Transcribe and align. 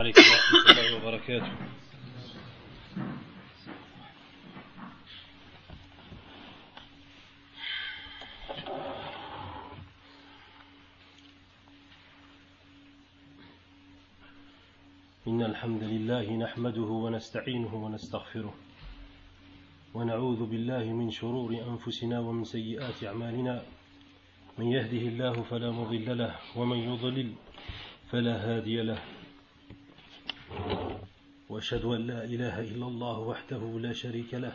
عليكم 0.00 0.20
ورحمة 0.20 0.70
الله 0.70 0.96
وبركاته. 0.96 1.52
إن 15.26 15.42
الحمد 15.42 15.82
لله 15.82 16.36
نحمده 16.36 16.80
ونستعينه 16.80 17.74
ونستغفره 17.74 18.54
ونعوذ 19.94 20.46
بالله 20.46 20.84
من 20.92 21.10
شرور 21.10 21.50
أنفسنا 21.50 22.20
ومن 22.20 22.44
سيئات 22.44 23.04
أعمالنا. 23.04 23.62
من 24.58 24.66
يهده 24.66 25.04
الله 25.10 25.42
فلا 25.42 25.70
مضل 25.70 26.18
له 26.18 26.34
ومن 26.56 26.78
يضلل 26.78 27.32
فلا 28.10 28.34
هادي 28.46 28.82
له. 28.82 29.17
وأشهد 31.48 31.84
أن 31.84 32.06
لا 32.06 32.24
إله 32.24 32.60
إلا 32.60 32.86
الله 32.86 33.18
وحده 33.18 33.58
لا 33.58 33.92
شريك 33.92 34.34
له 34.34 34.52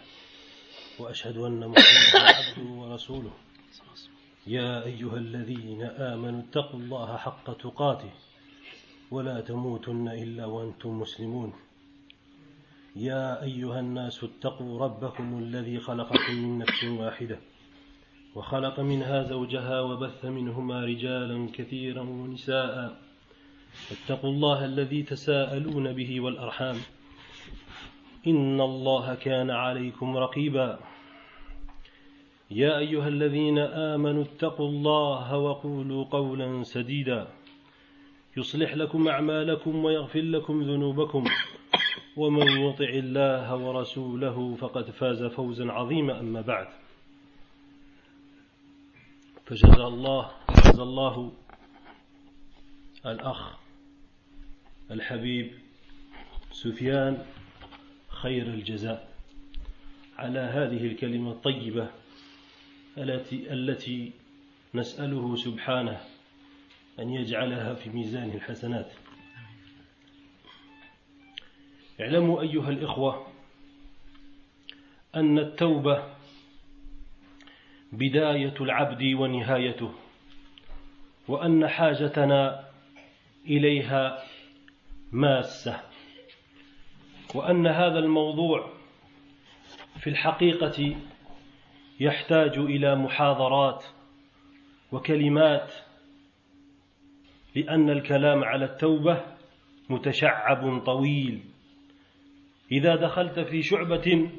وأشهد 1.00 1.38
أن 1.38 1.60
محمدا 1.72 2.20
عبده 2.38 2.70
ورسوله. 2.70 3.32
يا 4.48 4.84
أيها 4.84 5.18
الذين 5.18 5.84
آمنوا 5.84 6.42
اتقوا 6.42 6.80
الله 6.80 7.18
حق 7.18 7.58
تقاته 7.58 8.12
ولا 9.12 9.42
تموتن 9.42 10.08
إلا 10.08 10.46
وأنتم 10.46 11.00
مسلمون. 11.00 11.54
يا 12.96 13.44
أيها 13.44 13.80
الناس 13.80 14.24
اتقوا 14.24 14.80
ربكم 14.80 15.40
الذي 15.40 15.80
خلقكم 15.80 16.34
من 16.34 16.58
نفس 16.58 16.84
واحدة 16.84 17.40
وخلق 18.36 18.80
منها 18.80 19.24
زوجها 19.24 19.82
وبث 19.82 20.26
منهما 20.26 20.86
رجالا 20.86 21.50
كثيرا 21.54 22.02
ونساء. 22.02 23.00
اتقوا 23.92 24.30
الله 24.30 24.66
الذي 24.66 25.04
تساءلون 25.04 25.94
به 25.94 26.22
والأرحام. 26.22 26.78
إن 28.28 28.62
الله 28.62 29.16
كان 29.16 29.52
عليكم 29.52 30.18
رقيبا. 30.18 30.80
يا 32.52 32.78
أيها 32.78 33.08
الذين 33.08 33.58
آمنوا 33.60 34.24
اتقوا 34.24 34.70
الله 34.70 35.38
وقولوا 35.38 36.06
قولا 36.06 36.64
سديدا. 36.64 37.28
يصلح 38.38 38.74
لكم 38.74 39.08
أعمالكم 39.08 39.86
ويغفر 39.86 40.22
لكم 40.22 40.62
ذنوبكم. 40.62 41.24
ومن 42.18 42.48
يطع 42.48 42.90
الله 42.90 43.56
ورسوله 43.56 44.56
فقد 44.56 44.92
فاز 44.92 45.24
فوزا 45.24 45.72
عظيما 45.72 46.20
أما 46.20 46.42
بعد. 46.42 46.68
فجزى 49.46 49.84
الله 49.84 50.32
جزى 50.66 50.84
الله 50.84 51.32
الأخ 53.06 53.63
الحبيب 54.92 55.52
سفيان 56.52 57.26
خير 58.08 58.48
الجزاء 58.48 59.10
على 60.18 60.40
هذه 60.40 60.86
الكلمة 60.86 61.32
الطيبة 61.32 61.90
التي 62.98 63.54
التي 63.54 64.12
نسأله 64.74 65.36
سبحانه 65.36 66.02
أن 67.00 67.10
يجعلها 67.10 67.74
في 67.74 67.90
ميزان 67.90 68.32
الحسنات. 68.32 68.92
اعلموا 72.02 72.42
أيها 72.42 72.70
الإخوة 72.70 73.28
أن 75.16 75.40
التوبة 75.40 76.04
بداية 77.92 78.54
العبد 78.62 79.04
ونهايته 79.04 79.92
وأن 81.28 81.68
حاجتنا 81.68 82.70
إليها 83.46 84.24
ماسة. 85.14 85.80
وأن 87.36 87.68
هذا 87.68 88.00
الموضوع 88.00 88.70
في 90.00 90.10
الحقيقة 90.10 90.96
يحتاج 92.00 92.58
إلى 92.58 92.96
محاضرات 92.96 93.86
وكلمات 94.92 95.74
لأن 97.56 97.90
الكلام 97.90 98.44
على 98.44 98.66
التوبة 98.66 99.22
متشعب 99.90 100.80
طويل. 100.86 101.44
إذا 102.72 102.96
دخلت 102.96 103.40
في 103.40 103.62
شعبة 103.62 104.30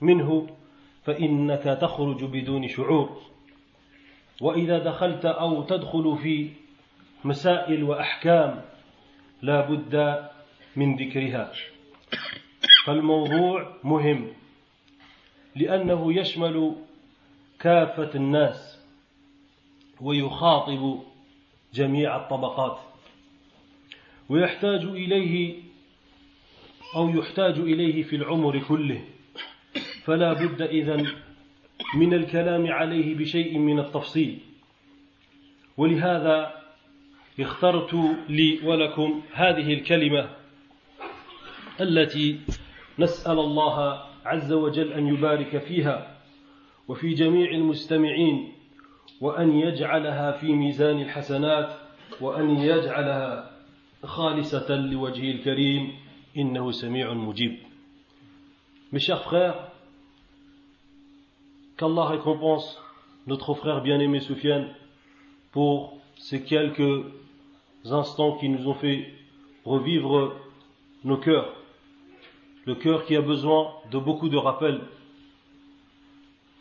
منه 0.00 0.56
فإنك 1.04 1.62
تخرج 1.62 2.24
بدون 2.24 2.68
شعور. 2.68 3.22
وإذا 4.40 4.78
دخلت 4.78 5.24
أو 5.24 5.62
تدخل 5.62 6.16
في 6.22 6.50
مسائل 7.24 7.82
وأحكام 7.84 8.72
لا 9.42 9.60
بد 9.60 10.24
من 10.76 10.96
ذكرها. 10.96 11.52
فالموضوع 12.86 13.76
مهم 13.84 14.28
لأنه 15.56 16.14
يشمل 16.20 16.76
كافة 17.60 18.10
الناس 18.14 18.78
ويخاطب 20.00 21.00
جميع 21.74 22.16
الطبقات 22.16 22.78
ويحتاج 24.28 24.84
إليه 24.84 25.62
أو 26.96 27.08
يحتاج 27.08 27.58
إليه 27.58 28.02
في 28.02 28.16
العمر 28.16 28.58
كله. 28.58 29.04
فلا 30.04 30.32
بد 30.32 30.62
إذن 30.62 31.12
من 31.94 32.14
الكلام 32.14 32.72
عليه 32.72 33.14
بشيء 33.14 33.58
من 33.58 33.78
التفصيل. 33.78 34.38
ولهذا 35.76 36.61
اخترت 37.40 37.94
لي 38.28 38.60
ولكم 38.64 39.22
هذه 39.32 39.74
الكلمة 39.74 40.28
التي 41.80 42.40
نسأل 42.98 43.38
الله 43.38 44.02
عز 44.24 44.52
وجل 44.52 44.92
أن 44.92 45.06
يبارك 45.06 45.58
فيها 45.58 46.16
وفي 46.88 47.14
جميع 47.14 47.50
المستمعين 47.50 48.52
وأن 49.20 49.58
يجعلها 49.58 50.32
في 50.32 50.52
ميزان 50.52 51.02
الحسنات 51.02 51.76
وأن 52.20 52.50
يجعلها 52.50 53.50
خالصة 54.04 54.76
لوجهه 54.76 55.30
الكريم. 55.30 55.92
إنه 56.36 56.70
سميع 56.70 57.12
مجيب. 57.12 57.58
Mes 58.92 59.00
chers 59.00 59.22
frères, 59.22 59.70
qu'Allah 61.76 62.04
récompense 62.06 62.80
notre 63.26 63.54
frère 63.54 63.82
bien-aimé 63.82 64.20
Soufiane 64.20 64.68
pour 65.52 65.98
ces 66.16 66.42
quelques 66.42 67.04
instants 67.84 68.36
qui 68.38 68.48
nous 68.48 68.68
ont 68.68 68.74
fait 68.74 69.12
revivre 69.64 70.36
nos 71.04 71.16
cœurs. 71.16 71.54
Le 72.64 72.74
cœur 72.74 73.04
qui 73.04 73.16
a 73.16 73.22
besoin 73.22 73.72
de 73.90 73.98
beaucoup 73.98 74.28
de 74.28 74.36
rappels. 74.36 74.80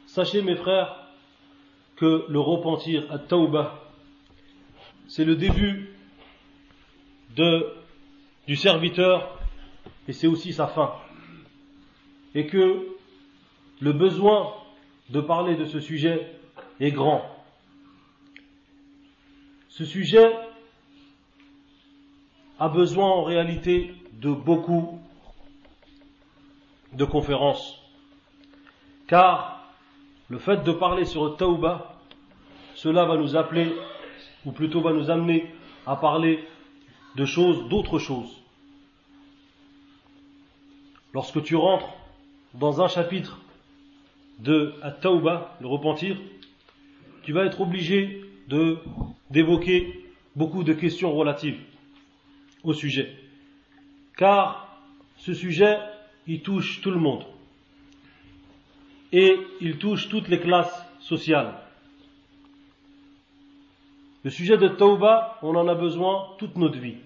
Sachez 0.08 0.42
mes 0.42 0.56
frères 0.56 1.08
que 1.96 2.26
le 2.28 2.40
repentir 2.40 3.06
à 3.12 3.20
Tauba, 3.20 3.80
c'est 5.08 5.26
le 5.26 5.36
début 5.36 5.90
du 7.36 8.56
serviteur 8.56 9.40
et 10.08 10.14
c'est 10.14 10.28
aussi 10.28 10.54
sa 10.54 10.68
fin. 10.68 10.94
Et 12.34 12.48
que 12.48 12.88
le 13.80 13.94
besoin 13.94 14.54
de 15.10 15.22
parler 15.22 15.56
de 15.56 15.66
ce 15.66 15.80
sujet 15.80 16.34
est 16.80 16.92
grand. 16.92 17.24
Ce 19.70 19.86
sujet 19.86 20.34
a 22.62 22.70
besoin 22.70 23.10
en 23.10 23.24
réalité 23.24 23.92
de 24.14 24.30
beaucoup 24.30 25.00
de 26.94 27.04
conférences. 27.06 27.82
Car 29.08 29.66
le 30.30 30.38
fait 30.38 30.64
de 30.64 30.72
parler 30.72 31.06
sur 31.06 31.26
le 31.26 31.32
Tauba, 31.32 32.00
cela 32.76 33.06
va 33.06 33.18
nous 33.18 33.36
appeler, 33.36 33.74
ou 34.46 34.52
plutôt 34.52 34.80
va 34.80 34.94
nous 34.94 35.10
amener 35.10 35.52
à 35.88 35.96
parler 35.96 36.48
de 37.16 37.26
choses, 37.26 37.68
d'autres 37.68 37.98
choses. 37.98 38.44
Lorsque 41.16 41.42
tu 41.42 41.56
rentres 41.56 41.90
dans 42.54 42.80
un 42.80 42.88
chapitre 42.88 43.40
de 44.38 44.76
At-Tauba, 44.84 45.58
le 45.62 45.66
repentir, 45.68 46.16
tu 47.24 47.34
vas 47.34 47.44
être 47.46 47.62
obligé 47.62 48.22
d'évoquer 49.32 50.06
beaucoup 50.36 50.64
de 50.64 50.74
questions 50.74 51.12
relatives 51.12 51.58
au 52.64 52.74
sujet. 52.74 53.12
Car 54.18 54.78
ce 55.18 55.34
sujet, 55.34 55.78
il 56.28 56.42
touche 56.42 56.82
tout 56.82 56.92
le 56.92 57.00
monde. 57.00 57.24
Et 59.12 59.38
il 59.60 59.78
touche 59.78 60.10
toutes 60.10 60.28
les 60.30 60.40
classes 60.40 60.86
sociales. 61.00 61.54
Le 64.24 64.30
sujet 64.30 64.58
de 64.58 64.68
Tauba, 64.68 65.40
on 65.42 65.56
en 65.56 65.68
a 65.68 65.76
besoin 65.76 66.28
toute 66.38 66.56
notre 66.56 66.78
vie. 66.78 66.98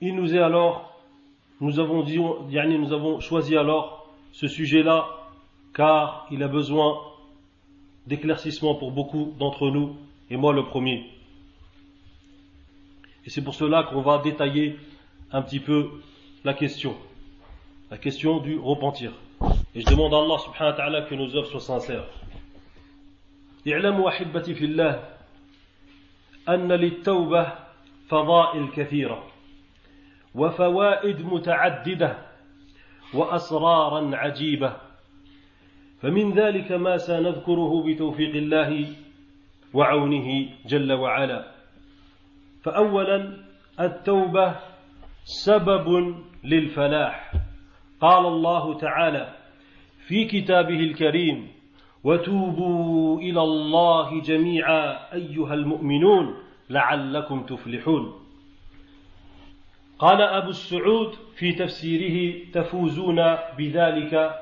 Il 0.00 0.14
nous 0.14 0.34
est 0.34 0.38
alors, 0.38 1.00
nous 1.60 1.78
avons 1.80 2.02
dit, 2.02 2.18
nous 2.18 2.92
avons 2.92 3.20
choisi 3.20 3.56
alors 3.56 4.12
ce 4.32 4.48
sujet-là, 4.48 5.08
car 5.74 6.26
il 6.30 6.42
a 6.42 6.48
besoin 6.48 7.00
d'éclaircissement 8.06 8.74
pour 8.74 8.92
beaucoup 8.92 9.34
d'entre 9.38 9.70
nous, 9.70 9.96
et 10.30 10.36
moi 10.36 10.52
le 10.52 10.64
premier. 10.64 11.13
Et 13.26 13.30
c'est 13.30 13.42
pour 13.42 13.54
cela 13.54 13.84
qu'on 13.84 14.02
va 14.02 14.18
détailler 14.18 14.78
un 15.32 15.42
petit 15.42 15.60
peu 15.60 15.90
la 16.44 16.54
question. 16.54 16.94
La 17.90 17.98
question 17.98 18.38
du 18.38 18.58
repentir. 18.58 19.12
Et 19.74 19.80
je 19.80 19.86
demande 19.86 20.14
à 20.14 20.18
Allah 20.18 20.38
subhanahu 20.38 20.72
wa 20.72 20.76
ta'ala 20.76 21.02
que 21.02 21.14
nos 21.14 21.34
œuvres 21.36 21.46
soient 21.50 21.60
sincères. 21.60 22.04
اعلموا 23.66 24.08
أحبتي 24.08 24.54
في 24.54 24.64
الله 24.64 25.02
أن 26.48 26.72
للتوبة 26.72 27.52
فضائل 28.08 28.68
كثيرة 28.76 29.24
وفوائد 30.34 31.20
متعددة 31.20 32.18
وأسرارا 33.14 34.16
عجيبة 34.16 34.76
فمن 36.02 36.32
ذلك 36.32 36.72
ما 36.72 36.96
سنذكره 36.98 37.82
بتوفيق 37.86 38.34
الله 38.34 38.86
وعونه 39.74 40.48
جل 40.66 40.92
وعلا 40.92 41.53
فأولا 42.64 43.36
التوبة 43.80 44.56
سبب 45.24 46.14
للفلاح. 46.44 47.32
قال 48.00 48.26
الله 48.26 48.78
تعالى 48.78 49.34
في 50.06 50.24
كتابه 50.24 50.80
الكريم 50.80 51.48
وتوبوا 52.04 53.20
إلى 53.20 53.42
الله 53.42 54.20
جميعا 54.20 55.12
أيها 55.14 55.54
المؤمنون 55.54 56.34
لعلكم 56.70 57.42
تفلحون. 57.42 58.12
قال 59.98 60.22
أبو 60.22 60.48
السعود 60.48 61.14
في 61.36 61.52
تفسيره 61.52 62.44
تفوزون 62.52 63.16
بذلك 63.58 64.40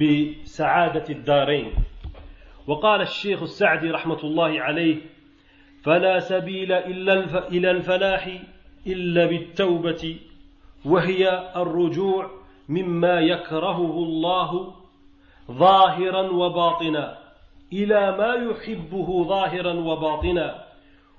بسعادة 0.00 1.04
الدارين. 1.10 1.72
وقال 2.66 3.00
الشيخ 3.00 3.42
السعدي 3.42 3.90
رحمة 3.90 4.20
الله 4.24 4.60
عليه 4.60 5.15
فلا 5.86 6.20
سبيل 6.20 6.72
إلا 6.72 7.48
إلى 7.48 7.70
الفلاح 7.70 8.38
إلا 8.86 9.26
بالتوبة 9.26 10.16
وهي 10.84 11.52
الرجوع 11.56 12.30
مما 12.68 13.20
يكرهه 13.20 13.92
الله 13.92 14.74
ظاهرا 15.50 16.20
وباطنا 16.20 17.18
إلى 17.72 18.16
ما 18.16 18.34
يحبه 18.34 19.24
ظاهرا 19.28 19.72
وباطنا. 19.72 20.64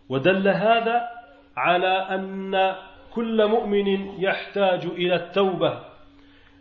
ودل 0.10 0.48
هذا 0.48 1.10
على 1.58 1.88
أن 1.88 2.76
كل 3.14 3.48
مؤمن 3.48 4.22
يحتاج 4.22 4.86
إلى 4.86 5.16
التوبة 5.16 5.80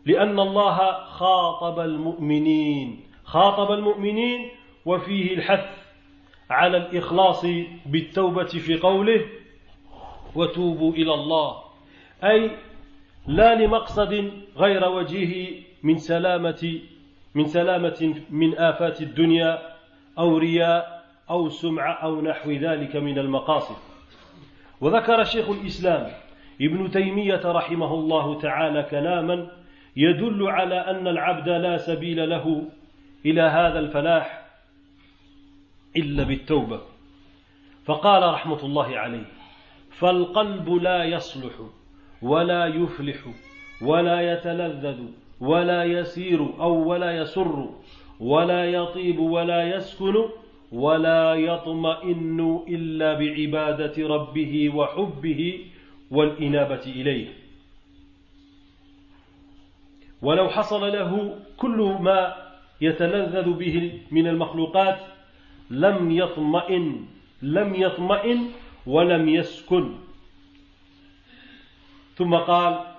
لأن 0.07 0.41
الله 0.41 1.05
خاطب 1.05 1.81
المؤمنين. 1.81 3.01
خاطب 3.25 3.73
المؤمنين 3.73 4.51
وفيه 4.85 5.35
الحث. 5.35 5.86
على 6.51 6.77
الإخلاص 6.77 7.47
بالتوبة 7.87 8.45
في 8.45 8.77
قوله 8.77 9.25
وتوبوا 10.35 10.93
إلى 10.93 11.15
الله. 11.15 11.57
أي 12.25 12.51
لا 13.27 13.55
لمقصد 13.55 14.31
غير 14.57 14.89
وجهه 14.89 15.49
من 15.83 15.99
سلامة 15.99 16.81
من 17.35 17.47
سلامة 17.47 18.15
من 18.31 18.59
آفات 18.59 19.03
الدنيا 19.03 19.59
أو 20.19 20.39
رياء 20.39 21.05
أو 21.31 21.49
سمعة 21.49 21.93
أو 21.93 22.21
نحو 22.21 22.51
ذلك 22.51 22.97
من 22.97 23.19
المقاصد. 23.19 23.77
وذكر 24.81 25.25
شيخ 25.25 25.51
الإسلام 25.51 26.11
ابن 26.61 26.91
تيمية 26.91 27.41
رحمه 27.45 27.95
الله 27.95 28.41
تعالى 28.41 28.83
كلاما 28.83 29.49
يدل 29.97 30.47
على 30.47 30.75
أن 30.75 31.09
العبد 31.09 31.49
لا 31.49 31.77
سبيل 31.77 32.31
له 32.31 32.63
إلى 33.27 33.43
هذا 33.43 33.79
الفلاح 33.79 34.46
إلا 35.97 36.23
بالتوبة. 36.23 36.81
فقال 37.85 38.23
رحمة 38.23 38.65
الله 38.65 38.99
عليه 38.99 39.25
فالقلب 39.91 40.71
لا 40.71 41.05
يصلح 41.05 41.53
ولا 42.23 42.67
يفلح 42.67 43.19
ولا 43.83 44.33
يتلذذ 44.33 44.99
ولا 45.41 45.85
يسير 45.85 46.41
أو 46.61 46.89
ولا 46.89 47.17
يسر 47.17 47.71
ولا 48.21 48.65
يطيب 48.65 49.19
ولا 49.19 49.63
يسكن 49.63 50.15
ولا 50.73 51.35
يطمئن 51.35 52.61
إلا 52.69 53.15
بعبادة 53.15 54.09
ربه 54.09 54.71
وحبه 54.75 55.61
والإنابة 56.11 56.85
إليه. 56.87 57.29
ولو 60.23 60.49
حصل 60.49 60.93
له 60.93 61.39
كل 61.57 61.97
ما 62.01 62.35
يتلذذ 62.81 63.51
به 63.53 64.01
من 64.11 64.27
المخلوقات 64.27 64.99
لم 65.71 66.11
يطمئن 66.11 67.07
لم 67.43 67.75
يطمئن 67.75 68.51
ولم 68.87 69.29
يسكن. 69.29 69.95
ثم 72.17 72.35
قال 72.35 72.95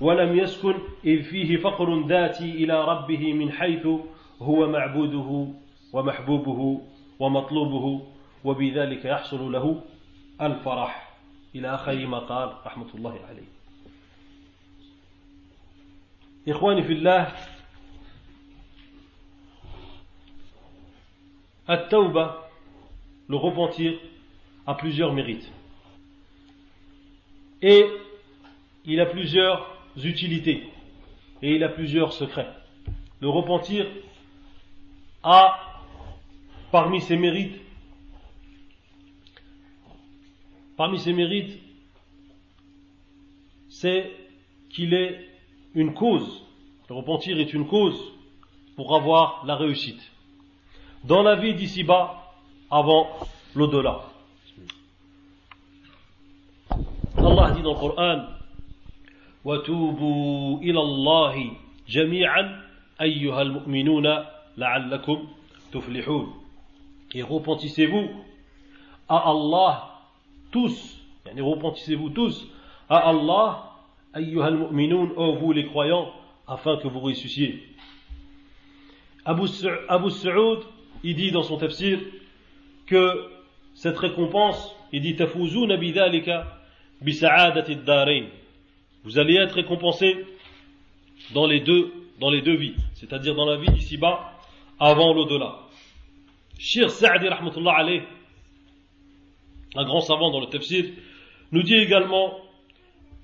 ولم 0.00 0.38
يسكن 0.38 0.74
إذ 1.04 1.22
فيه 1.22 1.56
فقر 1.56 2.06
ذاتي 2.06 2.50
إلى 2.50 2.84
ربه 2.84 3.32
من 3.32 3.52
حيث 3.52 3.86
هو 4.42 4.68
معبوده 4.70 5.52
ومحبوبه 5.92 6.80
ومطلوبه 7.18 8.06
وبذلك 8.44 9.04
يحصل 9.04 9.52
له 9.52 9.82
الفرح. 10.40 11.14
إلى 11.54 11.74
آخر 11.74 12.06
ما 12.06 12.18
قال 12.18 12.52
رحمة 12.66 12.94
الله 12.94 13.18
عليه. 13.28 13.48
إخواني 16.48 16.82
في 16.82 16.92
الله 16.92 17.32
At-Tawba, 21.68 22.48
le 23.28 23.36
repentir, 23.36 23.98
a 24.66 24.74
plusieurs 24.74 25.12
mérites. 25.12 25.52
Et 27.60 27.86
il 28.86 29.00
a 29.00 29.06
plusieurs 29.06 29.70
utilités. 30.02 30.68
Et 31.42 31.54
il 31.54 31.62
a 31.62 31.68
plusieurs 31.68 32.12
secrets. 32.14 32.48
Le 33.20 33.28
repentir 33.28 33.86
a, 35.22 35.82
parmi 36.72 37.02
ses 37.02 37.16
mérites, 37.16 37.60
parmi 40.76 40.98
ses 40.98 41.12
mérites, 41.12 41.60
c'est 43.68 44.10
qu'il 44.70 44.94
est 44.94 45.28
une 45.74 45.92
cause. 45.92 46.44
Le 46.88 46.94
repentir 46.94 47.38
est 47.38 47.52
une 47.52 47.66
cause 47.66 48.00
pour 48.74 48.94
avoir 48.94 49.44
la 49.44 49.56
réussite 49.56 50.00
Dans 51.03 51.23
la 51.23 51.35
vie 51.35 51.53
d'ici-bas, 51.53 52.23
avant 52.71 53.07
l'au-delà. 53.55 54.01
Allah 57.17 57.51
dit 57.51 57.61
dans 57.61 57.73
le 57.73 57.79
Coran 57.79 58.25
وتوبوا 59.45 60.59
إلى 60.59 60.79
الله 60.79 61.51
جميعا 61.89 62.63
أيها 63.01 63.41
المؤمنون 63.41 64.07
لعلكم 64.57 65.27
تفلحون 65.71 66.33
Et 67.15 67.21
repentissez-vous 67.21 68.09
à 69.07 69.29
Allah 69.29 69.99
tous, 70.49 70.97
yani 71.27 71.41
repentissez-vous 71.41 72.09
tous 72.09 72.47
à 72.89 73.09
Allah, 73.09 73.71
ayyuhal 74.13 74.57
mu'minun, 74.57 75.11
ô 75.15 75.33
vous 75.35 75.51
les 75.51 75.67
croyants, 75.67 76.11
afin 76.47 76.77
que 76.77 76.87
vous 76.87 76.99
ressusciez. 76.99 77.63
Abu 79.25 79.47
Saoud, 79.47 80.59
il 81.04 81.14
dit 81.14 81.30
dans 81.30 81.42
son 81.42 81.58
tafsir 81.58 81.98
que 82.86 83.30
cette 83.74 83.98
récompense, 83.98 84.74
il 84.92 85.02
dit 85.02 85.16
tafuzuna 85.16 85.76
bidhalika 85.76 86.58
bisa'adati 87.00 87.72
ad-darain. 87.72 88.26
Vous 89.04 89.18
allez 89.18 89.36
être 89.36 89.54
récompensé 89.54 90.26
dans 91.32 91.46
les 91.46 91.60
deux, 91.60 91.92
dans 92.20 92.30
les 92.30 92.42
deux 92.42 92.56
vies, 92.56 92.74
c'est-à-dire 92.94 93.34
dans 93.34 93.46
la 93.46 93.56
vie 93.56 93.70
d'ici-bas, 93.70 94.32
avant 94.80 95.12
l'au-delà. 95.12 95.58
Shir 96.58 96.90
Sa'di 96.90 97.28
rahmatullah 97.28 97.74
alayh, 97.76 98.02
un 99.76 99.84
grand 99.84 100.00
savant 100.00 100.30
dans 100.30 100.40
le 100.40 100.46
tafsir, 100.46 100.84
nous 101.52 101.62
dit 101.62 101.76
également 101.76 102.38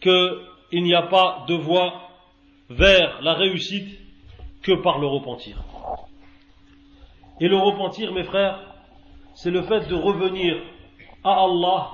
qu'il 0.01 0.83
n'y 0.85 0.95
a 0.95 1.03
pas 1.03 1.45
de 1.49 1.55
voie 1.55 2.11
vers 2.71 3.21
la 3.23 3.35
réussite 3.35 3.99
que 4.63 4.73
par 4.73 4.99
le 4.99 5.07
repentir. 5.07 5.63
Et 7.41 7.49
le 7.49 7.57
repentir, 7.57 8.13
mes 8.13 8.25
frères, 8.25 8.61
c'est 9.35 9.51
le 9.51 9.63
fait 9.63 9.89
de 9.89 9.95
revenir 9.95 10.57
à 11.25 11.45
Allah 11.45 11.91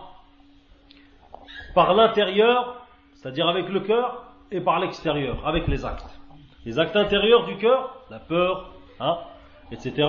par 1.74 1.94
l'intérieur, 1.94 2.86
c'est-à-dire 3.14 3.48
avec 3.48 3.68
le 3.68 3.80
cœur, 3.80 4.24
et 4.50 4.60
par 4.60 4.80
l'extérieur, 4.80 5.46
avec 5.46 5.68
les 5.68 5.84
actes. 5.84 6.18
Les 6.64 6.78
actes 6.78 6.96
intérieurs 6.96 7.44
du 7.46 7.56
cœur, 7.56 8.04
la 8.10 8.18
peur, 8.18 8.72
hein, 8.98 9.18
etc. 9.70 10.08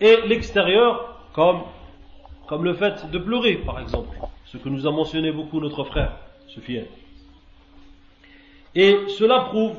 Et 0.00 0.16
l'extérieur, 0.26 1.16
comme, 1.32 1.62
comme 2.46 2.64
le 2.64 2.74
fait 2.74 3.10
de 3.10 3.18
pleurer, 3.18 3.56
par 3.56 3.78
exemple, 3.78 4.16
ce 4.46 4.56
que 4.56 4.68
nous 4.68 4.86
a 4.86 4.90
mentionné 4.90 5.30
beaucoup 5.30 5.60
notre 5.60 5.84
frère, 5.84 6.16
Sofiane. 6.48 6.86
Et 8.74 9.08
cela 9.18 9.40
prouve 9.40 9.76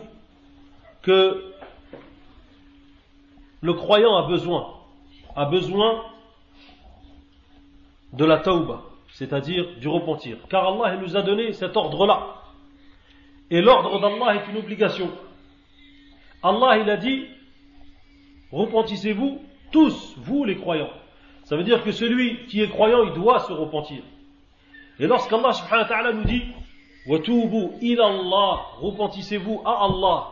que 1.01 1.50
le 3.61 3.73
croyant 3.73 4.15
a 4.15 4.23
besoin, 4.23 4.75
de 8.13 8.25
la 8.25 8.39
tauba, 8.39 8.81
c'est-à-dire 9.13 9.65
du 9.79 9.87
repentir. 9.87 10.37
Car 10.49 10.67
Allah 10.67 10.97
nous 10.97 11.15
a 11.15 11.21
donné 11.21 11.53
cet 11.53 11.77
ordre-là. 11.77 12.41
Et 13.49 13.61
l'ordre 13.61 13.99
d'Allah 13.99 14.35
est 14.35 14.51
une 14.51 14.57
obligation. 14.57 15.09
Allah, 16.43 16.91
a 16.91 16.97
dit, 16.97 17.25
repentissez-vous 18.51 19.41
tous, 19.71 20.15
vous 20.17 20.43
les 20.43 20.57
croyants. 20.57 20.89
Ça 21.43 21.55
veut 21.55 21.63
dire 21.63 21.83
que 21.83 21.91
celui 21.91 22.45
qui 22.47 22.61
est 22.61 22.69
croyant, 22.69 23.03
il 23.03 23.13
doit 23.13 23.39
se 23.39 23.53
repentir. 23.53 24.03
Et 24.99 25.07
lorsqu'Allah 25.07 25.53
subhanahu 25.53 25.83
wa 25.83 25.87
ta'ala 25.87 26.13
nous 26.13 26.23
dit, 26.23 26.43
ila 27.07 28.05
Allah, 28.05 28.61
repentissez-vous 28.79 29.61
à 29.65 29.85
Allah, 29.85 30.27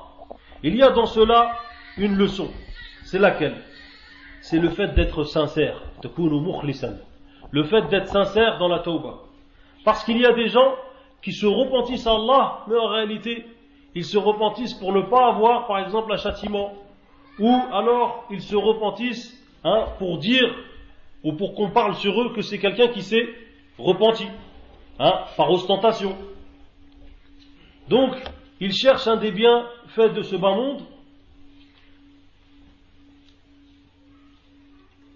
il 0.64 0.76
y 0.76 0.84
a 0.84 0.92
dans 0.92 1.06
cela 1.06 1.56
une 1.98 2.16
leçon. 2.16 2.50
C'est 3.10 3.18
laquelle? 3.18 3.56
C'est 4.42 4.60
le 4.60 4.70
fait 4.70 4.94
d'être 4.94 5.24
sincère. 5.24 5.82
Le 7.52 7.64
fait 7.64 7.82
d'être 7.90 8.08
sincère 8.08 8.60
dans 8.60 8.68
la 8.68 8.80
tauba. 8.80 9.22
Parce 9.84 10.04
qu'il 10.04 10.20
y 10.20 10.28
a 10.28 10.34
des 10.34 10.48
gens 10.50 10.76
qui 11.24 11.32
se 11.32 11.48
repentissent 11.48 12.06
à 12.06 12.12
Allah, 12.12 12.60
mais 12.68 12.78
en 12.78 12.88
réalité, 12.88 13.48
ils 13.96 14.06
se 14.06 14.20
repentissent 14.20 14.76
pour 14.76 14.94
ne 14.94 15.02
pas 15.02 15.28
avoir, 15.28 15.66
par 15.66 15.80
exemple, 15.80 16.14
un 16.14 16.18
châtiment. 16.18 16.74
Ou 17.40 17.52
alors, 17.74 18.26
ils 18.30 18.42
se 18.42 18.56
repentissent 18.56 19.44
hein, 19.64 19.86
pour 19.98 20.20
dire, 20.20 20.54
ou 21.24 21.34
pour 21.34 21.56
qu'on 21.56 21.72
parle 21.72 21.96
sur 21.96 22.22
eux 22.22 22.32
que 22.36 22.44
c'est 22.44 22.60
quelqu'un 22.60 22.90
qui 22.90 23.02
s'est 23.02 23.28
repenti, 23.80 24.28
hein, 25.00 25.24
par 25.36 25.50
ostentation. 25.50 26.16
Donc, 27.88 28.12
ils 28.60 28.74
cherchent 28.74 29.08
un 29.08 29.18
des 29.18 29.32
bienfaits 29.32 30.14
de 30.14 30.22
ce 30.22 30.36
bas 30.36 30.54
monde 30.54 30.84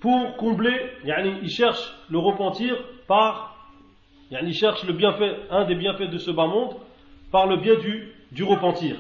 pour 0.04 0.36
combler, 0.36 0.76
ils 1.06 1.50
cherchent 1.50 1.94
le 2.10 2.18
repentir 2.18 2.76
par, 3.08 3.56
ils 4.30 4.54
cherchent 4.54 4.84
le 4.84 4.92
bienfait, 4.92 5.34
un 5.50 5.64
des 5.64 5.76
bienfaits 5.76 6.12
de 6.12 6.18
ce 6.18 6.30
bas 6.30 6.46
monde 6.46 6.76
par 7.32 7.48
le 7.48 7.56
biais 7.56 7.78
du, 7.78 8.44
repentir. 8.44 8.98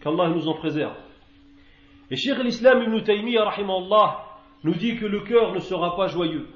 Qu'Allah 0.00 0.28
nous 0.30 0.48
en 0.48 0.54
préserve. 0.54 0.94
Et 2.10 2.16
Cheikh 2.16 2.38
l'Islam 2.38 2.84
ibn 2.84 2.98
Taymiyyah 3.02 3.52
nous 4.64 4.72
dit 4.72 4.96
que 4.96 5.04
le 5.04 5.20
cœur 5.20 5.52
ne 5.52 5.60
sera 5.60 5.94
pas 5.94 6.06
joyeux 6.06 6.48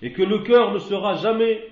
et 0.00 0.12
que 0.12 0.22
le 0.22 0.38
cœur 0.38 0.72
ne 0.72 0.78
sera 0.78 1.16
jamais 1.16 1.62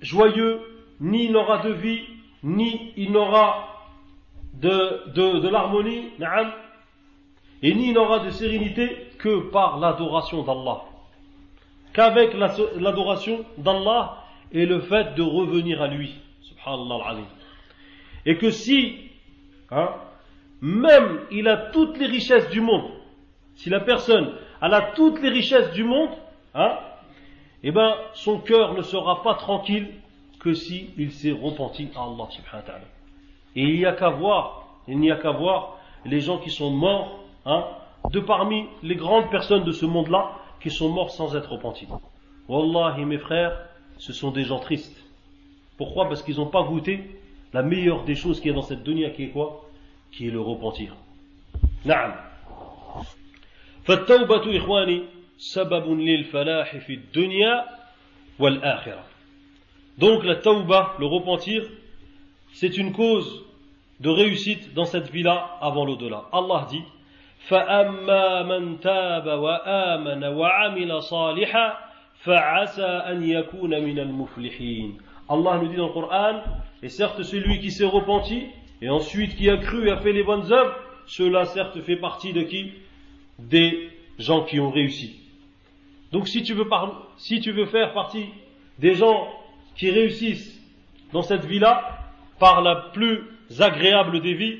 joyeux, 0.00 0.58
ni 1.00 1.26
il 1.26 1.32
n'aura 1.32 1.58
de 1.58 1.70
vie, 1.70 2.00
ni 2.42 2.94
il 2.96 3.12
n'aura 3.12 3.68
de 4.54 5.48
l'harmonie, 5.50 6.12
et 7.62 7.74
ni 7.74 7.92
n'aura 7.92 8.20
de 8.20 8.30
sérénité 8.30 9.10
que 9.18 9.50
par 9.50 9.78
l'adoration 9.78 10.42
d'Allah. 10.42 10.82
Qu'avec 11.92 12.34
l'adoration 12.34 13.44
d'Allah 13.58 14.24
et 14.50 14.66
le 14.66 14.80
fait 14.80 15.14
de 15.14 15.22
revenir 15.22 15.80
à 15.80 15.88
lui. 15.88 16.14
Subhanallah 16.42 17.18
Et 18.26 18.36
que 18.36 18.50
si, 18.50 18.96
hein, 19.70 19.90
même 20.60 21.20
il 21.30 21.48
a 21.48 21.56
toutes 21.56 21.98
les 21.98 22.06
richesses 22.06 22.50
du 22.50 22.60
monde, 22.60 22.90
si 23.54 23.70
la 23.70 23.80
personne 23.80 24.32
a 24.60 24.82
toutes 24.94 25.20
les 25.22 25.28
richesses 25.28 25.72
du 25.72 25.84
monde, 25.84 26.10
hein, 26.54 26.78
eh 27.62 27.70
ben, 27.70 27.94
son 28.14 28.38
cœur 28.38 28.74
ne 28.74 28.82
sera 28.82 29.22
pas 29.22 29.34
tranquille 29.34 29.88
que 30.40 30.54
si 30.54 30.90
il 30.98 31.12
s'est 31.12 31.30
repenti 31.30 31.88
à 31.94 32.02
Allah 32.02 32.26
subhanahu 32.30 32.56
wa 32.56 32.62
ta'ala. 32.62 32.84
Et 33.54 33.62
il 33.62 33.78
n'y 33.78 33.86
a 33.86 33.92
qu'à 33.92 34.08
voir, 34.08 34.80
il 34.88 34.98
n'y 34.98 35.12
a 35.12 35.16
qu'à 35.16 35.30
voir 35.30 35.78
les 36.04 36.20
gens 36.20 36.38
qui 36.38 36.50
sont 36.50 36.70
morts 36.70 37.21
Hein, 37.45 37.65
de 38.11 38.19
parmi 38.19 38.65
les 38.83 38.95
grandes 38.95 39.29
personnes 39.29 39.63
de 39.63 39.71
ce 39.71 39.85
monde-là 39.85 40.31
qui 40.61 40.69
sont 40.69 40.89
morts 40.89 41.11
sans 41.11 41.35
être 41.35 41.53
repentis. 41.53 41.87
Wallahi, 42.47 43.05
mes 43.05 43.17
frères, 43.17 43.57
ce 43.97 44.13
sont 44.13 44.31
des 44.31 44.43
gens 44.43 44.59
tristes. 44.59 45.03
Pourquoi 45.77 46.07
Parce 46.07 46.23
qu'ils 46.23 46.37
n'ont 46.37 46.47
pas 46.47 46.63
goûté 46.63 47.03
la 47.53 47.63
meilleure 47.63 48.03
des 48.03 48.15
choses 48.15 48.39
qu'il 48.39 48.49
y 48.49 48.53
a 48.53 48.55
dans 48.55 48.61
cette 48.61 48.83
dunya, 48.83 49.09
qui 49.11 49.23
est 49.23 49.29
quoi 49.29 49.65
Qui 50.11 50.27
est 50.27 50.31
le 50.31 50.41
repentir. 50.41 50.95
نعم 51.85 52.15
فالتوبة 53.83 54.57
إخواني 54.57 55.03
سبب 55.37 55.99
للفلاح 55.99 56.77
في 56.77 56.93
الدنيا 56.93 57.65
والآخرة 58.39 59.03
Donc 59.97 60.23
la 60.23 60.35
tauba, 60.35 60.95
le 60.99 61.07
repentir, 61.07 61.63
c'est 62.53 62.77
une 62.77 62.93
cause 62.93 63.45
de 63.99 64.09
réussite 64.09 64.75
dans 64.75 64.85
cette 64.85 65.09
vie-là 65.09 65.57
avant 65.59 65.85
l'au-delà. 65.85 66.25
Allah 66.31 66.67
dit 66.69 66.83
فأما 67.47 68.43
من 68.43 68.79
تاب 68.79 69.27
وآمن 69.27 70.23
وعمل 70.23 71.01
صالحا 71.03 71.77
فعسى 72.13 72.85
أن 72.85 73.29
يكون 73.29 73.69
من 73.83 73.99
المفلحين 73.99 74.97
Allah 75.29 75.59
nous 75.61 75.67
dit 75.67 75.75
dans 75.75 75.87
le 75.87 75.93
Coran, 75.93 76.41
et 76.81 76.89
certes 76.89 77.21
celui 77.23 77.59
qui 77.59 77.69
s'est 77.69 77.85
repenti, 77.85 78.45
et 78.81 78.89
ensuite 78.89 79.35
qui 79.35 79.49
a 79.49 79.57
cru 79.57 79.87
et 79.87 79.91
a 79.91 79.97
fait 79.97 80.13
les 80.13 80.23
bonnes 80.23 80.51
œuvres, 80.53 80.73
cela 81.05 81.45
certes 81.45 81.81
fait 81.81 81.97
partie 81.97 82.33
de 82.33 82.43
qui 82.43 82.71
Des 83.39 83.89
gens 84.19 84.43
qui 84.43 84.59
ont 84.59 84.71
réussi. 84.71 85.19
Donc 86.11 86.27
si 86.27 86.43
tu 86.43 86.53
veux, 86.53 86.65
si 87.17 87.41
tu 87.41 87.51
veux 87.51 87.65
faire 87.65 87.93
partie 87.93 88.25
des 88.79 88.95
gens 88.95 89.27
qui 89.75 89.91
réussissent 89.91 90.59
dans 91.11 91.21
cette 91.21 91.45
vie-là, 91.45 91.99
par 92.39 92.61
la 92.61 92.75
plus 92.93 93.19
agréable 93.59 94.21
des 94.21 94.33
vies, 94.33 94.57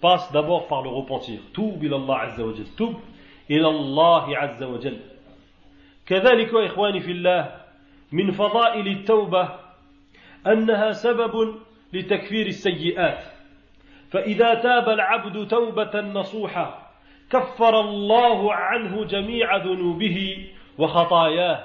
passe 0.00 0.32
d'abord 0.32 0.66
par 0.68 0.82
le 0.82 0.88
repentir. 0.90 1.40
Toub 1.52 1.82
ila 1.82 1.96
Allah 1.96 2.20
Azza 2.20 2.44
wa 2.44 2.52
Jal. 2.54 2.66
Toub 2.76 2.96
ila 3.48 3.68
Allah 3.68 4.26
Azza 4.40 4.68
wa 4.68 4.80
Jal. 4.80 4.96
كذلك 6.06 6.54
إخواني 6.54 7.00
في 7.00 7.10
الله 7.12 7.54
من 8.12 8.30
فضائل 8.30 8.88
التوبة 8.88 9.48
أنها 10.46 10.92
سبب 10.92 11.54
لتكفير 11.92 12.46
السيئات 12.46 13.18
فإذا 14.10 14.54
تاب 14.54 14.88
العبد 14.88 15.48
توبة 15.48 16.00
نصوحة 16.00 16.90
كفر 17.30 17.80
الله 17.80 18.54
عنه 18.54 19.04
جميع 19.04 19.56
ذنوبه 19.56 20.46
وخطاياه 20.78 21.64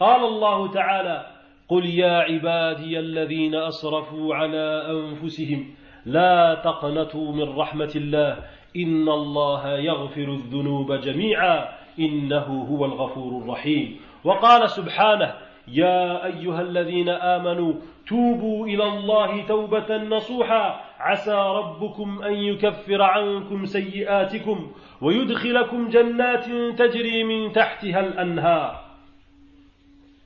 قال 0.00 0.24
الله 0.24 0.72
تعالى 0.72 1.26
قل 1.68 1.86
يا 1.86 2.18
عبادي 2.18 2.98
الذين 2.98 3.54
أسرفوا 3.54 4.34
على 4.34 4.86
أنفسهم 4.90 5.74
لا 6.10 6.60
تقنطوا 6.64 7.32
من 7.32 7.58
رحمة 7.58 7.92
الله. 7.96 8.36
إن 8.76 9.08
الله 9.08 9.78
يغفر 9.78 10.28
الذنوب 10.28 10.92
جميعا. 10.92 11.68
إنه 11.98 12.66
هو 12.70 12.84
الغفور 12.84 13.42
الرحيم. 13.42 14.00
وقال 14.24 14.70
سبحانه 14.70 15.34
يا 15.68 16.26
أيها 16.26 16.60
الذين 16.60 17.08
آمنوا 17.08 17.72
توبوا 18.08 18.66
إلى 18.66 18.84
الله 18.84 19.46
توبة 19.46 19.96
نصوحا. 19.96 20.80
عسى 21.00 21.34
ربكم 21.34 22.22
أن 22.22 22.32
يكفر 22.32 23.02
عنكم 23.02 23.66
سيئاتكم 23.66 24.72
ويدخلكم 25.00 25.88
جنات 25.88 26.44
تجري 26.78 27.24
من 27.24 27.52
تحتها 27.52 28.00
الأنهار. 28.00 28.90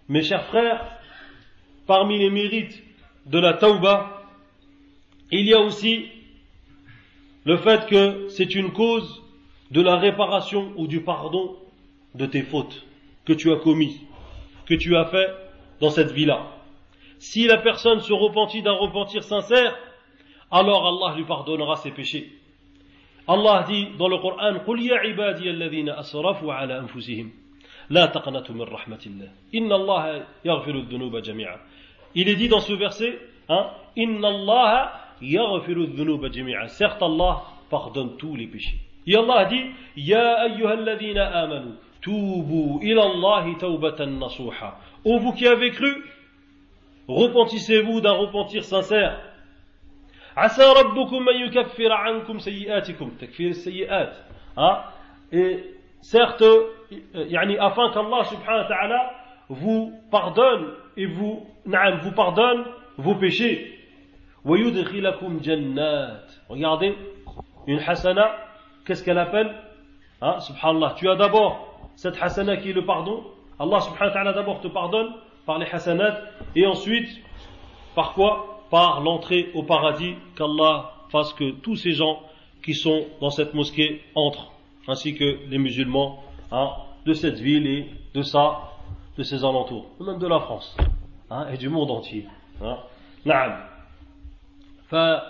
Mes 0.08 0.22
chers 0.22 0.44
frères, 0.44 0.84
parmi 1.86 2.18
les 2.18 2.30
mérites 2.30 2.82
de 3.26 3.38
la 3.38 3.54
tauba, 3.54 4.13
il 5.33 5.45
y 5.45 5.53
a 5.53 5.59
aussi 5.59 6.07
le 7.45 7.57
fait 7.57 7.85
que 7.87 8.27
c'est 8.29 8.55
une 8.55 8.71
cause 8.71 9.21
de 9.71 9.81
la 9.81 9.97
réparation 9.97 10.73
ou 10.75 10.87
du 10.87 11.01
pardon 11.01 11.55
de 12.15 12.25
tes 12.25 12.41
fautes 12.41 12.85
que 13.25 13.33
tu 13.33 13.51
as 13.51 13.57
commis, 13.57 14.01
que 14.65 14.73
tu 14.73 14.95
as 14.95 15.05
fait 15.05 15.29
dans 15.79 15.89
cette 15.89 16.11
vie-là. 16.11 16.47
Si 17.19 17.45
la 17.45 17.57
personne 17.57 17.99
se 17.99 18.13
repentit 18.13 18.61
d'un 18.61 18.73
repentir 18.73 19.23
sincère, 19.23 19.77
alors 20.51 20.87
Allah 20.87 21.15
lui 21.17 21.25
pardonnera 21.25 21.75
ses 21.75 21.91
péchés. 21.91 22.31
Allah 23.27 23.63
dit 23.67 23.89
dans 23.99 24.07
le 24.07 24.17
Coran 24.17 24.57
قل 24.65 24.81
يا 24.81 24.95
عبادي 24.95 25.49
الذين 25.49 25.89
أسرفوا 25.89 26.53
على 26.53 26.79
أنفسهم 26.79 27.31
لا 27.89 28.05
تقنطوا 28.05 28.55
من 28.55 28.61
رحمة 28.61 28.99
الله 29.05 29.29
إن 29.55 29.71
الله 29.71 30.25
يغفر 30.45 30.75
الذنوب 30.75 31.17
جميعا 31.17 31.59
Il 32.15 32.27
est 32.27 32.35
dit 32.35 32.47
dans 32.47 32.59
ce 32.59 32.73
verset 32.73 33.19
hein, 33.49 33.69
إن 33.97 34.25
الله 34.25 34.89
يغفر 35.22 35.76
الذنوب 35.76 36.26
جميعا. 36.26 36.66
سخط 36.66 37.02
الله 37.02 37.42
فاخدن 37.70 38.08
طول 38.08 38.46
بشي. 38.46 38.76
يا 39.06 39.20
الله 39.20 39.42
دي 39.42 39.70
يا 39.96 40.44
أيها 40.44 40.72
الذين 40.72 41.18
آمنوا 41.18 41.72
توبوا 42.02 42.80
إلى 42.80 43.02
الله 43.02 43.58
توبة 43.58 44.04
نصوحا 44.04 44.76
أو 45.06 45.18
فو 45.18 45.32
كي 45.32 45.48
avez 45.48 45.70
cru 45.70 45.92
repentissez-vous 47.08 48.00
d'un 48.00 48.12
repentir 48.12 48.62
عسى 50.36 50.62
ربكم 50.62 51.28
أن 51.28 51.36
يكفر 51.46 51.92
عنكم 51.92 52.38
سيئاتكم. 52.38 53.10
تكفير 53.20 53.48
السيئات 53.48 54.16
ها؟ 54.58 54.92
Et 55.32 55.58
certes 56.02 56.44
يعني 57.14 57.60
afin 57.60 57.90
qu'Allah 57.92 58.22
سبحانه 58.22 58.60
وتعالى 58.64 59.10
vous 59.50 59.92
pardonne 60.10 60.74
et 60.96 61.06
vous 61.06 61.46
نعم 61.66 62.00
vous 62.00 62.12
pardonne 62.12 62.64
vos 62.98 63.14
péchés. 63.14 63.73
Regardez, 66.48 66.94
une 67.66 67.78
hasana, 67.78 68.30
qu'est-ce 68.86 69.02
qu'elle 69.02 69.18
appelle 69.18 69.54
hein, 70.20 70.40
Subhanallah, 70.40 70.94
tu 70.96 71.08
as 71.08 71.16
d'abord 71.16 71.74
cette 71.96 72.20
hasana 72.20 72.56
qui 72.56 72.70
est 72.70 72.74
le 72.74 72.84
pardon, 72.84 73.24
Allah 73.58 73.80
subhanahu 73.80 74.08
wa 74.08 74.10
ta'ala 74.10 74.32
d'abord 74.32 74.60
te 74.60 74.68
pardonne 74.68 75.12
par 75.46 75.58
les 75.58 75.66
hasanat 75.66 76.20
et 76.56 76.66
ensuite 76.66 77.08
par 77.94 78.14
quoi 78.14 78.64
Par 78.70 79.00
l'entrée 79.00 79.50
au 79.54 79.62
paradis 79.62 80.16
qu'Allah 80.36 80.90
fasse 81.10 81.32
que 81.34 81.52
tous 81.52 81.76
ces 81.76 81.92
gens 81.92 82.20
qui 82.64 82.74
sont 82.74 83.04
dans 83.20 83.30
cette 83.30 83.54
mosquée 83.54 84.02
entrent 84.14 84.52
ainsi 84.88 85.14
que 85.14 85.38
les 85.48 85.58
musulmans 85.58 86.22
hein, 86.50 86.70
de 87.06 87.12
cette 87.12 87.38
ville 87.38 87.66
et 87.66 87.90
de 88.14 88.22
ça 88.22 88.72
de 89.16 89.22
ses 89.22 89.44
alentours 89.44 89.86
même 90.00 90.18
de 90.18 90.26
la 90.26 90.40
France 90.40 90.76
hein, 91.30 91.46
et 91.52 91.56
du 91.56 91.68
monde 91.68 91.90
entier 91.90 92.26
hein. 92.62 92.78
Naam. 93.24 93.73
Fa- 94.93 95.23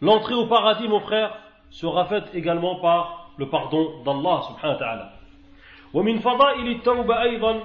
L'entrée 0.00 0.34
au 0.34 0.46
paradis, 0.46 0.88
mon 0.88 1.00
frère, 1.00 1.36
sera 1.70 2.04
faite 2.06 2.30
également 2.34 2.80
par 2.80 3.30
le 3.38 3.48
pardon 3.48 4.02
d'Allah 4.04 4.42
subhanahu 4.48 4.74
wa 4.74 4.78
ta'ala. 4.78 5.12
ومن 5.94 6.18
فضائل 6.18 6.68
التوبة 6.68 7.22
أيضا 7.22 7.60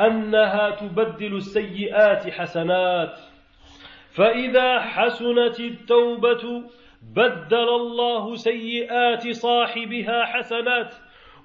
أنها 0.00 0.70
تبدل 0.70 1.34
السيئات 1.36 2.28
حسنات 2.30 3.18
فإذا 4.14 4.80
حسنت 4.80 5.60
التوبة 5.60 6.62
بدل 7.14 7.68
الله 7.68 8.34
سيئات 8.36 9.28
صاحبها 9.30 10.24
حسنات 10.24 10.94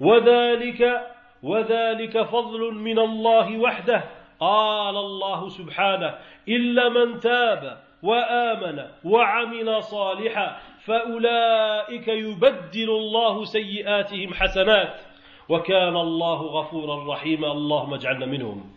وذلك 0.01 1.01
وذلك 1.43 2.21
فضل 2.23 2.73
من 2.73 2.99
الله 2.99 3.57
وحده 3.57 4.03
قال 4.39 4.95
الله 4.97 5.49
سبحانه 5.49 6.15
إلا 6.47 6.89
من 6.89 7.19
تاب 7.19 7.77
وآمن 8.02 8.84
وعمل 9.04 9.82
صالحا 9.82 10.58
فأولئك 10.84 12.08
يبدل 12.08 12.90
الله 12.90 13.44
سيئاتهم 13.44 14.34
حسنات 14.34 15.00
وكان 15.48 15.96
الله 15.96 16.42
غفورا 16.42 17.14
رحيما 17.14 17.52
اللهم 17.52 17.94
اجعلنا 17.94 18.26
منهم 18.26 18.72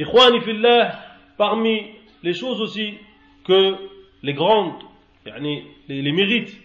إخواني 0.00 0.40
في 0.40 0.50
الله 0.50 0.94
parmi 1.36 1.90
les 2.22 2.32
choses 2.32 2.60
aussi 2.60 2.98
que 3.44 3.76
les 4.22 4.34
grandes 4.34 4.84
يعني 5.26 5.64
les, 5.88 6.12
mérites 6.12 6.60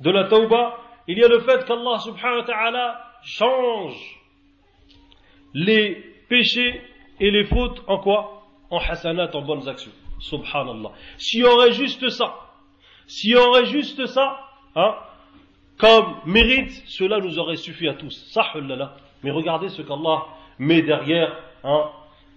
de 0.00 0.10
la 0.10 0.24
tauba 0.24 0.78
il 1.06 1.18
y 1.18 1.24
a 1.24 1.28
le 1.28 1.40
fait 1.40 1.64
qu'Allah 1.64 1.98
subhanahu 1.98 2.38
wa 2.38 2.44
ta'ala 2.44 3.00
change 3.22 4.18
les 5.54 5.94
péchés 6.28 6.80
et 7.20 7.30
les 7.30 7.44
fautes 7.44 7.82
en 7.86 7.98
quoi 7.98 8.34
En 8.70 8.78
hasanat, 8.78 9.34
en 9.34 9.40
bonnes 9.40 9.66
actions. 9.66 9.92
Subhanallah. 10.19 10.91
S'il 11.17 11.41
y 11.41 11.43
aurait 11.43 11.73
juste 11.73 12.09
ça, 12.09 12.35
s'il 13.07 13.31
y 13.31 13.35
aurait 13.35 13.65
juste 13.65 14.05
ça, 14.05 14.39
hein, 14.75 14.95
comme 15.77 16.15
mérite, 16.25 16.71
cela 16.87 17.19
nous 17.19 17.39
aurait 17.39 17.57
suffi 17.57 17.87
à 17.87 17.93
tous. 17.93 18.11
Sahulala. 18.31 18.95
Mais 19.23 19.31
regardez 19.31 19.69
ce 19.69 19.81
qu'Allah 19.81 20.23
met 20.59 20.81
derrière 20.81 21.35
hein, 21.63 21.89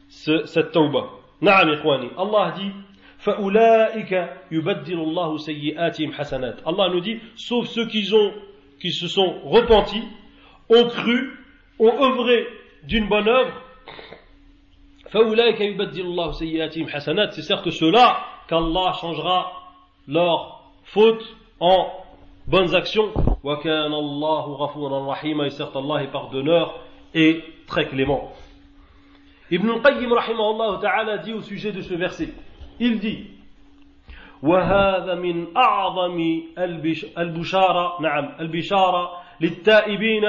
ce- 0.09 0.47
cette 0.47 0.73
tauba. 0.73 1.11
Naam 1.41 1.69
ikhwani. 1.75 2.09
Allah 2.17 2.53
dit 2.57 2.73
فَأُولَٰئِكَ 3.19 4.13
يُبَدِّلُ 4.53 4.99
اللَّهُ 4.99 5.39
سَيِّئَاتِهِمْ 5.39 6.13
حَسَنَاتٍ 6.13 6.63
Allah 6.65 6.89
nous 6.91 7.01
dit, 7.01 7.19
sauf 7.35 7.67
ceux 7.67 7.87
qui, 7.87 8.09
ont, 8.15 8.33
qui 8.81 8.93
se 8.93 9.09
sont 9.09 9.41
repentis, 9.45 10.03
ont 10.69 10.87
cru, 10.89 11.33
ont 11.79 12.03
œuvré 12.05 12.47
d'une 12.85 13.09
bonne 13.09 13.29
œuvre, 13.29 13.53
c'est 17.32 17.42
certes 17.42 17.70
ceux-là 17.70 18.18
qu'Allah 18.48 18.94
changera 19.00 19.52
leurs 20.08 20.62
fautes 20.84 21.36
en 21.60 21.88
bonnes 22.48 22.74
actions 22.76 23.12
et 25.46 25.50
certes 25.50 25.76
Allah 25.76 26.04
est 26.04 26.12
pardonneur 26.12 26.80
et 27.14 27.42
très 27.68 27.88
clément 27.88 28.32
Ibn 29.52 29.70
al-Qayyim 29.70 30.14
rahimahullah 30.14 30.80
ta'ala 30.82 31.18
dit 31.18 31.34
au 31.34 31.42
sujet 31.42 31.72
de 31.74 31.82
ce 31.82 31.94
verset 31.94 32.30
il 32.80 33.00
dit 33.00 33.26
وهذا 34.44 35.16
من 35.16 35.56
أعظم 35.58 36.42
البش- 36.58 37.06
البشارة 37.18 38.02
نعم 38.02 38.36
البشارة 38.40 39.12
للتائبين 39.42 40.24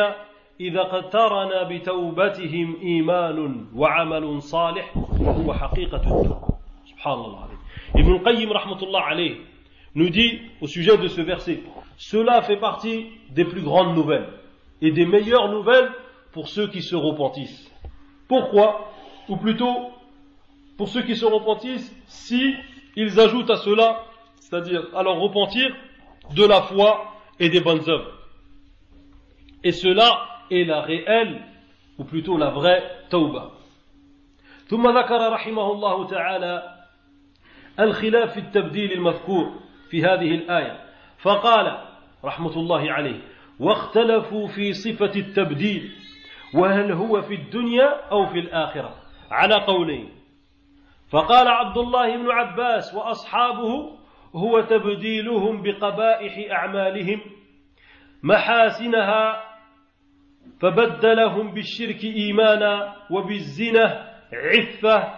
إذا 0.62 0.82
اقترن 0.82 1.67
بتوبتهم 1.69 2.78
إيمان 2.82 3.65
وعمل 3.76 4.41
صالح 4.41 4.97
هو 5.21 5.54
حقيقة 5.54 5.97
التوبة 5.97 6.58
سبحان 6.86 7.13
الله 7.13 7.30
العظيم 7.30 7.58
Ibn 7.95 8.12
al-Qayyim 8.13 8.52
rahmatullah 8.52 9.06
alayh 9.12 9.38
nous 9.95 10.10
dit 10.10 10.39
au 10.62 10.67
sujet 10.67 10.97
de 10.97 11.08
ce 11.08 11.21
verset 11.21 11.62
cela 11.97 12.41
fait 12.41 12.58
partie 12.58 13.08
des 13.30 13.45
plus 13.45 13.62
grandes 13.62 13.95
nouvelles 13.95 14.28
et 14.82 14.91
des 14.91 15.06
meilleures 15.06 15.50
nouvelles 15.50 15.89
pour 16.34 16.47
ceux 16.47 16.67
qui 16.67 16.82
se 16.82 16.95
repentissent 16.95 17.71
pourquoi 18.28 18.91
ou 19.30 19.38
plutôt 19.38 19.91
pour 20.78 20.89
ceux 20.89 21.02
qui 21.04 21.15
se 21.15 21.26
repentissent 21.26 21.93
si 22.08 22.54
ils 22.95 23.19
ajoutent 23.19 23.50
à 23.50 23.58
cela, 23.58 24.06
c'est-à-dire 24.39 24.88
à 24.95 25.04
leur 25.04 25.19
repentir, 25.19 25.76
de 26.36 26.45
la 26.45 26.62
foi 26.63 27.13
et 27.39 27.50
des 27.50 27.60
bonnes 27.60 27.88
œuvres. 27.89 28.12
Et 29.63 29.71
cela 29.71 30.28
est 30.53 30.65
la 30.65 30.81
réelle, 30.81 31.43
ou 31.99 32.05
plutôt 32.05 32.37
la 32.37 32.51
vraie 32.51 32.83
tauba. 33.11 33.51
ثم 34.73 34.99
ذكر 34.99 35.33
رحمه 35.33 35.73
الله 35.73 36.07
تعالى 36.07 36.62
الخلاف 37.81 38.33
في 38.33 38.41
التبديل 38.41 38.93
المذكور 38.93 39.53
في 39.91 40.05
هذه 40.05 40.35
الآية 40.35 40.81
فقال 41.19 41.79
رحمة 42.25 42.57
الله 42.57 42.93
عليه 42.93 43.21
واختلفوا 43.61 44.49
في 44.49 44.73
صفة 44.73 45.12
التبديل 45.17 45.93
وهل 46.55 46.93
هو 46.93 47.23
في 47.23 47.35
الدنيا 47.35 48.11
أو 48.11 48.27
في 48.27 48.38
الآخرة 48.38 48.95
على 49.31 49.55
قولين 49.55 50.09
فقال 51.11 51.49
عبد 51.49 51.79
الله 51.79 52.17
بن 52.17 52.31
عباس 52.31 52.95
واصحابه 52.95 53.99
هو 54.35 54.61
تبديلهم 54.61 55.62
بقبائح 55.62 56.53
اعمالهم 56.53 57.21
محاسنها 58.23 59.52
فبدلهم 60.62 61.52
بالشرك 61.54 62.04
ايمانا 62.04 62.95
وبالزنا 63.10 63.86
عفه 64.34 65.13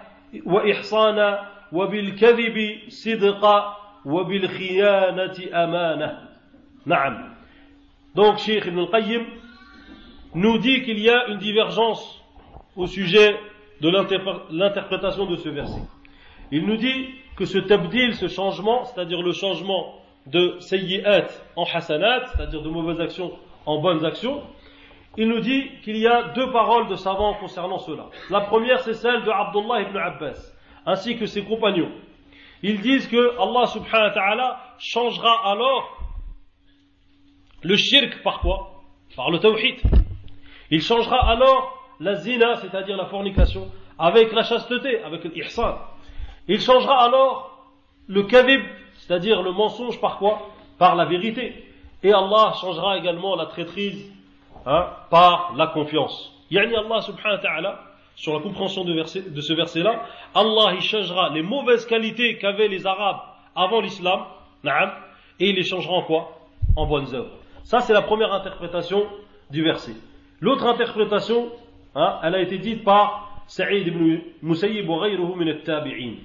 واحصانا 0.46 1.50
وبالكذب 1.72 2.58
صدقا 2.90 3.78
وبالخيانه 4.06 5.36
امانه 5.54 6.12
نعم 6.86 7.30
donc 8.16 8.38
Cheikh 8.40 8.66
Ibn 8.66 8.80
al-Qayyim 8.80 9.24
nous 10.36 10.58
dit 10.58 10.82
qu'il 10.84 11.00
y 11.00 11.10
a 11.10 11.28
une 11.28 11.38
divergence 11.38 12.04
au 12.76 12.88
sujet 12.88 13.36
de 13.82 13.90
l'interpr- 13.90 14.42
l'interprétation 14.52 15.26
de 15.26 15.36
ce 15.38 15.50
verset. 15.50 15.82
Il 16.52 16.66
nous 16.66 16.78
dit 16.78 17.08
que 17.38 17.46
ce 17.46 17.60
tabdil, 17.60 18.14
ce 18.16 18.28
changement, 18.28 18.84
c'est-à-dire 18.86 19.22
le 19.22 19.32
changement 19.32 19.96
de 20.28 20.56
sayyi'at 20.60 21.28
en 21.56 21.64
hasanat, 21.74 22.26
c'est-à-dire 22.28 22.62
de 22.62 22.70
mauvaises 22.70 23.00
actions 23.00 23.32
en 23.66 23.80
bonnes 23.80 24.04
actions, 24.06 24.42
il 25.17 25.29
nous 25.29 25.41
dit 25.41 25.71
qu'il 25.83 25.97
y 25.97 26.07
a 26.07 26.33
deux 26.35 26.51
paroles 26.51 26.89
de 26.89 26.97
savants 26.97 27.35
concernant 27.35 27.79
cela. 27.79 28.07
La 28.31 28.41
première, 28.43 28.81
c'est 28.81 28.95
celle 28.95 29.23
de 29.25 29.31
Abdullah 29.31 29.83
ibn 29.83 29.97
Abbas, 29.97 30.53
ainsi 30.87 31.17
que 31.17 31.27
ses 31.27 31.45
compagnons. 31.45 31.93
Ils 32.63 32.81
disent 32.81 33.09
que 33.09 33.39
Allah 33.39 33.67
subhanahu 33.67 34.09
wa 34.09 34.15
ta'ala 34.15 34.61
changera 34.79 35.51
alors 35.51 35.99
le 37.63 37.77
shirk 37.77 38.23
par 38.23 38.41
quoi? 38.41 38.83
Par 39.17 39.31
le 39.31 39.39
tawhid. 39.39 39.81
Il 40.71 40.83
changera 40.83 41.29
alors 41.31 41.79
la 42.01 42.15
zina, 42.15 42.57
c'est-à-dire 42.57 42.97
la 42.97 43.07
fornication, 43.07 43.71
avec 43.99 44.33
la 44.33 44.43
chasteté, 44.43 45.03
avec 45.03 45.25
l'ihsan. 45.25 45.79
Il 46.49 46.61
changera 46.61 47.05
alors 47.05 47.73
le 48.09 48.25
kadhib, 48.25 48.63
c'est-à-dire 48.97 49.43
le 49.43 49.53
mensonge 49.53 50.01
par 50.01 50.19
quoi? 50.19 50.51
Par 50.79 50.97
la 50.97 51.05
vérité. 51.05 51.65
Et 52.03 52.13
Allah 52.13 52.53
changera 52.61 52.99
également 52.99 53.37
la 53.37 53.47
traîtrise 53.47 54.13
hein, 54.66 54.88
par 55.10 55.54
la 55.56 55.68
confiance. 55.68 56.32
Yani 56.52 56.76
Allah 56.76 57.02
subhanahu 57.02 57.38
wa 57.38 57.42
ta'ala, 57.42 57.80
sur 58.16 58.34
la 58.34 58.40
compréhension 58.42 58.84
de, 58.84 58.94
verset- 58.94 59.30
de 59.34 59.42
ce 59.42 59.54
verset-là, 59.54 60.04
Allah 60.36 60.74
il 60.74 60.82
changera 60.82 61.30
les 61.30 61.42
mauvaises 61.42 61.86
qualités 61.86 62.38
qu'avaient 62.38 62.68
les 62.68 62.86
Arabes 62.86 63.20
avant 63.56 63.82
l'islam, 63.82 64.22
na'am, 64.64 64.92
et 65.40 65.50
il 65.50 65.56
les 65.56 65.64
changera 65.64 65.94
en 65.94 66.02
quoi 66.04 66.40
En 66.76 66.86
bonnes 66.86 67.14
œuvres. 67.14 67.32
Ça 67.64 67.80
c'est 67.82 67.94
la 67.94 68.02
première 68.02 68.34
interprétation 68.34 69.06
du 69.50 69.64
verset. 69.64 69.94
L'autre 70.42 70.66
interprétation, 70.66 71.52
hein, 71.96 72.20
elle 72.24 72.36
a 72.36 72.42
été 72.42 72.58
dite 72.58 72.84
par 72.84 73.44
Saïd 73.48 73.88
ibn 73.88 74.20
Musayyib 74.44 74.88
wa 74.90 75.00
ghayruhu 75.08 75.36
min 75.36 75.48
al-tabi'in. 75.48 76.16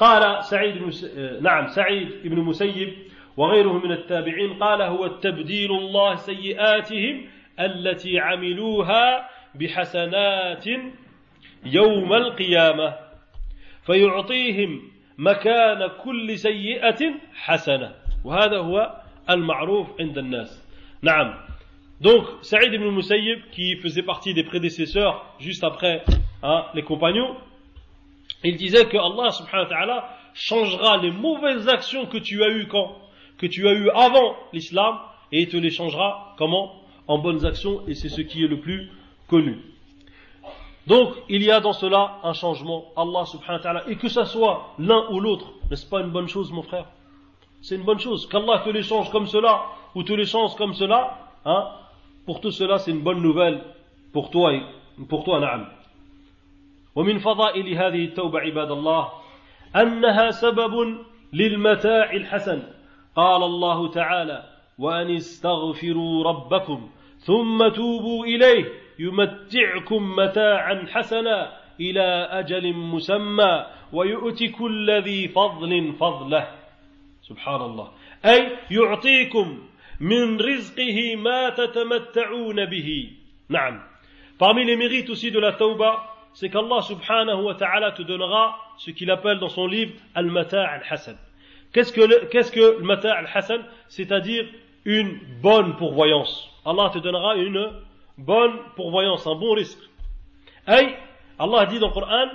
قال 0.00 0.44
سعيد 0.44 0.78
بن 0.78 0.90
س- 0.90 1.04
آه، 1.04 1.40
نعم 1.40 1.66
سعيد 1.74 2.22
بن 2.24 2.38
مسيب 2.40 2.94
وغيره 3.36 3.72
من 3.72 3.92
التابعين 3.92 4.54
قال 4.62 4.82
هو 4.82 5.04
التبديل 5.04 5.70
الله 5.72 6.14
سيئاتهم 6.16 7.24
التي 7.60 8.20
عملوها 8.20 9.28
بحسنات 9.54 10.66
يوم 11.64 12.12
القيامة 12.12 12.94
فيعطيهم 13.86 14.82
مكان 15.18 15.86
كل 16.04 16.38
سيئة 16.38 17.14
حسنة 17.34 17.94
وهذا 18.24 18.58
هو 18.58 19.02
المعروف 19.30 20.00
عند 20.00 20.18
الناس 20.18 20.64
نعم 21.02 21.48
Donc, 22.00 22.26
Saïd 22.42 22.72
ibn 22.72 22.90
Musayyib, 22.90 23.40
qui 23.50 23.74
faisait 23.78 24.04
partie 24.04 24.32
des 24.32 24.44
prédécesseurs 24.44 25.34
juste 25.40 25.64
après 25.64 26.04
hein, 26.44 26.64
les 26.74 26.82
compagnons, 26.82 27.36
il 28.44 28.56
disait 28.56 28.86
que 28.86 28.96
Allah 28.96 29.32
subhanahu 29.32 29.64
wa 29.64 29.68
ta'ala 29.68 30.08
changera 30.32 30.98
les 30.98 31.10
mauvaises 31.10 31.68
actions 31.68 32.06
que 32.06 32.18
tu 32.18 32.44
as 32.44 32.50
eues 32.50 32.68
quand 32.68 32.96
Que 33.38 33.46
tu 33.46 33.66
as 33.66 33.72
eues 33.72 33.90
avant 33.90 34.36
l'islam 34.52 34.98
et 35.32 35.42
il 35.42 35.48
te 35.48 35.56
les 35.56 35.70
changera 35.70 36.36
comment 36.38 36.72
En 37.06 37.18
bonnes 37.18 37.44
actions 37.46 37.82
et 37.86 37.94
c'est 37.94 38.08
ce 38.08 38.20
qui 38.20 38.44
est 38.44 38.48
le 38.48 38.60
plus 38.60 38.90
connu. 39.28 39.58
Donc, 40.86 41.14
il 41.28 41.42
y 41.42 41.50
a 41.50 41.60
dans 41.60 41.72
cela 41.72 42.16
un 42.22 42.32
changement, 42.32 42.86
Allah 42.96 43.24
subhanahu 43.26 43.58
wa 43.58 43.62
ta'ala, 43.62 43.88
et 43.88 43.96
que 43.96 44.08
ça 44.08 44.24
soit 44.24 44.74
l'un 44.78 45.04
ou 45.10 45.20
l'autre, 45.20 45.52
n'est-ce 45.70 45.86
pas 45.86 46.00
une 46.00 46.10
bonne 46.10 46.28
chose, 46.28 46.50
mon 46.50 46.62
frère 46.62 46.86
C'est 47.60 47.74
une 47.74 47.82
bonne 47.82 47.98
chose. 47.98 48.26
Qu'Allah 48.26 48.62
te 48.64 48.70
les 48.70 48.82
change 48.82 49.10
comme 49.10 49.26
cela, 49.26 49.64
ou 49.94 50.02
te 50.02 50.12
les 50.14 50.24
change 50.24 50.56
comme 50.56 50.72
cela, 50.72 51.18
hein, 51.44 51.68
pour 52.24 52.40
tout 52.40 52.50
cela, 52.50 52.78
c'est 52.78 52.90
une 52.90 53.02
bonne 53.02 53.20
nouvelle 53.20 53.62
pour 54.12 54.30
toi, 54.30 54.52
pour 55.08 55.24
toi, 55.24 55.40
na'am. 55.40 55.66
ومن 56.96 57.18
فضائل 57.18 57.74
هذه 57.74 58.04
التوبة 58.04 58.40
عباد 58.40 58.70
الله 58.70 59.08
أنها 59.76 60.30
سبب 60.30 60.98
للمتاع 61.32 62.12
الحسن 62.12 62.62
قال 63.16 63.42
الله 63.42 63.88
تعالى 63.88 64.51
وأن 64.77 65.15
استغفروا 65.15 66.23
ربكم 66.23 66.89
ثم 67.19 67.67
توبوا 67.67 68.25
إليه 68.25 68.65
يمتعكم 68.99 70.15
متاعا 70.15 70.85
حسنا 70.91 71.57
إلى 71.79 72.27
أجل 72.31 72.73
مسمى 72.73 73.65
ويؤتي 73.93 74.47
كل 74.47 75.01
ذي 75.01 75.27
فضل 75.27 75.93
فضله 75.99 76.47
سبحان 77.21 77.61
الله 77.61 77.91
أي 78.25 78.57
يعطيكم 78.71 79.59
من 79.99 80.41
رزقه 80.41 81.15
ما 81.15 81.49
تتمتعون 81.49 82.65
به 82.65 83.11
نعم 83.49 83.81
Parmi 84.39 84.65
les 84.65 84.75
mérites 84.75 85.09
aussi 85.09 85.29
de 85.31 85.39
la 85.39 85.53
tauba, 85.53 86.03
c'est 86.33 86.49
qu'Allah 86.49 86.81
subhanahu 86.81 87.43
wa 87.43 87.53
ta'ala 87.53 87.91
te 87.91 88.01
donnera 88.01 88.57
ce 88.77 88.89
qu'il 88.91 89.11
appelle 89.11 89.37
dans 89.39 89.47
son 89.47 89.67
livre 89.67 89.93
Al-Mata' 90.15 90.67
al-Hasan. 90.67 91.15
Qu'est-ce 91.71 91.93
que 91.93 92.01
le, 92.01 92.25
qu'est-ce 92.31 92.51
que 92.51 92.79
le 92.79 92.83
Mata' 92.83 93.13
al-Hasan 93.13 93.59
C'est-à-dire 93.87 94.45
une 94.85 95.19
bonne 95.41 95.75
pourvoyance. 95.77 96.49
Allah 96.65 96.89
te 96.93 96.99
donnera 96.99 97.35
une 97.35 97.71
bonne 98.17 98.57
pourvoyance, 98.75 99.25
un 99.27 99.35
bon 99.35 99.53
risque. 99.53 99.79
Aïe, 100.65 100.95
Allah 101.39 101.65
dit 101.65 101.79
dans 101.79 101.87
le 101.87 101.93
Coran 101.93 102.27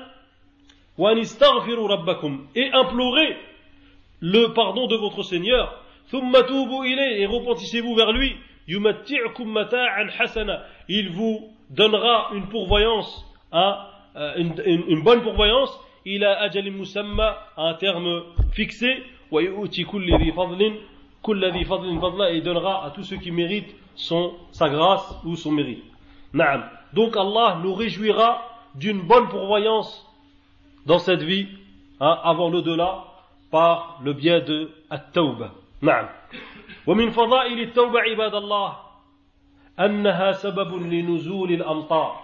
et 2.54 2.70
implorez 2.72 3.36
le 4.20 4.52
pardon 4.52 4.86
de 4.86 4.96
votre 4.96 5.22
Seigneur 5.22 5.82
et 6.12 7.26
repentissez-vous 7.26 7.94
vers 7.94 8.12
lui 8.12 8.36
il 10.88 11.10
vous 11.10 11.48
donnera 11.70 12.30
une 12.34 12.48
pourvoyance 12.48 13.24
à, 13.52 13.90
euh, 14.16 14.34
une, 14.36 14.54
une, 14.66 14.84
une, 14.88 15.02
bonne 15.02 15.22
pourvoyance 15.22 15.78
il 16.04 16.24
a 16.24 16.40
à 17.56 17.68
un 17.68 17.74
terme 17.74 18.24
fixé 18.52 19.02
et 21.27 22.37
il 22.37 22.43
donnera 22.43 22.85
à 22.85 22.89
tous 22.91 23.03
ceux 23.03 23.17
qui 23.17 23.31
méritent 23.31 23.75
son, 23.95 24.33
sa 24.51 24.69
grâce 24.69 25.15
ou 25.23 25.35
son 25.35 25.51
mérite. 25.51 25.83
Naam. 26.33 26.63
Donc 26.93 27.15
Allah 27.15 27.59
nous 27.63 27.73
réjouira 27.73 28.41
d'une 28.75 29.01
bonne 29.01 29.29
pourvoyance 29.29 30.05
dans 30.85 30.99
cette 30.99 31.23
vie, 31.23 31.47
hein, 31.99 32.19
avant 32.23 32.49
l'au-delà, 32.49 33.05
par 33.51 33.99
le 34.03 34.13
biais 34.13 34.41
de 34.41 34.71
At-Tawbah. 34.89 35.51
نعم 35.83 36.09
ومن 36.87 37.11
فضائل 37.11 37.59
التوبة 37.59 37.99
عباد 37.99 38.35
الله 38.35 38.77
أنها 39.79 40.31
سبب 40.31 40.75
لنزول 40.75 41.51
الأمطار 41.51 42.21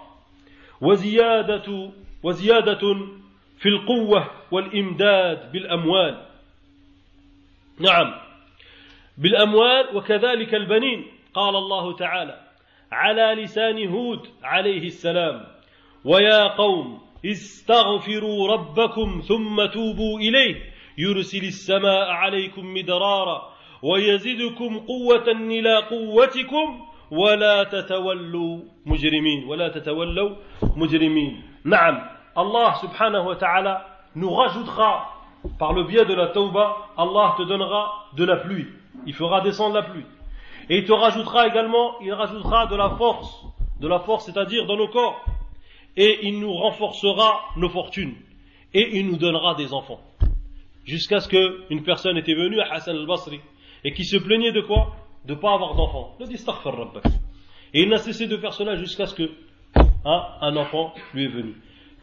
وزيادة 0.82 1.92
وزيادة 2.24 2.98
في 3.60 3.70
القوة 3.70 4.28
والإمداد 4.52 5.52
بالأموال 5.52 6.26
نعم 7.80 8.23
بالأموال 9.19 9.97
وكذلك 9.97 10.55
البنين. 10.55 11.07
قال 11.35 11.57
الله 11.57 11.97
تعالى 11.97 12.41
على 12.93 13.43
لسان 13.43 13.89
هود 13.89 14.27
عليه 14.43 14.87
السلام 14.87 15.47
ويا 16.05 16.57
قوم 16.57 17.01
استغفروا 17.27 18.49
ربكم 18.49 19.21
ثم 19.29 19.65
توبوا 19.65 20.19
إليه. 20.21 20.57
يرسل 20.99 21.45
السماء 21.45 22.11
عليكم 22.11 22.75
مدرارا 22.75 23.53
ويزدكم 23.83 24.79
قوة 24.79 25.29
إلى 25.29 25.77
قوتكم 25.77 26.87
ولا 27.11 27.65
تتولوا 27.65 28.59
مجرمين. 28.87 29.45
ولا 29.49 29.69
تتولوا 29.69 30.31
مجرمين. 30.77 31.43
نعم 31.65 32.11
الله 32.39 32.75
سبحانه 32.75 33.27
وتعالى 33.27 33.85
nous 34.17 34.31
rajoutera 34.31 35.09
par 35.59 35.73
le 35.73 35.83
biais 35.85 36.05
de 36.05 36.15
la 36.15 36.29
tauba. 36.29 36.77
Allah 36.97 37.35
te 37.37 37.43
donnera 37.43 38.07
de 38.17 38.25
la 38.25 38.37
pluie. 38.37 38.67
Il 39.07 39.15
fera 39.15 39.41
descendre 39.41 39.75
la 39.75 39.83
pluie. 39.83 40.07
Et 40.69 40.79
il 40.79 40.85
te 40.85 40.93
rajoutera 40.93 41.47
également 41.47 42.01
il 42.01 42.13
rajoutera 42.13 42.67
de 42.67 42.77
la 42.77 42.91
force 42.91 43.45
de 43.81 43.89
la 43.89 44.01
force 44.01 44.27
c'est-à-dire 44.27 44.67
dans 44.67 44.77
nos 44.77 44.89
corps. 44.89 45.25
Et 45.97 46.27
il 46.27 46.41
nous 46.41 46.53
renforcera 46.53 47.41
nos 47.57 47.69
fortunes. 47.69 48.15
Et 48.73 48.99
il 48.99 49.07
nous 49.07 49.17
donnera 49.17 49.55
des 49.55 49.73
enfants. 49.73 50.01
Jusqu'à 50.85 51.21
ce 51.21 51.29
qu'une 51.29 51.83
personne 51.83 52.17
était 52.17 52.35
venue 52.35 52.61
à 52.61 52.73
Hassan 52.73 52.97
al-Basri 52.97 53.41
et 53.85 53.93
qui 53.93 54.05
se 54.05 54.17
plaignait 54.17 54.53
de 54.53 54.61
quoi? 54.61 54.97
De 55.25 55.35
ne 55.35 55.39
pas 55.39 55.55
avoir 55.55 55.75
d'enfant. 55.75 56.17
Le 56.19 56.27
Et 57.75 57.83
il 57.83 57.89
n'a 57.89 57.99
cessé 57.99 58.27
de 58.27 58.37
faire 58.37 58.53
cela 58.53 58.75
jusqu'à 58.77 59.07
ce 59.07 59.15
que 59.15 59.31
hein, 60.05 60.23
un 60.41 60.57
enfant 60.57 60.93
lui 61.15 61.25
est 61.25 61.29
venu. 61.29 61.55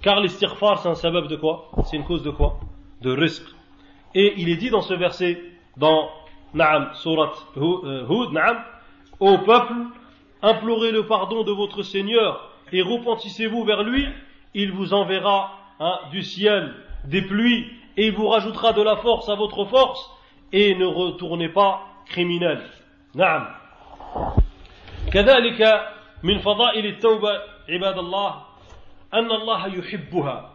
Car 0.01 0.19
l'istighfar, 0.19 0.79
c'est 0.79 0.89
un 0.89 0.95
sabab 0.95 1.27
de 1.27 1.35
quoi? 1.35 1.69
C'est 1.85 1.97
une 1.97 2.03
cause 2.05 2.23
de 2.23 2.31
quoi? 2.31 2.59
De 3.01 3.11
risque. 3.11 3.45
Et 4.15 4.33
il 4.37 4.49
est 4.49 4.55
dit 4.55 4.69
dans 4.69 4.81
ce 4.81 4.93
verset, 4.93 5.39
dans 5.77 6.09
Naam, 6.54 6.90
Surat 6.94 7.32
euh, 7.56 8.06
Hud, 8.08 8.32
Naam, 8.32 8.62
au 9.20 9.38
peuple, 9.38 9.74
implorez 10.42 10.92
le 10.92 11.06
pardon 11.06 11.42
de 11.42 11.52
votre 11.52 11.82
Seigneur 11.82 12.50
et 12.72 12.82
repentissez-vous 12.82 13.64
vers 13.64 13.82
lui, 13.82 14.06
il 14.54 14.72
vous 14.72 14.94
enverra 14.94 15.52
hein, 15.80 15.98
du 16.10 16.22
ciel 16.22 16.74
des 17.04 17.22
pluies 17.22 17.66
et 17.96 18.06
il 18.06 18.12
vous 18.12 18.28
rajoutera 18.28 18.72
de 18.72 18.82
la 18.82 18.96
force 18.96 19.28
à 19.28 19.34
votre 19.34 19.64
force 19.64 20.10
et 20.52 20.74
ne 20.74 20.86
retournez 20.86 21.48
pas 21.48 21.82
criminel. 22.06 22.62
نعم 23.16 23.48
كذلك 25.12 25.90
من 26.22 26.38
فضائل 26.38 26.86
التوبة 26.86 27.40
عباد 27.68 27.98
الله 27.98 28.42
أن 29.14 29.32
الله 29.32 29.66
يحبها 29.66 30.52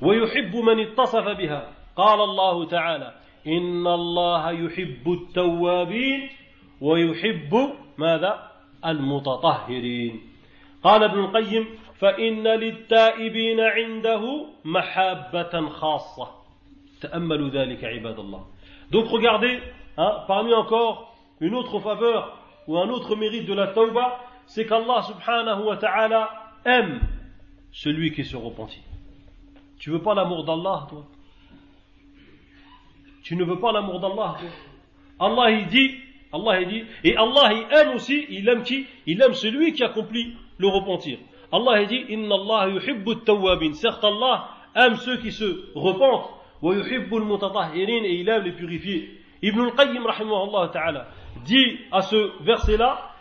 ويحب 0.00 0.56
من 0.56 0.80
اتصف 0.80 1.28
بها 1.28 1.68
قال 1.96 2.20
الله 2.20 2.64
تعالى 2.64 3.14
إن 3.47 3.87
الله 3.87 4.51
يحب 4.51 5.11
التوابين 5.11 6.29
ويحب 6.81 7.69
ماذا 7.97 8.51
المتطهرين 8.85 10.21
قال 10.83 11.03
ابن 11.03 11.19
القيم 11.19 11.65
فإن 11.99 12.47
للتائبين 12.47 13.59
عنده 13.59 14.45
محبة 14.65 15.69
خاصة 15.69 16.27
تأملوا 17.01 17.49
ذلك 17.49 17.83
عباد 17.83 18.19
الله 18.19 18.45
Donc 18.91 19.07
regardez, 19.07 19.59
hein, 19.97 20.23
parmi 20.27 20.53
encore 20.53 21.15
une 21.39 21.55
autre 21.55 21.79
faveur 21.79 22.37
ou 22.67 22.77
un 22.77 22.89
autre 22.89 23.15
mérite 23.15 23.45
de 23.45 23.53
la 23.53 23.67
tauba, 23.67 24.19
c'est 24.45 24.65
qu'Allah 24.65 25.01
subhanahu 25.03 25.63
wa 25.63 25.77
ta'ala 25.77 26.29
aime 26.65 26.99
celui 27.71 28.11
qui 28.11 28.25
se 28.25 28.35
repentit. 28.35 28.83
Tu 29.79 29.91
veux 29.91 30.01
pas 30.01 30.13
l'amour 30.13 30.43
d'Allah, 30.43 30.87
toi 30.89 31.05
tu 33.23 33.35
ne 33.35 33.43
veux 33.43 33.59
pas 33.59 33.71
l'amour 33.71 33.99
d'Allah. 33.99 34.37
Allah 35.19 35.51
il 35.51 35.67
dit, 35.67 35.95
Allah 36.33 36.61
il 36.61 36.67
dit, 36.67 36.83
et 37.03 37.15
Allah 37.15 37.53
il 37.53 37.65
aime 37.75 37.95
aussi, 37.95 38.25
il 38.29 38.47
aime 38.49 38.63
qui? 38.63 38.85
Il 39.05 39.21
aime 39.21 39.33
celui 39.33 39.73
qui 39.73 39.83
accomplit 39.83 40.33
le 40.57 40.67
repentir. 40.67 41.17
Allah 41.51 41.81
il 41.81 41.87
dit, 41.87 42.05
Inna 42.09 42.35
Allah 42.35 42.69
yuhibbu 42.69 43.17
tawabin. 43.25 43.73
Certes 43.73 44.03
Allah 44.03 44.49
aime 44.75 44.95
ceux 44.95 45.17
qui 45.17 45.31
se 45.31 45.69
repentent, 45.75 46.29
wa 46.61 46.75
et 46.75 48.19
il 48.19 48.29
aime 48.29 48.43
les 48.43 48.51
purifiés. 48.51 49.17
Ibn 49.43 49.59
al-Qayyim 49.59 50.05
rahimahullah 50.05 50.69
ta'ala 50.69 51.07
dit 51.45 51.79
à 51.91 52.01
ce 52.01 52.43
verset-là, 52.43 53.11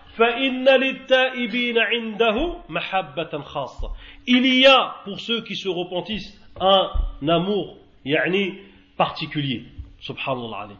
il 4.26 4.46
y 4.46 4.66
a 4.66 4.94
pour 5.04 5.20
ceux 5.20 5.42
qui 5.42 5.56
se 5.56 5.68
repentissent 5.68 6.36
un 6.60 6.90
amour 7.28 7.76
yani 8.04 8.58
particulier. 8.96 9.64
Subhanallah 10.00 10.58
alayhi. 10.62 10.78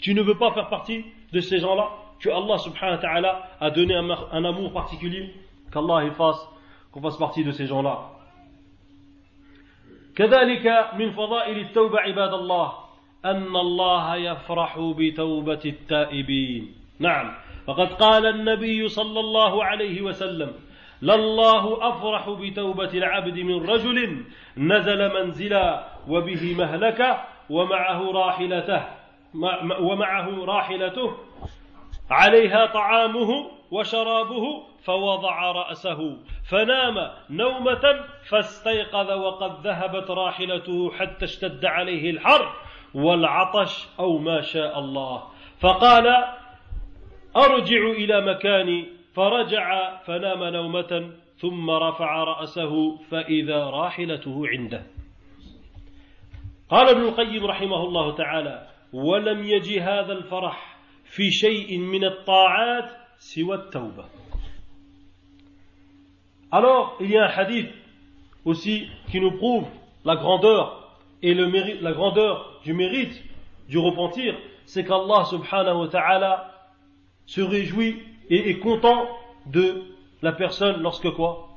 Tu 0.00 0.14
ne 0.14 0.22
veux 0.22 0.36
pas 0.36 0.52
faire 0.52 0.68
partie 0.68 1.04
de 1.32 1.40
ces 1.40 1.58
gens-là 1.58 1.88
que 2.20 2.28
Allah 2.28 2.58
subhanahu 2.58 2.96
wa 2.96 3.02
ta'ala 3.02 3.42
a 3.60 3.70
donné 3.70 3.94
un, 3.94 4.08
un 4.10 4.44
amour 4.44 4.72
particulier 4.72 5.34
qu'Allah 5.72 6.10
fasse 6.12 6.48
qu'on 6.92 7.00
fasse 7.00 7.16
partie 7.16 7.44
de 7.44 7.50
ces 7.50 7.66
gens-là 7.66 8.08
كذلك 10.16 10.66
من 10.98 11.10
فضائل 11.12 11.58
التوبة 11.58 12.00
عباد 12.00 12.32
الله 12.34 12.72
أن 13.24 13.56
الله 13.56 14.16
يفرح 14.16 14.78
بتوبة 14.78 15.60
التائبين 15.64 16.74
نعم 16.98 17.34
فقد 17.66 17.92
قال 17.92 18.26
النبي 18.26 18.88
صلى 18.88 19.20
الله 19.20 19.64
عليه 19.64 20.02
وسلم 20.02 20.52
لله 21.02 21.88
أفرح 21.88 22.30
بتوبة 22.30 22.92
العبد 22.94 23.38
من 23.38 23.70
رجل 23.70 24.24
نزل 24.56 25.14
منزلا 25.14 25.88
وبه 26.08 26.54
مهلكة 26.58 27.24
ومعه 27.52 28.12
راحلته 28.12 28.82
ومعه 29.80 30.44
راحلته 30.44 31.12
عليها 32.10 32.66
طعامه 32.66 33.50
وشرابه 33.70 34.62
فوضع 34.84 35.52
رأسه 35.52 36.16
فنام 36.50 37.10
نومة 37.30 38.04
فاستيقظ 38.28 39.10
وقد 39.10 39.66
ذهبت 39.66 40.10
راحلته 40.10 40.90
حتى 40.90 41.24
اشتد 41.24 41.64
عليه 41.64 42.10
الحر 42.10 42.52
والعطش 42.94 43.88
أو 43.98 44.18
ما 44.18 44.40
شاء 44.40 44.78
الله. 44.78 45.22
فقال 45.60 46.24
أرجع 47.36 47.82
إلى 47.90 48.20
مكاني. 48.20 48.86
فرجع 49.14 49.96
فنام 49.96 50.44
نومة 50.44 51.10
ثم 51.36 51.70
رفع 51.70 52.24
رأسه 52.24 52.96
فإذا 52.96 53.64
راحلته 53.64 54.42
عنده. 54.48 54.82
قال 56.71 56.89
ابن 56.89 57.01
القيم 57.01 57.45
رحمه 57.45 57.83
الله 57.83 58.15
تعالى 58.15 58.67
ولم 58.93 59.43
يجي 59.43 59.81
هذا 59.81 60.13
الفرح 60.13 60.77
في 61.03 61.31
شيء 61.31 61.77
من 61.77 62.03
الطاعات 62.03 62.91
سوى 63.17 63.55
التوبة 63.55 64.05
Alors, 66.49 66.95
il 67.01 67.11
y 67.11 67.17
a 67.17 67.25
un 67.25 67.29
hadith 67.29 67.69
aussi 68.45 68.87
qui 69.11 69.19
nous 69.19 69.31
prouve 69.31 69.65
la 70.05 70.15
grandeur 70.15 70.97
et 71.21 71.33
le 71.33 71.47
mérite, 71.47 71.81
la 71.81 71.91
grandeur 71.91 72.61
du 72.63 72.73
mérite 72.73 73.21
du 73.67 73.77
repentir, 73.77 74.33
c'est 74.65 74.85
qu'Allah 74.85 75.25
subhanahu 75.25 75.81
wa 75.81 75.87
ta'ala 75.89 76.53
se 77.25 77.41
réjouit 77.41 78.01
et 78.29 78.49
est 78.49 78.59
content 78.59 79.07
de 79.47 79.83
la 80.21 80.31
personne 80.31 80.81
lorsque 80.81 81.09
quoi 81.11 81.49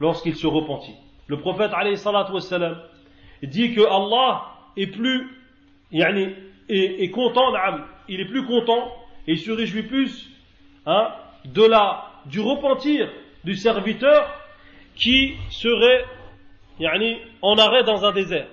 Lorsqu'il 0.00 0.34
se 0.34 0.46
repentit. 0.46 0.94
Le 1.26 1.38
prophète 1.38 1.72
alayhi 1.74 1.98
salatu 1.98 2.32
wassalam, 2.32 2.80
dit 3.43 3.73
que 3.73 3.81
Allah 3.81 4.53
est 4.75 4.87
plus 4.87 5.27
yani, 5.91 6.29
est, 6.69 7.09
content 7.11 7.53
il 8.07 8.19
est 8.19 8.25
plus 8.25 8.45
content 8.45 8.91
et 9.27 9.35
se 9.35 9.51
réjouit 9.51 9.83
plus 9.83 10.29
hein, 10.85 11.13
de 11.45 11.63
la 11.63 12.11
du 12.25 12.39
repentir 12.39 13.09
du 13.43 13.55
serviteur 13.55 14.33
qui 14.95 15.35
serait 15.49 16.05
yani, 16.79 17.17
en 17.41 17.57
arrêt 17.57 17.83
dans 17.83 18.03
un 18.05 18.11
désert. 18.11 18.47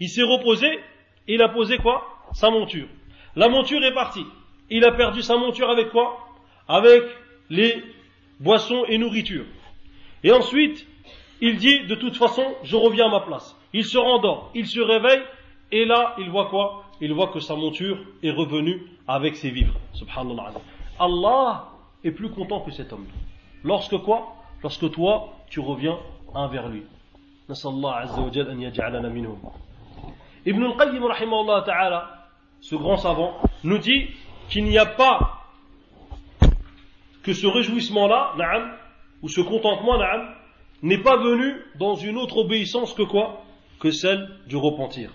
Il 0.00 0.08
s'est 0.08 0.22
reposé 0.22 0.80
il 1.28 1.42
a 1.42 1.48
posé 1.48 1.78
quoi? 1.78 2.06
Sa 2.32 2.50
monture. 2.50 2.86
La 3.34 3.48
monture 3.48 3.82
est 3.84 3.94
partie. 3.94 4.24
Il 4.70 4.84
a 4.84 4.92
perdu 4.92 5.22
sa 5.22 5.36
monture 5.36 5.70
avec 5.70 5.90
quoi? 5.90 6.18
Avec 6.68 7.02
les 7.50 7.82
boissons 8.40 8.84
et 8.88 8.98
nourritures. 8.98 9.46
Et 10.22 10.32
ensuite, 10.32 10.86
il 11.40 11.56
dit 11.56 11.86
de 11.86 11.94
toute 11.94 12.16
façon, 12.16 12.44
je 12.62 12.76
reviens 12.76 13.06
à 13.06 13.10
ma 13.10 13.20
place. 13.20 13.56
Il 13.72 13.84
se 13.84 13.98
rendort, 13.98 14.50
il 14.54 14.66
se 14.66 14.80
réveille, 14.80 15.22
et 15.72 15.84
là, 15.84 16.14
il 16.18 16.30
voit 16.30 16.46
quoi? 16.46 16.84
Il 17.00 17.12
voit 17.12 17.28
que 17.28 17.40
sa 17.40 17.56
monture 17.56 17.98
est 18.22 18.30
revenue 18.30 18.86
avec 19.06 19.36
ses 19.36 19.50
vivres. 19.50 19.74
Subhanallah. 19.92 20.52
Allah 20.98 21.66
est 22.04 22.12
plus 22.12 22.30
content 22.30 22.60
que 22.60 22.70
cet 22.70 22.92
homme. 22.92 23.06
Lorsque 23.64 23.98
quoi? 23.98 24.36
Lorsque 24.62 24.90
toi, 24.90 25.34
tu 25.50 25.60
reviens 25.60 25.98
envers 26.34 26.68
lui. 26.68 26.84
Ibn 30.46 30.62
al-Qayyim, 30.64 31.04
ce 32.60 32.74
grand 32.76 32.96
savant, 32.96 33.34
nous 33.62 33.78
dit 33.78 34.08
qu'il 34.48 34.64
n'y 34.64 34.78
a 34.78 34.86
pas 34.86 35.42
que 37.22 37.32
ce 37.32 37.46
réjouissement-là, 37.46 38.34
ou 39.22 39.28
ce 39.28 39.40
contentement, 39.40 39.98
n'est 40.83 41.01
pas 41.01 41.17
venu 41.17 41.55
dans 41.75 41.95
une 41.95 42.17
autre 42.17 42.37
obéissance 42.37 42.93
que 42.93 43.03
quoi 43.03 43.43
Que 43.79 43.91
celle 43.91 44.29
du 44.47 44.57
repentir. 44.57 45.09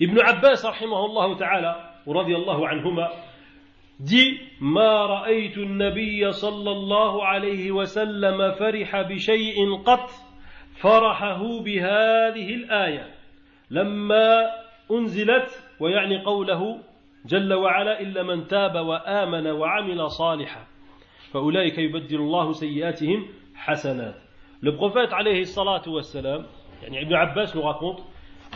Ibn 0.00 0.18
Abbas, 0.20 0.60
rahimahullah 0.62 1.36
ta'ala, 1.38 1.94
radiallahu 2.06 2.64
anhuma, 2.64 3.10
dit 4.00 4.38
ما 4.60 5.06
رأيت 5.06 5.58
النبي 5.58 6.32
صلى 6.32 6.70
الله 6.70 7.24
عليه 7.24 7.72
وسلم 7.72 8.52
فرح 8.52 9.00
بشيء 9.02 9.74
قط 9.86 10.10
فرحه 10.80 11.60
بهذه 11.62 12.54
الآية 12.54 13.14
لما 13.70 14.50
أنزلت 14.90 15.62
ويعني 15.80 16.22
قوله 16.24 16.78
جل 17.26 17.54
وعلا 17.54 18.00
إلا 18.00 18.22
من 18.22 18.46
تاب 18.46 18.74
وآمن 18.74 19.46
وعمل 19.46 20.10
صالحا 20.10 20.66
فأولئك 21.32 21.78
يبدل 21.78 22.16
الله 22.16 22.52
سيئاتهم 22.52 23.26
hasanat. 23.67 24.15
Le 24.61 24.75
prophète 24.75 25.11
alayhi 25.13 25.45
Ibn 27.01 27.13
Abbas 27.13 27.51
nous 27.55 27.61
raconte 27.61 28.03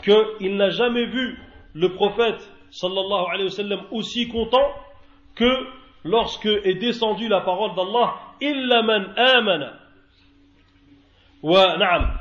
qu'il 0.04 0.56
n'a 0.56 0.70
jamais 0.70 1.06
vu 1.06 1.40
le 1.74 1.94
prophète 1.94 2.50
aussi 3.92 4.28
content 4.28 4.68
que 5.36 5.68
lorsque 6.04 6.46
est 6.46 6.76
descendue 6.76 7.28
la 7.28 7.42
parole 7.42 7.76
d'Allah 7.76 8.16
illa 8.42 8.80
amana. 9.16 9.74
Wa 11.44 11.78
na'am 11.78 12.20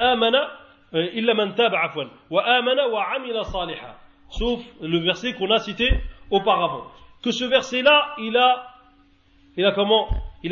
amana 0.00 0.48
illa 0.92 1.34
man 1.34 1.50
euh, 1.50 1.54
taba 1.54 1.92
wa 2.30 2.44
amana 2.44 2.88
wa 2.88 3.04
amila 3.14 3.44
saliha 3.44 3.96
sauf 4.30 4.60
le 4.80 4.98
verset 4.98 5.34
qu'on 5.34 5.50
a 5.50 5.58
cité 5.58 5.88
auparavant. 6.30 6.84
Que 7.22 7.30
ce 7.30 7.44
verset 7.44 7.82
là 7.82 8.14
il 8.18 8.36
a 8.36 8.74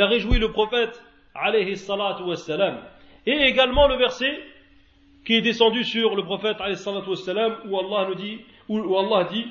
réjoui 0.06 0.38
le 0.38 0.52
prophète 0.52 1.02
alayhi 1.42 1.76
salatu 1.76 2.22
wassalam. 2.24 2.78
Et 3.26 3.32
également 3.32 3.88
le 3.88 3.96
verset 3.96 4.38
qui 5.24 5.34
est 5.34 5.42
descendu 5.42 5.84
sur 5.84 6.14
le 6.14 6.22
prophète, 6.22 6.60
alayhi 6.60 6.76
salatu 6.76 7.10
wassalam, 7.10 7.56
où 7.68 7.78
Allah 7.78 8.08
nous 8.08 8.14
dit, 8.14 8.40
où 8.68 8.98
Allah 8.98 9.28
dit, 9.30 9.46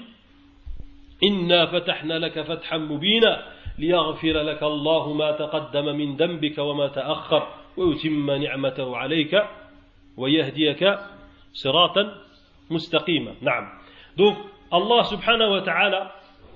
إنا 1.24 1.65
فتحنا 1.65 2.13
لك 2.13 2.41
فتحا 2.41 2.78
مبينا 2.78 3.43
ليغفر 3.80 4.41
لك 4.41 4.63
الله 4.63 5.13
ما 5.13 5.32
تقدم 5.32 5.86
من 5.86 6.15
ذنبك 6.15 6.58
وما 6.58 6.88
تأخر 6.88 7.48
ويتم 7.78 8.32
نعمته 8.32 8.98
عليك 8.98 9.43
ويهديك 10.17 10.98
صراطا 11.54 12.13
مستقيما 12.69 13.34
نعم 13.41 13.65
Donc, 14.17 14.38
Allah 14.71 15.04
subhanahu 15.12 15.60
wa 15.60 15.62
ta'ala, 15.62 16.12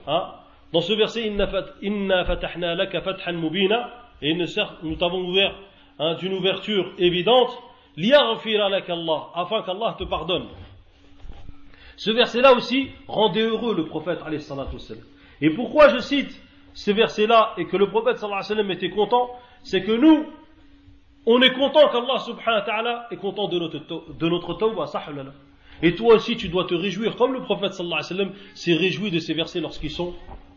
hein, 0.08 0.32
dans 0.72 0.80
ce 0.80 0.94
verset, 0.94 1.28
Inna 1.28 2.24
fatahna 2.24 2.76
laka 2.76 3.02
fathan 3.02 3.34
mubina, 3.36 3.99
et 4.22 4.34
nous 4.34 4.96
t'avons 4.96 5.28
ouvert 5.28 5.56
hein, 6.00 6.16
d'une 6.16 6.34
ouverture 6.34 6.92
évidente, 6.98 7.58
Allah, 7.98 9.30
afin 9.36 9.62
qu'Allah 9.64 9.96
te 9.98 10.04
pardonne. 10.04 10.48
Ce 11.98 12.12
verset-là 12.12 12.54
aussi 12.54 12.90
rendait 13.08 13.42
heureux 13.42 13.76
le 13.76 13.86
prophète 13.86 14.20
Et 15.42 15.50
pourquoi 15.50 15.90
je 15.90 16.00
cite 16.00 16.42
ce 16.74 16.92
verset-là 16.92 17.54
et 17.58 17.66
que 17.66 17.76
le 17.76 17.90
prophète 17.90 18.24
était 18.70 18.90
content, 18.90 19.32
c'est 19.64 19.84
que 19.84 19.92
nous, 19.92 20.26
on 21.26 21.42
est 21.42 21.54
content 21.54 21.90
qu'Allah 21.90 22.20
subhanahu 22.20 22.60
wa 22.60 22.62
ta'ala 22.62 23.08
est 23.12 23.18
content 23.18 23.48
de 23.50 23.60
notre, 23.60 24.14
de 24.14 24.30
notre 24.30 24.54
tawbah. 24.54 24.86
Et 25.82 25.96
toi 25.96 26.16
aussi, 26.16 26.36
tu 26.36 26.50
dois 26.50 26.66
te 26.66 26.74
réjouir, 26.74 27.16
comme 27.16 27.34
le 27.34 27.42
prophète 27.42 27.74
sallallahu 27.74 28.32
s'est 28.54 28.74
réjoui 28.74 29.12
de 29.12 29.20
ces 29.20 29.34
versets 29.34 29.62
lorsqu'ils 29.62 29.92
sont 29.92 30.14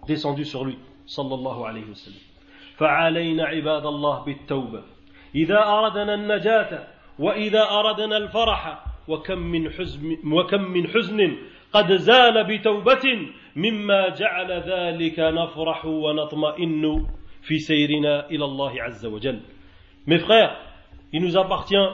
descendus 0.07 0.45
sur 0.45 0.65
lui. 0.65 0.79
sallallahu 1.07 1.65
alayhi 1.67 1.89
wa 1.89 1.95
sallam. 1.95 2.32
فعلينا 2.83 3.45
عباد 3.45 3.87
الله 3.87 4.25
بالتوبة 4.25 4.83
إذا 5.35 5.59
أردنا 5.59 6.15
النجاة 6.15 6.87
وإذا 7.19 7.63
أردنا 7.71 8.17
الفرح 8.17 8.85
وكم 9.09 9.39
من 9.39 9.71
حزن, 9.71 10.17
وكم 10.33 10.63
من 10.63 10.87
حزن 10.89 11.37
قد 11.73 11.93
زال 11.93 12.45
بتوبة 12.45 13.05
مما 13.57 14.09
جعل 14.09 14.53
ذلك 14.53 15.19
نفرح 15.19 15.87
ونطمئن 15.87 17.07
في 17.43 17.59
سيرنا 17.59 18.31
إلى 18.31 18.45
الله 18.45 18.83
عز 18.83 19.07
وجل 19.07 19.41
Mes 20.09 20.19
frères, 20.19 20.57
il 21.13 21.23
nous 21.23 21.37
appartient 21.37 21.89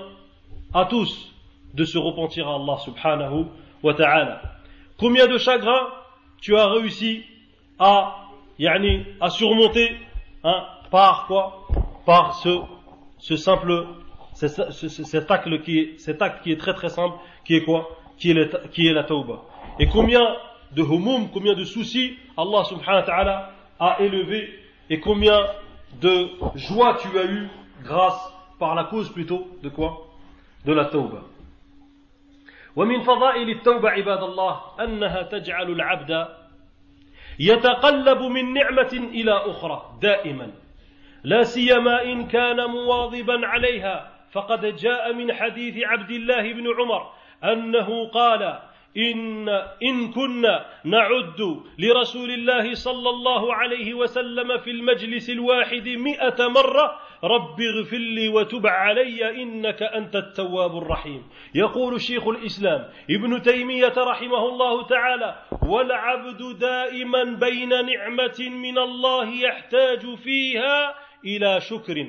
à 0.72 0.87
tous 0.87 1.35
de 1.74 1.85
se 1.85 1.98
repentir 1.98 2.48
à 2.48 2.55
Allah 2.55 2.79
subhanahu 2.79 3.44
wa 3.83 3.92
ta'ala. 3.92 4.40
Combien 4.96 5.27
de 5.27 5.37
chagrins 5.37 5.88
tu 6.40 6.57
as 6.57 6.66
réussi 6.68 7.22
à, 7.79 8.24
yani, 8.59 9.05
à 9.20 9.29
surmonter 9.29 9.94
hein, 10.44 10.64
par 10.92 11.26
quoi 11.28 11.68
Par 12.06 12.36
ce, 12.36 12.62
ce 13.20 13.36
simple, 13.36 13.86
cet 14.34 15.32
acte, 15.32 15.63
qui 15.63 15.80
est, 15.80 16.00
cet 16.00 16.22
acte 16.22 16.44
qui 16.44 16.52
est 16.52 16.60
très 16.60 16.74
très 16.74 16.89
simple, 16.89 17.16
qui 17.46 17.56
est 17.56 17.63
quoi 17.63 17.88
qui 18.18 18.32
est, 18.32 18.34
le, 18.34 18.50
qui 18.72 18.88
est 18.88 18.94
la 18.94 19.04
tauba. 19.04 19.42
Et 19.80 19.88
combien 19.88 20.36
de 20.72 20.82
humum, 20.82 21.30
combien 21.34 21.54
de 21.54 21.63
soucis 21.63 22.18
Allah 22.38 22.63
subhanahu 22.63 23.02
wa 23.02 23.04
ta'ala 23.04 23.52
a 23.80 24.02
élevé 24.02 24.50
et 24.89 25.00
combien 25.00 25.46
de 26.02 26.30
joie 26.56 26.98
tu 27.02 27.18
as 27.18 27.26
eu 27.26 27.50
grâce 27.84 28.34
par 28.60 28.76
la 28.76 28.86
cause 28.86 29.10
plutôt 29.12 29.48
de 29.62 29.70
quoi 29.70 30.08
De 30.66 30.74
la 30.74 30.86
tauba. 30.86 31.24
ومن 32.76 33.02
فضائل 33.04 33.50
التوبة 33.50 33.89
عباد 33.89 34.24
الله 34.24 34.62
أنها 34.80 35.22
تجعل 35.22 35.72
العبد 35.72 36.28
يتقلب 37.39 38.22
من 38.22 38.54
نعمة 38.54 38.94
إلى 39.13 39.32
أخرى 39.32 40.00
دائما 40.02 40.52
لا 41.25 41.43
سيما 41.43 42.03
إن 42.05 42.27
كان 42.27 42.71
مواظبا 42.71 43.47
عليها. 43.47 44.11
فقد 44.33 44.77
جاء 44.77 45.13
من 45.13 45.33
حديث 45.33 45.85
عبد 45.85 46.11
الله 46.11 46.53
بن 46.53 46.67
عمر 46.79 47.11
أنه 47.45 48.09
قال 48.09 48.59
إن 48.97 49.49
إن 49.83 50.13
كنا 50.13 50.67
نعد 50.85 51.61
لرسول 51.79 52.31
الله 52.31 52.75
صلى 52.75 53.11
الله 53.11 53.55
عليه 53.55 53.95
وسلم 53.95 54.59
في 54.59 54.71
المجلس 54.71 55.31
الواحد 55.31 55.89
مئة 55.89 56.49
مرة 56.49 57.01
رب 57.25 57.61
اغفر 57.61 57.97
لي 57.97 58.29
وتب 58.29 58.67
علي 58.67 59.43
إنك 59.43 59.83
أنت 59.83 60.17
التواب 60.17 60.77
الرحيم. 60.77 61.23
يقول 61.55 62.01
شيخ 62.01 62.29
الإسلام 62.29 62.85
ابن 63.11 63.43
تيمية 63.43 63.95
رحمه 63.97 64.49
الله 64.49 64.87
تعالى 64.87 65.37
والعبد 65.63 66.59
دائما 66.59 67.25
بين 67.25 67.69
نعمة 67.69 68.51
من 68.51 68.79
الله 68.79 69.29
يحتاج 69.29 70.15
فيها 70.15 70.95
إلى 71.25 71.61
شكر 71.61 72.07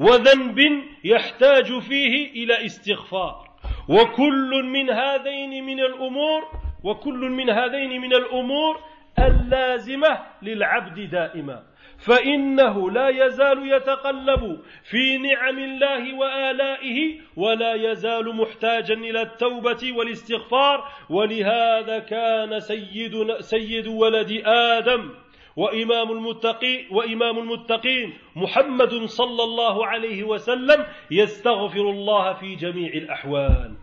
وذنب 0.00 0.58
يحتاج 1.04 1.78
فيه 1.78 2.44
إلى 2.44 2.66
استغفار. 2.66 3.44
وكل 3.88 4.64
من 4.64 4.90
هذين 4.90 5.64
من 5.64 5.80
الأمور 5.80 6.42
وكل 6.84 7.30
من 7.30 7.50
هذين 7.50 8.00
من 8.00 8.14
الأمور 8.14 8.80
اللازمة 9.18 10.18
للعبد 10.42 11.10
دائما. 11.10 11.62
فإنه 11.98 12.90
لا 12.90 13.08
يزال 13.08 13.72
يتقلب 13.72 14.60
في 14.90 15.18
نعم 15.18 15.58
الله 15.58 16.14
وآلائه 16.14 17.20
ولا 17.36 17.74
يزال 17.74 18.36
محتاجا 18.36 18.94
إلى 18.94 19.22
التوبة 19.22 19.92
والاستغفار. 19.96 20.88
ولهذا 21.10 21.98
كان 21.98 22.60
سيدنا 22.60 23.40
سيد 23.40 23.86
ولد 23.86 24.42
آدم 24.46 25.23
وإمام 25.56 26.12
المتقين 26.12 26.86
وإمام 26.90 27.38
المتقين 27.38 28.14
محمد 28.36 29.04
صلى 29.04 29.42
الله 29.42 29.86
عليه 29.86 30.24
وسلم 30.24 30.86
يستغفر 31.10 31.90
الله 31.90 32.32
في 32.32 32.54
جميع 32.54 32.92
الأحوال 32.92 33.74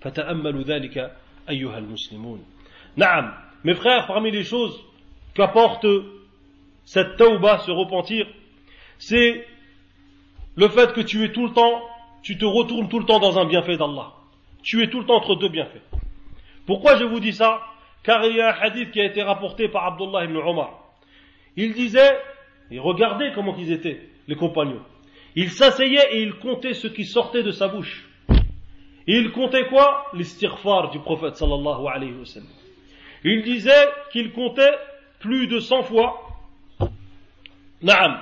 فتأملوا 0.00 0.62
ذلك 0.62 1.16
أيها 1.48 1.78
المسلمون 1.78 2.44
نعم 2.96 3.32
mes 3.64 3.74
frères 3.74 4.06
parmi 4.06 4.30
les 4.30 4.44
choses 4.44 4.84
qu'apporte 5.34 5.86
cette 6.84 7.16
tauba, 7.16 7.58
ce 7.58 7.70
repentir 7.70 8.26
c'est 8.98 9.44
le 10.56 10.68
fait 10.68 10.92
que 10.92 11.00
tu 11.00 11.24
es 11.24 11.32
tout 11.32 11.46
le 11.46 11.52
temps 11.52 11.82
tu 12.22 12.36
te 12.36 12.44
retournes 12.44 12.88
tout 12.88 12.98
le 12.98 13.06
temps 13.06 13.20
dans 13.20 13.38
un 13.38 13.46
bienfait 13.46 13.76
d'Allah 13.76 14.12
tu 14.62 14.82
es 14.82 14.88
tout 14.88 15.00
le 15.00 15.06
temps 15.06 15.16
entre 15.16 15.36
deux 15.36 15.48
bienfaits 15.48 15.82
pourquoi 16.66 16.96
je 16.96 17.04
vous 17.04 17.20
dis 17.20 17.32
ça 17.32 17.60
car 18.02 18.24
il 18.24 18.36
y 18.36 18.40
a 18.40 18.48
un 18.48 18.60
hadith 18.60 18.90
qui 18.90 19.00
a 19.00 19.04
été 19.04 19.22
rapporté 19.22 19.68
par 19.68 19.84
Abdullah 19.86 20.24
ibn 20.24 20.36
Omar 20.36 20.77
Il 21.60 21.74
disait, 21.74 22.16
et 22.70 22.78
regardez 22.78 23.32
comment 23.34 23.56
ils 23.56 23.72
étaient, 23.72 24.00
les 24.28 24.36
compagnons. 24.36 24.80
Il 25.34 25.50
s'asseyait 25.50 26.12
et 26.12 26.22
il 26.22 26.34
comptait 26.34 26.72
ce 26.72 26.86
qui 26.86 27.04
sortait 27.04 27.42
de 27.42 27.50
sa 27.50 27.66
bouche. 27.66 28.08
Et 29.08 29.16
il 29.16 29.32
comptait 29.32 29.66
quoi? 29.66 30.06
L'istighfar 30.14 30.90
du 30.90 31.00
prophète 31.00 31.34
sallallahu 31.34 31.88
alayhi 31.92 32.14
qu'il 34.12 34.32
comptait 34.32 34.74
plus 35.18 35.48
de 35.48 35.58
100 35.58 35.82
fois. 35.82 36.22
Naam. 37.82 38.20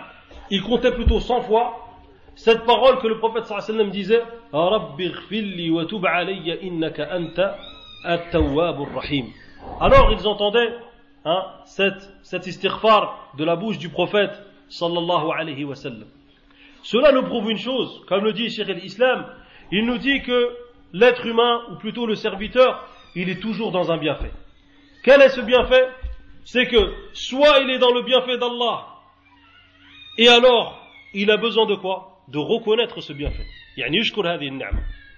Il 0.50 0.62
comptait 0.62 0.92
plutôt 0.92 1.20
100 1.20 1.42
fois 1.42 1.90
cette 2.36 2.64
parole 2.64 3.00
que 3.00 3.06
le 3.06 3.18
prophète 3.18 3.44
sallallahu 3.44 3.90
disait. 3.90 4.22
Alors 4.54 4.96
ils 10.12 10.26
entendaient 10.26 10.72
hein, 11.26 11.44
cette, 11.66 12.10
cet 12.22 12.46
istighfar 12.46 13.32
de 13.36 13.44
la 13.44 13.56
bouche 13.56 13.78
du 13.78 13.90
prophète 13.90 14.32
sallallahu 14.68 15.30
alayhi 15.36 15.64
wa 15.64 15.74
sallam. 15.74 16.06
Cela 16.82 17.12
nous 17.12 17.24
prouve 17.24 17.50
une 17.50 17.58
chose, 17.58 18.02
comme 18.06 18.24
le 18.24 18.32
dit 18.32 18.48
Cheikh 18.48 18.68
l'Islam, 18.68 19.26
il 19.72 19.84
nous 19.84 19.98
dit 19.98 20.22
que 20.22 20.56
l'être 20.92 21.26
humain, 21.26 21.62
ou 21.70 21.76
plutôt 21.76 22.06
le 22.06 22.14
serviteur, 22.14 22.88
il 23.16 23.28
est 23.28 23.40
toujours 23.40 23.72
dans 23.72 23.90
un 23.90 23.98
bienfait. 23.98 24.30
Quel 25.02 25.20
est 25.20 25.30
ce 25.30 25.40
bienfait? 25.40 25.88
C'est 26.44 26.66
que 26.66 26.94
soit 27.12 27.58
il 27.60 27.70
est 27.70 27.78
dans 27.78 27.92
le 27.92 28.02
bienfait 28.02 28.38
d'Allah, 28.38 28.86
et 30.18 30.28
alors 30.28 30.80
il 31.12 31.30
a 31.30 31.36
besoin 31.36 31.66
de 31.66 31.74
quoi? 31.74 32.20
De 32.28 32.38
reconnaître 32.38 33.00
ce 33.00 33.12
bienfait. 33.12 33.46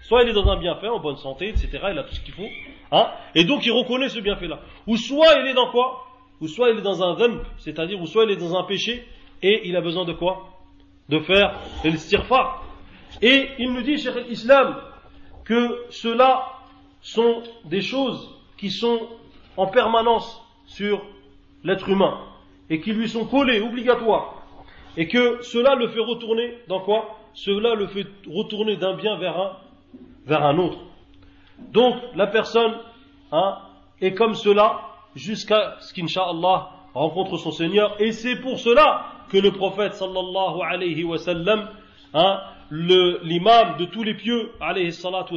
Soit 0.02 0.22
il 0.22 0.30
est 0.30 0.32
dans 0.32 0.48
un 0.48 0.58
bienfait, 0.58 0.88
en 0.88 1.00
bonne 1.00 1.16
santé, 1.16 1.48
etc., 1.48 1.68
il 1.90 1.98
a 1.98 2.04
tout 2.04 2.14
ce 2.14 2.20
qu'il 2.20 2.34
faut, 2.34 2.48
hein, 2.92 3.10
et 3.34 3.44
donc 3.44 3.64
il 3.66 3.72
reconnaît 3.72 4.08
ce 4.08 4.20
bienfait-là. 4.20 4.60
Ou 4.86 4.96
soit 4.96 5.40
il 5.40 5.48
est 5.48 5.54
dans 5.54 5.70
quoi? 5.70 6.04
Ou 6.40 6.48
soit 6.48 6.70
il 6.70 6.78
est 6.78 6.82
dans 6.82 7.02
un 7.02 7.14
dhanb, 7.14 7.40
c'est-à-dire, 7.58 8.00
ou 8.00 8.06
soit 8.06 8.24
il 8.24 8.30
est 8.30 8.36
dans 8.36 8.56
un 8.56 8.64
péché, 8.64 9.06
et 9.42 9.68
il 9.68 9.76
a 9.76 9.80
besoin 9.80 10.04
de 10.04 10.12
quoi? 10.12 10.50
De 11.08 11.18
faire 11.20 11.58
l'istighfar. 11.84 12.64
Et 13.22 13.48
il 13.58 13.72
nous 13.72 13.82
dit, 13.82 13.98
cher 13.98 14.14
l'Islam, 14.28 14.76
que 15.44 15.86
cela 15.90 16.46
sont 17.00 17.42
des 17.64 17.80
choses 17.80 18.30
qui 18.56 18.70
sont 18.70 19.08
en 19.56 19.66
permanence 19.66 20.40
sur 20.66 21.02
l'être 21.64 21.88
humain, 21.88 22.20
et 22.70 22.80
qui 22.80 22.92
lui 22.92 23.08
sont 23.08 23.26
collées, 23.26 23.60
obligatoires, 23.60 24.34
et 24.96 25.08
que 25.08 25.42
cela 25.42 25.74
le 25.74 25.88
fait 25.88 26.00
retourner 26.00 26.58
dans 26.68 26.80
quoi? 26.80 27.16
Cela 27.34 27.74
le 27.74 27.86
fait 27.88 28.06
retourner 28.28 28.76
d'un 28.76 28.94
bien 28.94 29.16
vers 29.16 30.44
un 30.44 30.58
autre. 30.58 30.78
Donc 31.72 31.96
la 32.14 32.26
personne 32.26 32.74
hein, 33.32 33.58
est 34.00 34.14
comme 34.14 34.34
cela 34.34 34.80
jusqu'à 35.14 35.76
ce 35.80 35.92
qu'Inch'Allah 35.92 36.70
rencontre 36.94 37.36
son 37.36 37.50
Seigneur. 37.50 38.00
Et 38.00 38.12
c'est 38.12 38.36
pour 38.36 38.58
cela 38.58 39.06
que 39.30 39.38
le 39.38 39.52
prophète 39.52 39.94
sallallahu 39.94 40.60
alayhi 40.62 41.04
wa 41.04 41.18
sallam, 41.18 41.68
hein, 42.14 42.40
l'imam 42.70 43.76
de 43.78 43.84
tous 43.86 44.02
les 44.02 44.14
pieux 44.14 44.50
alayhi 44.60 44.92
salatu 44.92 45.36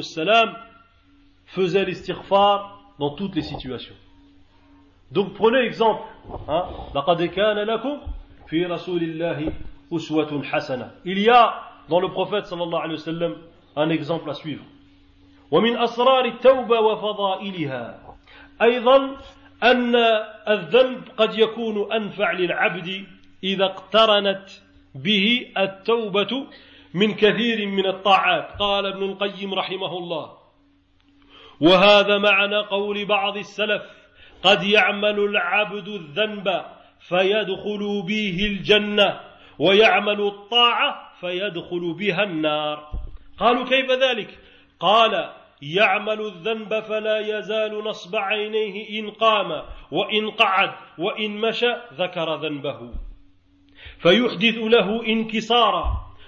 faisait 1.46 1.86
l'istighfar 1.86 2.80
dans 3.00 3.12
toutes 3.12 3.36
les 3.36 3.42
situations. 3.42 3.96
Donc 5.12 5.34
prenez 5.34 5.60
exemple. 5.60 6.04
Hein, 6.48 6.66
Il 11.06 11.20
y 11.20 11.30
a 11.30 11.54
dans 11.90 12.00
le 12.00 12.10
prophète 12.10 12.46
un 13.76 13.90
exemple 13.90 14.30
à 14.30 14.34
suivre. 14.34 14.64
ومن 15.52 15.78
أسرار 15.78 16.26
التوبة 16.26 16.80
وفضائلها. 16.80 18.16
أيضا 18.62 19.18
أن 19.64 19.96
الذنب 20.50 21.04
قد 21.18 21.38
يكون 21.38 21.94
أنفع 21.94 22.32
للعبد 22.32 23.06
إذا 23.44 23.66
اقترنت 23.66 24.50
به 24.96 25.48
التوبة 25.58 26.48
من 26.94 27.14
كثير 27.14 27.68
من 27.68 27.86
الطاعات. 27.86 28.52
قال 28.60 28.86
ابن 28.86 29.04
القيم 29.04 29.54
رحمه 29.54 29.98
الله 29.98 30.42
وهذا 31.62 32.18
معنى 32.18 32.58
قول 32.58 33.06
بعض 33.06 33.38
السلف 33.38 33.82
قد 34.44 34.64
يعمل 34.64 35.20
العبد 35.20 35.88
الذنب 35.88 36.66
فيدخل 37.00 38.04
به 38.08 38.38
الجنة 38.46 39.20
ويعمل 39.60 40.22
الطاعة 40.22 41.12
فيدخل 41.20 41.94
بها 41.94 42.24
النار. 42.24 42.92
قالوا 43.40 43.66
كيف 43.66 43.92
ذلك؟ 43.92 44.40
قال 44.80 45.30
يعمل 45.62 46.22
الذنب 46.22 46.80
فلا 46.80 47.20
يزال 47.20 47.84
نصب 47.84 48.16
عينيه 48.16 49.00
إن 49.00 49.10
قام 49.12 49.64
وإن 49.92 50.30
قعد 50.30 50.72
وإن 50.98 51.32
مشى 51.32 51.74
ذكر 51.94 52.36
ذنبه. 52.36 52.92
فيحدث 54.00 54.58
له 54.58 55.06
انكسارا 55.08 55.86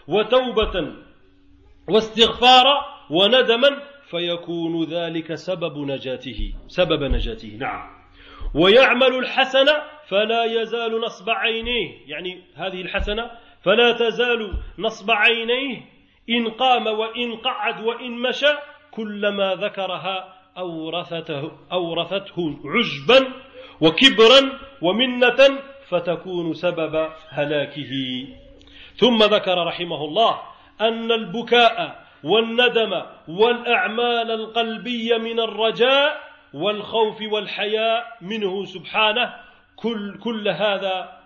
وتوبة 0.07 0.93
واستغفارا 1.89 2.85
وندما 3.09 3.69
فيكون 4.09 4.83
ذلك 4.83 5.35
سبب 5.35 5.77
نجاته 5.77 6.53
سبب 6.67 7.03
نجاته. 7.03 7.57
نعم. 7.59 8.03
ويعمل 8.55 9.15
الحسنة 9.15 9.73
فلا 10.07 10.43
يزال 10.43 11.01
نصب 11.01 11.29
عينيه 11.29 11.91
يعني 12.07 12.41
هذه 12.55 12.81
الحسنة 12.81 13.31
فلا 13.63 13.91
تزال 13.91 14.53
نصب 14.79 15.11
عينيه 15.11 15.81
إن 16.29 16.49
قام 16.49 16.87
وإن 16.87 17.35
قعد 17.35 17.83
وإن 17.83 18.11
مشى 18.11 18.53
كلما 18.95 19.55
ذكرها 19.55 20.33
أورثته, 20.57 21.51
أورثته 21.71 22.59
عجبا 22.65 23.33
وكبرا 23.81 24.59
ومنة 24.81 25.59
فتكون 25.89 26.53
سبب 26.53 27.09
هلاكه. 27.29 27.91
ثم 28.95 29.23
ذكر 29.23 29.67
رحمه 29.67 30.05
الله 30.05 30.41
أن 30.81 31.11
البكاء 31.11 32.03
والندم 32.23 33.01
والأعمال 33.27 34.31
القلبية 34.31 35.17
من 35.17 35.39
الرجاء 35.39 36.23
والخوف 36.53 37.21
والحياء 37.21 38.17
منه 38.21 38.65
سبحانه 38.65 39.33
كل, 39.75 40.19
كل 40.19 40.47
هذا 40.47 41.19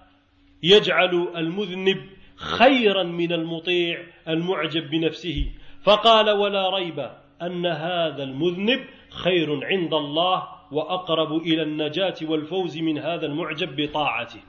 يجعل 0.64 1.28
المذنب 1.36 2.10
خيرا 2.36 3.04
من 3.04 3.34
المطيع 3.34 4.04
المعجب 4.28 4.90
بنفسه. 4.90 5.52
فقال 5.84 6.30
ولا 6.30 6.70
ريب 6.70 7.10
أن 7.42 7.66
هذا 7.66 8.24
المذنب 8.24 8.86
خير 9.10 9.66
عند 9.66 9.94
الله 9.94 10.48
وأقرب 10.72 11.38
إلى 11.38 11.64
النجاة 11.64 12.16
والفوز 12.22 12.78
من 12.78 12.98
هذا 12.98 13.26
المعجب 13.26 13.76
بطاعته 13.76 14.40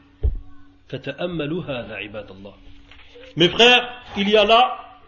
فتأملوا 0.89 1.62
هذا 1.64 1.95
عباد 1.95 2.30
الله 2.30 2.55
Mes 3.36 3.49
frères, 3.51 3.89
il 4.16 4.28
y 4.28 4.36
a 4.36 4.45
là, 4.45 4.99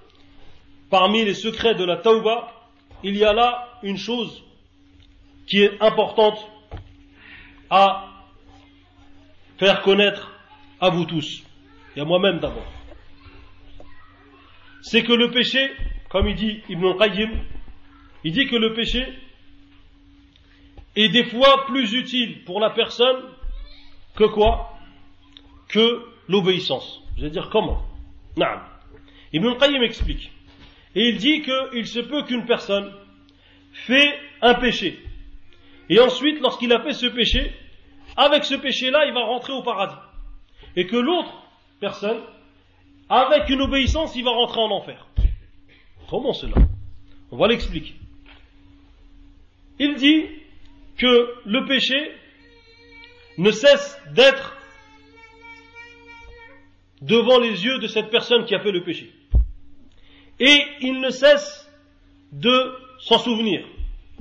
parmi 0.88 1.24
les 1.24 1.34
secrets 1.34 1.74
de 1.74 1.84
la 1.84 1.96
tauba, 1.96 2.52
il 3.02 3.16
y 3.16 3.24
a 3.24 3.32
là 3.32 3.68
une 3.82 3.96
chose 3.96 4.44
qui 5.48 5.62
est 5.62 5.82
importante 5.82 6.38
à 7.70 8.06
faire 9.58 9.82
connaître 9.82 10.30
à 10.80 10.90
vous 10.90 11.06
tous, 11.06 11.42
et 11.96 12.00
à 12.00 12.04
moi-même 12.04 12.38
d'abord. 12.38 12.70
C'est 14.82 15.02
que 15.02 15.12
le 15.12 15.30
péché, 15.30 15.72
comme 16.08 16.28
il 16.28 16.36
dit 16.36 16.62
Ibn 16.68 16.86
al-Qayyim, 16.86 17.30
il 18.24 18.32
dit 18.32 18.46
que 18.46 18.56
le 18.56 18.74
péché 18.74 19.06
est 20.96 21.08
des 21.08 21.24
fois 21.24 21.66
plus 21.66 21.92
utile 21.92 22.44
pour 22.44 22.60
la 22.60 22.70
personne 22.70 23.22
que 24.16 24.24
quoi? 24.24 24.76
Que 25.68 26.04
l'obéissance. 26.28 27.02
Je 27.16 27.22
vais 27.22 27.30
dire 27.30 27.48
comment 27.50 27.82
Naam. 28.36 28.60
Ibn 29.32 29.46
al-Qayyim 29.46 29.82
explique. 29.82 30.30
Et 30.94 31.08
il 31.08 31.18
dit 31.18 31.42
qu'il 31.42 31.86
se 31.86 32.00
peut 32.00 32.24
qu'une 32.24 32.44
personne 32.46 32.92
fait 33.72 34.18
un 34.42 34.54
péché. 34.54 34.98
Et 35.88 36.00
ensuite, 36.00 36.40
lorsqu'il 36.40 36.72
a 36.72 36.80
fait 36.80 36.92
ce 36.92 37.06
péché, 37.06 37.52
avec 38.16 38.44
ce 38.44 38.54
péché-là, 38.54 39.06
il 39.06 39.14
va 39.14 39.24
rentrer 39.24 39.52
au 39.52 39.62
paradis. 39.62 39.96
Et 40.76 40.86
que 40.86 40.96
l'autre 40.96 41.32
personne, 41.80 42.20
avec 43.08 43.48
une 43.48 43.62
obéissance, 43.62 44.14
il 44.16 44.24
va 44.24 44.30
rentrer 44.30 44.60
en 44.60 44.70
enfer. 44.70 45.06
Comment 46.08 46.32
cela? 46.32 46.56
On 47.30 47.36
va 47.36 47.46
l'expliquer. 47.48 47.94
Il 49.80 49.94
dit 49.94 50.26
que 50.98 51.34
le 51.46 51.64
péché 51.64 52.12
ne 53.38 53.50
cesse 53.50 53.98
d'être 54.12 54.54
devant 57.00 57.38
les 57.38 57.64
yeux 57.64 57.78
de 57.78 57.86
cette 57.86 58.10
personne 58.10 58.44
qui 58.44 58.54
a 58.54 58.60
fait 58.60 58.72
le 58.72 58.84
péché. 58.84 59.10
Et 60.38 60.62
il 60.82 61.00
ne 61.00 61.08
cesse 61.08 61.66
de 62.30 62.74
s'en 62.98 63.18
souvenir, 63.18 63.64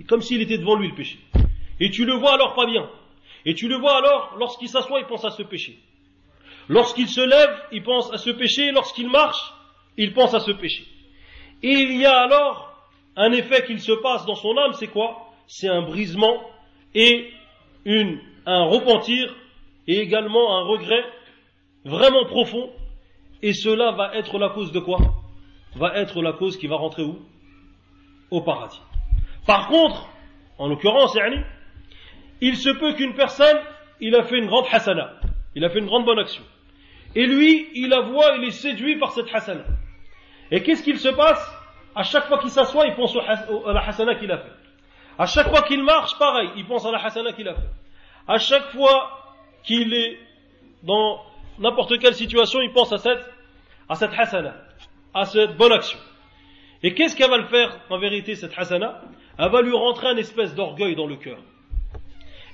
comme 0.07 0.22
s'il 0.22 0.41
était 0.41 0.57
devant 0.57 0.76
lui 0.76 0.88
le 0.88 0.95
péché. 0.95 1.20
Et 1.82 1.91
tu 1.91 2.05
le 2.05 2.14
vois 2.14 2.36
alors 2.36 2.55
pas 2.55 2.66
bien. 2.66 2.89
Et 3.45 3.53
tu 3.53 3.68
le 3.68 3.76
vois 3.76 3.97
alors, 3.97 4.38
lorsqu'il 4.39 4.70
s'assoit, 4.70 5.01
il 5.01 5.07
pense 5.07 5.26
à 5.26 5.32
ce 5.32 5.43
péché. 5.43 5.78
Lorsqu'il 6.70 7.10
se 7.10 7.20
lève, 7.20 7.62
il 7.74 7.84
pense 7.84 8.14
à 8.14 8.18
ce 8.18 8.30
péché. 8.30 8.72
Lorsqu'il 8.72 9.10
marche, 9.10 9.53
il 9.97 10.14
pense 10.14 10.34
à 10.34 10.39
ce 10.39 10.51
péché. 10.51 10.86
Et 11.64 11.74
il 11.74 11.97
y 11.97 12.05
a 12.05 12.18
alors 12.18 12.74
un 13.18 13.34
effet 13.34 13.66
qu'il 13.66 13.82
se 13.82 13.91
passe 13.91 14.26
dans 14.26 14.36
son 14.36 14.57
âme, 14.57 14.72
c'est 14.72 14.88
quoi? 14.88 15.28
C'est 15.52 15.68
un 15.68 15.82
brisement 15.82 16.47
et 16.93 17.34
un 18.45 18.64
repentir 18.66 19.36
et 19.88 19.97
également 20.00 20.60
un 20.60 20.64
regret 20.64 21.04
vraiment 21.86 22.24
profond. 22.26 22.70
Et 23.41 23.54
cela 23.54 23.91
va 23.93 24.16
être 24.16 24.38
la 24.38 24.50
cause 24.50 24.72
de 24.72 24.80
quoi? 24.80 25.00
Va 25.76 25.95
être 25.95 26.22
la 26.22 26.34
cause 26.34 26.56
qui 26.56 26.68
va 26.68 26.76
rentrer 26.76 27.02
où? 27.02 27.18
Au 28.30 28.41
paradis. 28.41 28.80
Par 29.47 29.70
contre, 29.70 30.08
en 30.60 30.68
l'occurrence, 30.68 31.18
il 32.41 32.56
se 32.56 32.70
peut 32.70 32.93
qu'une 32.93 33.16
personne, 33.16 33.58
il 34.00 34.16
a 34.16 34.22
fait 34.22 34.38
une 34.38 34.45
grande 34.45 34.66
hasana, 34.72 35.16
il 35.56 35.66
a 35.66 35.72
fait 35.72 35.80
une 35.80 35.88
grande 35.88 36.06
bonne 36.06 36.20
action. 36.20 36.43
Et 37.16 37.26
lui, 37.26 37.70
il 37.74 37.89
la 37.89 38.02
voit, 38.02 38.36
il 38.38 38.43
est 38.43 38.52
séduit 38.52 39.00
par 39.00 39.14
cette 39.14 39.34
hasana. 39.34 39.66
Et 40.52 40.62
qu'est-ce 40.62 40.84
qu'il 40.84 41.00
se 41.00 41.10
passe? 41.10 41.43
À 41.95 42.04
chaque 42.04 42.26
fois 42.26 42.38
qu'il 42.38 42.52
s'assoit, 42.52 42.86
il 42.86 42.93
pense 42.93 43.16
à 43.16 43.74
la 43.74 43.88
hasana 43.88 44.14
qu'il 44.14 44.32
a 44.32 44.38
fait. 44.38 44.52
À 45.20 45.26
chaque 45.26 45.49
fois 45.49 45.61
qu'il 45.63 45.84
marche, 45.84 46.17
pareil, 46.17 46.49
il 46.55 46.65
pense 46.65 46.86
à 46.86 46.91
la 46.91 46.97
hasana 46.97 47.34
qu'il 47.34 47.47
a 47.47 47.53
fait. 47.53 47.70
À 48.28 48.38
chaque 48.39 48.72
fois 48.72 49.36
qu'il 49.63 49.93
est 49.93 50.17
dans 50.82 51.22
n'importe 51.59 51.99
quelle 51.99 52.15
situation, 52.15 52.61
il 52.61 52.72
pense 52.72 52.93
à 52.93 52.97
cette, 52.97 53.30
à 53.89 53.95
cette 53.95 54.17
hasana, 54.17 54.55
à 55.13 55.26
cette 55.26 55.57
bonne 55.57 55.74
action. 55.74 55.99
Et 56.82 56.93
qu'est-ce 56.93 57.15
qu'elle 57.17 57.30
va 57.30 57.38
le 57.38 57.47
faire 57.47 57.78
en 57.89 57.99
vérité, 57.99 58.36
cette 58.36 58.57
hasana? 58.57 59.01
Elle 59.38 59.51
va 59.51 59.61
lui 59.61 59.76
rentrer 59.76 60.07
un 60.07 60.17
espèce 60.17 60.55
d'orgueil 60.55 60.95
dans 60.95 61.07
le 61.07 61.17
cœur. 61.17 61.38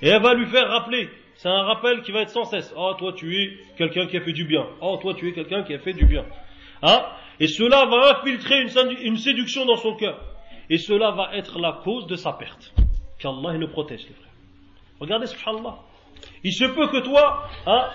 Et 0.02 0.08
elle 0.08 0.22
va 0.22 0.34
lui 0.34 0.46
faire 0.46 0.68
rappeler. 0.68 1.08
C'est 1.36 1.48
un 1.48 1.62
rappel 1.62 2.02
qui 2.02 2.10
va 2.12 2.22
être 2.22 2.30
sans 2.30 2.44
cesse. 2.44 2.74
Oh, 2.76 2.94
toi, 2.98 3.12
tu 3.12 3.40
es 3.40 3.58
quelqu'un 3.76 4.06
qui 4.06 4.16
a 4.16 4.20
fait 4.20 4.32
du 4.32 4.44
bien. 4.44 4.66
Oh, 4.80 4.98
toi, 5.00 5.14
tu 5.14 5.28
es 5.28 5.32
quelqu'un 5.32 5.62
qui 5.62 5.74
a 5.74 5.78
fait 5.78 5.92
du 5.92 6.04
bien. 6.04 6.24
Hein? 6.82 7.04
Et 7.38 7.46
cela 7.46 7.84
va 7.86 8.18
infiltrer 8.18 8.62
une, 8.62 9.16
séduction 9.16 9.66
dans 9.66 9.76
son 9.76 9.94
cœur. 9.94 10.18
Et 10.70 10.78
cela 10.78 11.10
va 11.12 11.34
être 11.34 11.58
la 11.58 11.80
cause 11.84 12.06
de 12.06 12.16
sa 12.16 12.32
perte. 12.32 12.74
Qu'Allah 13.18 13.54
nous 13.54 13.68
protège, 13.68 14.06
les 14.08 14.14
frères. 14.14 14.32
Regardez, 15.00 15.26
subhanallah. 15.26 15.76
Il 16.42 16.52
se 16.52 16.64
peut 16.64 16.88
que 16.88 16.98
toi, 16.98 17.48
hein, 17.66 17.88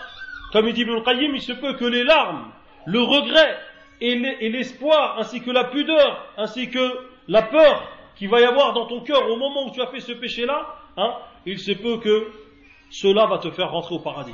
comme 0.51 0.67
il 0.67 0.73
dit 0.73 0.81
Ibn 0.81 1.01
Qayyim, 1.03 1.35
il 1.35 1.41
se 1.41 1.53
peut 1.53 1.73
que 1.73 1.85
les 1.85 2.03
larmes, 2.03 2.51
le 2.85 3.01
regret 3.01 3.57
et 3.99 4.49
l'espoir, 4.49 5.19
ainsi 5.19 5.41
que 5.41 5.51
la 5.51 5.65
pudeur, 5.65 6.25
ainsi 6.37 6.69
que 6.69 6.97
la 7.27 7.43
peur 7.43 7.87
qu'il 8.15 8.29
va 8.29 8.41
y 8.41 8.43
avoir 8.43 8.73
dans 8.73 8.87
ton 8.87 9.01
cœur 9.01 9.29
au 9.29 9.37
moment 9.37 9.67
où 9.67 9.71
tu 9.71 9.81
as 9.81 9.87
fait 9.87 9.99
ce 9.99 10.11
péché-là, 10.11 10.75
hein, 10.97 11.15
il 11.45 11.59
se 11.59 11.71
peut 11.71 11.97
que 11.99 12.31
cela 12.89 13.25
va 13.27 13.37
te 13.37 13.49
faire 13.51 13.71
rentrer 13.71 13.95
au 13.95 13.99
paradis. 13.99 14.33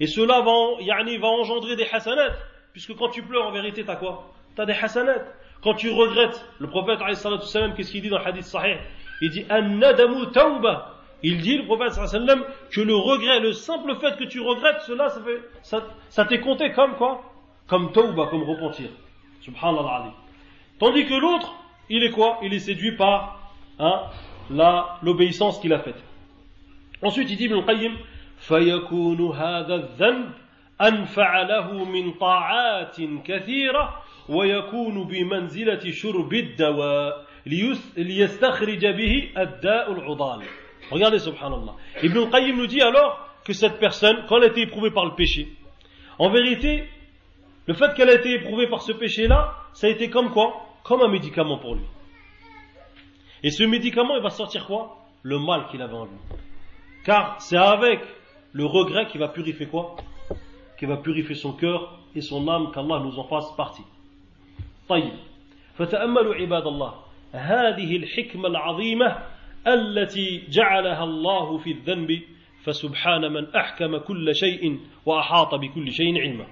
Et 0.00 0.06
cela 0.06 0.40
va, 0.40 0.52
yani, 0.80 1.16
va 1.18 1.28
engendrer 1.28 1.76
des 1.76 1.86
hasanats, 1.90 2.34
puisque 2.72 2.94
quand 2.96 3.08
tu 3.08 3.22
pleures, 3.22 3.46
en 3.46 3.52
vérité, 3.52 3.84
t'as 3.84 3.96
quoi? 3.96 4.32
T'as 4.56 4.66
des 4.66 4.72
hasanats. 4.72 5.24
Quand 5.63 5.73
tu 5.73 5.89
regrettes, 5.89 6.45
le 6.59 6.67
prophète, 6.67 6.99
qu'est-ce 6.99 7.91
qu'il 7.91 8.01
dit 8.01 8.09
dans 8.09 8.19
le 8.19 8.27
hadith 8.27 8.43
sahih 8.43 8.77
Il 9.21 9.29
dit, 9.29 9.45
An-nadamu 9.49 10.31
tawba. 10.31 10.93
Il 11.23 11.39
dit, 11.39 11.57
le 11.57 11.65
prophète, 11.65 11.93
que 12.71 12.81
le 12.81 12.95
regret, 12.95 13.39
le 13.39 13.53
simple 13.53 13.95
fait 13.95 14.17
que 14.17 14.25
tu 14.25 14.39
regrettes, 14.39 14.81
cela, 14.81 15.09
ça, 15.09 15.21
fait, 15.21 15.41
ça, 15.63 15.83
ça 16.09 16.25
t'est 16.25 16.39
compté 16.39 16.71
comme 16.71 16.95
quoi 16.95 17.21
Comme 17.67 17.91
tawba, 17.91 18.27
comme 18.27 18.43
repentir. 18.43 18.89
Subhanallah. 19.41 20.13
Tandis 20.79 21.05
que 21.05 21.15
l'autre, 21.15 21.53
il 21.89 22.03
est 22.03 22.11
quoi 22.11 22.39
Il 22.43 22.53
est 22.53 22.59
séduit 22.59 22.95
par 22.95 23.51
hein, 23.79 24.03
l'obéissance 25.01 25.59
qu'il 25.59 25.73
a 25.73 25.79
faite. 25.79 26.01
Ensuite, 27.01 27.29
il 27.29 27.37
dit 27.37 27.45
Ibn 27.45 27.63
Qayyim, 27.65 27.93
فيكون 28.37 29.35
هذا 29.35 29.75
الذنب 29.75 30.31
أنفع 30.81 31.41
له 31.41 31.85
من 31.85 32.11
طاعات 32.11 32.97
كثيرة 33.25 34.00
ويكون 34.29 35.03
بمنزلة 35.03 35.91
شرب 35.91 36.33
الدواء 36.33 37.25
ليستخرج 37.97 38.85
به 38.85 39.31
الداء 39.37 39.91
العضال. 39.91 40.41
Regardez, 40.91 41.19
subhanallah. 41.19 41.75
Ibn 42.03 42.29
Qayyim 42.31 42.57
nous 42.57 42.67
dit 42.67 42.81
alors 42.81 43.27
que 43.45 43.53
cette 43.53 43.79
personne, 43.79 44.25
quand 44.27 44.37
elle 44.37 44.43
a 44.43 44.47
été 44.47 44.61
éprouvée 44.61 44.91
par 44.91 45.05
le 45.05 45.15
péché, 45.15 45.47
en 46.19 46.29
vérité, 46.29 46.87
le 47.67 47.73
fait 47.73 47.93
qu'elle 47.93 48.09
a 48.09 48.15
été 48.15 48.33
éprouvée 48.33 48.67
par 48.67 48.81
ce 48.81 48.93
péché-là, 48.93 49.53
ça 49.73 49.87
a 49.87 49.89
été 49.89 50.09
comme 50.09 50.31
quoi 50.31 50.65
Comme 50.83 51.01
un 51.01 51.09
médicament 51.09 51.57
pour 51.57 51.75
lui. 51.75 51.83
Et 53.43 53.51
ce 53.51 53.63
médicament, 53.63 54.15
il 54.15 54.23
va 54.23 54.29
sortir 54.29 54.65
quoi 54.65 54.97
Le 55.23 55.39
mal 55.39 55.67
qu'il 55.69 55.81
avait 55.81 55.93
en 55.93 56.05
lui. 56.05 56.17
Car 57.05 57.35
c'est 57.39 57.57
avec 57.57 57.99
le 58.53 58.65
regret 58.65 59.07
qui 59.07 59.17
va 59.17 59.27
purifier 59.27 59.67
quoi 59.67 59.97
Qui 60.79 60.85
va 60.85 60.97
purifier 60.97 61.35
son 61.35 61.53
cœur 61.53 61.99
et 62.15 62.21
son 62.21 62.47
âme, 62.47 62.71
qu'Allah 62.73 62.99
nous 62.99 63.19
en 63.19 63.25
fasse 63.25 63.51
partie. 63.55 63.83
طيب 64.92 65.12
فتأملوا 65.74 66.34
عباد 66.34 66.66
الله 66.66 66.94
هذه 67.32 67.96
الحكمة 67.96 68.48
العظيمة 68.48 69.18
التي 69.66 70.46
جعلها 70.48 71.04
الله 71.04 71.58
في 71.58 71.70
الذنب 71.70 72.20
فسبحان 72.64 73.32
من 73.32 73.54
أحكم 73.56 73.96
كل 73.96 74.34
شيء 74.34 74.80
وأحاط 75.06 75.54
بكل 75.54 75.92
شيء 75.92 76.20
علما 76.20 76.46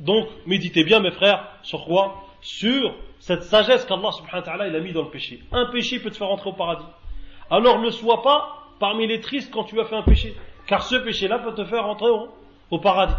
Donc, 0.00 0.28
méditez 0.46 0.84
bien, 0.84 1.00
mes 1.00 1.10
frères, 1.10 1.44
sur 1.62 1.84
quoi 1.84 2.24
Sur 2.40 2.94
cette 3.18 3.42
sagesse 3.42 3.84
qu'Allah 3.84 4.12
subhanahu 4.12 4.40
wa 4.40 4.42
ta'ala 4.42 4.68
il 4.68 4.76
a 4.76 4.80
mis 4.80 4.92
dans 4.92 5.02
le 5.02 5.10
péché. 5.10 5.40
Un 5.50 5.66
péché 5.66 5.98
peut 5.98 6.10
te 6.10 6.16
faire 6.16 6.30
entrer 6.30 6.50
au 6.50 6.52
paradis. 6.52 6.86
Alors 7.50 7.80
ne 7.80 7.90
sois 7.90 8.22
pas 8.22 8.38
parmi 8.78 9.06
les 9.06 9.20
tristes 9.20 9.52
quand 9.52 9.64
tu 9.64 9.78
as 9.80 9.84
fait 9.84 9.96
un 9.96 10.02
péché. 10.02 10.34
Car 10.66 10.82
ce 10.82 10.96
péché-là 10.96 11.38
peut 11.38 11.54
te 11.54 11.64
faire 11.64 11.84
entrer 11.86 12.10
au, 12.70 12.78
paradis. 12.78 13.14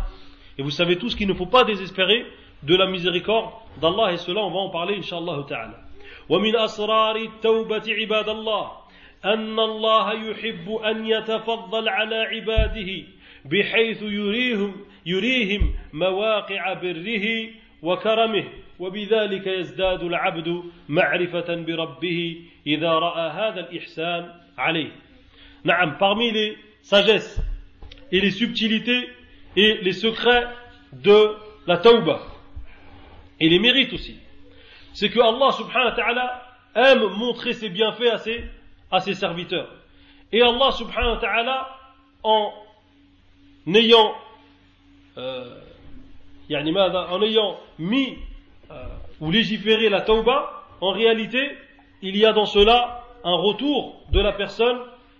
Et 0.58 0.62
vous 0.62 0.72
savez 0.72 0.98
tous 0.98 1.16
qu'il 1.16 1.28
ne 1.28 1.34
faut 1.34 1.52
pas 1.58 1.64
désespérer 1.66 2.26
de 2.64 2.76
la 2.76 2.88
miséricorde 2.88 3.52
d'Allah 3.82 4.14
et 4.14 4.18
cela 4.18 4.42
on 4.42 4.52
va 4.52 4.60
en 4.60 4.70
parler 4.70 4.96
inshallah 4.98 5.46
ta'ala. 5.48 5.90
ومن 6.30 6.56
أسرار 6.56 7.16
التوبة 7.16 7.84
عباد 7.88 8.30
الله 8.30 8.72
أن 9.26 9.60
الله 9.60 10.14
يحب 10.30 10.72
أن 10.72 11.06
يتفضل 11.06 11.90
على 11.90 12.16
عباده 12.16 13.04
بحيث 13.46 14.02
يريهم 14.02 14.76
يريهم 15.06 15.74
مواقع 15.94 16.74
بره 16.74 17.50
وكرمه 17.82 18.46
وبذلك 18.80 19.48
يزداد 19.48 20.04
العبد 20.04 20.64
معرفة 20.90 21.56
بربه 21.56 22.42
إذا 22.68 22.92
رأى 22.92 23.30
هذا 23.30 23.60
الإحسان 23.60 24.32
عليه 24.58 24.92
نعم 25.64 25.98
parmi 25.98 26.32
les 26.32 26.58
sagesses 26.82 27.42
et 28.12 28.22
les 28.22 28.32
subtilités 28.32 29.10
et 29.58 29.80
les 29.82 29.94
secrets 29.94 30.48
de 30.94 31.36
la 31.68 31.78
tauba 31.78 32.22
et 33.40 33.50
les 33.50 33.60
mérites 33.60 33.94
aussi. 33.94 34.18
C'est 34.94 35.10
que 35.10 35.20
Allah 35.20 35.52
subhanahu 35.52 35.86
wa 35.86 35.92
ta'ala 35.92 36.44
aime 36.76 37.08
montrer 37.18 37.54
ses 37.54 37.70
bienfaits 37.70 38.12
à 38.12 38.18
ses, 38.18 38.44
à 38.92 39.00
ses 39.00 39.14
serviteurs. 39.14 39.70
Et 40.32 40.42
Allah 40.42 40.72
subhanahu 40.72 41.16
wa 41.16 41.18
ta'ala, 41.18 41.70
en 42.24 42.52
ayant, 43.74 44.14
euh, 45.18 45.60
en 46.52 47.22
ayant 47.22 47.60
mis 47.78 48.18
euh, 48.72 48.86
ou 49.22 49.32
légiféré 49.32 49.90
la 49.90 50.02
tauba, 50.02 50.66
en 50.82 50.92
réalité, 50.92 51.56
il 52.02 52.16
y 52.18 52.26
a 52.26 52.34
dans 52.34 52.46
cela 52.46 53.04
un 53.24 53.36
retour 53.36 54.02
de 54.12 54.20
la 54.20 54.32
personne 54.34 54.80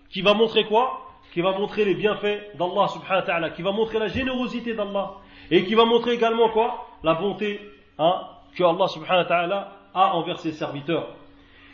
qui 0.10 0.22
va 0.22 0.34
montrer 0.34 0.66
quoi? 0.66 1.06
Qui 1.34 1.42
va 1.42 1.52
montrer 1.58 1.86
les 1.86 1.96
bienfaits 1.96 2.56
d'Allah 2.58 2.88
subhanahu 2.88 3.22
wa 3.22 3.22
ta'ala, 3.22 3.50
qui 3.52 3.62
va 3.62 3.72
montrer 3.72 4.00
la 4.00 4.08
générosité 4.08 4.74
d'Allah, 4.74 5.16
et 5.52 5.64
qui 5.66 5.76
va 5.76 5.86
montrer 5.86 6.14
également 6.14 6.50
quoi? 6.50 6.88
La 7.04 7.14
bonté 7.14 7.60
hein, 8.00 8.22
que 8.56 8.64
Allah 8.64 8.88
subhanahu 8.88 9.24
wa 9.24 9.26
ta'ala 9.26 9.72
a 9.94 10.16
envers 10.16 10.40
ses 10.40 10.54
serviteurs. 10.54 11.08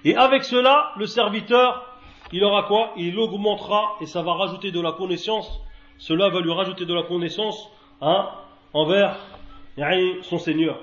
Et 0.04 0.16
avec 0.16 0.44
cela, 0.44 0.92
le 0.98 1.06
serviteur, 1.06 1.86
il 2.32 2.44
aura 2.44 2.64
quoi 2.64 2.92
Il 2.98 3.18
augmentera 3.18 3.96
et 4.02 4.06
ça 4.06 4.22
va 4.22 4.34
rajouter 4.34 4.72
de 4.72 4.82
la 4.82 4.92
connaissance. 4.92 5.62
Cela 5.98 6.30
va 6.30 6.42
lui 6.42 6.52
rajouter 6.52 6.86
de 6.86 6.94
la 6.94 7.04
connaissance 7.04 7.72
hein, 8.02 8.30
envers 8.74 9.18
son 10.24 10.38
Seigneur. 10.38 10.78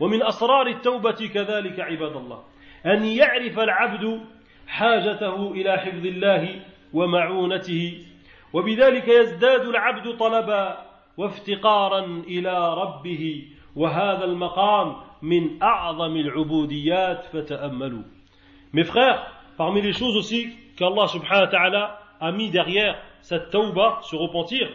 ومن 0.00 0.22
أسرار 0.22 0.66
التوبة 0.66 1.30
كذلك 1.34 1.80
عباد 1.80 2.16
الله 2.16 2.42
أن 2.86 3.04
يعرف 3.04 3.58
العبد 3.58 4.20
حاجته 4.66 5.50
إلى 5.50 5.78
حفظ 5.78 6.06
الله 6.06 6.60
ومعونته 6.92 8.04
وبذلك 8.52 9.08
يزداد 9.08 9.66
العبد 9.66 10.16
طلبا 10.16 10.84
وافتقارا 11.16 12.04
إلى 12.28 12.74
ربه 12.74 13.48
وهذا 13.77 14.25
المقام 14.25 14.95
من 15.21 15.63
أعظم 15.63 16.15
العبوديات 16.17 17.25
فتأملوا 17.33 18.03
Mes 18.73 18.83
frères, 18.83 19.31
parmi 19.55 19.81
les 19.81 19.93
choses 19.93 20.15
aussi 20.15 20.49
qu'Allah 20.77 21.07
subhanahu 21.07 21.43
wa 21.43 21.47
ta'ala 21.47 21.99
a 22.19 22.31
mis 22.31 22.49
derrière 22.49 22.99
cette 23.21 23.51
tauba, 23.51 23.99
se 24.01 24.15
repentir, 24.15 24.67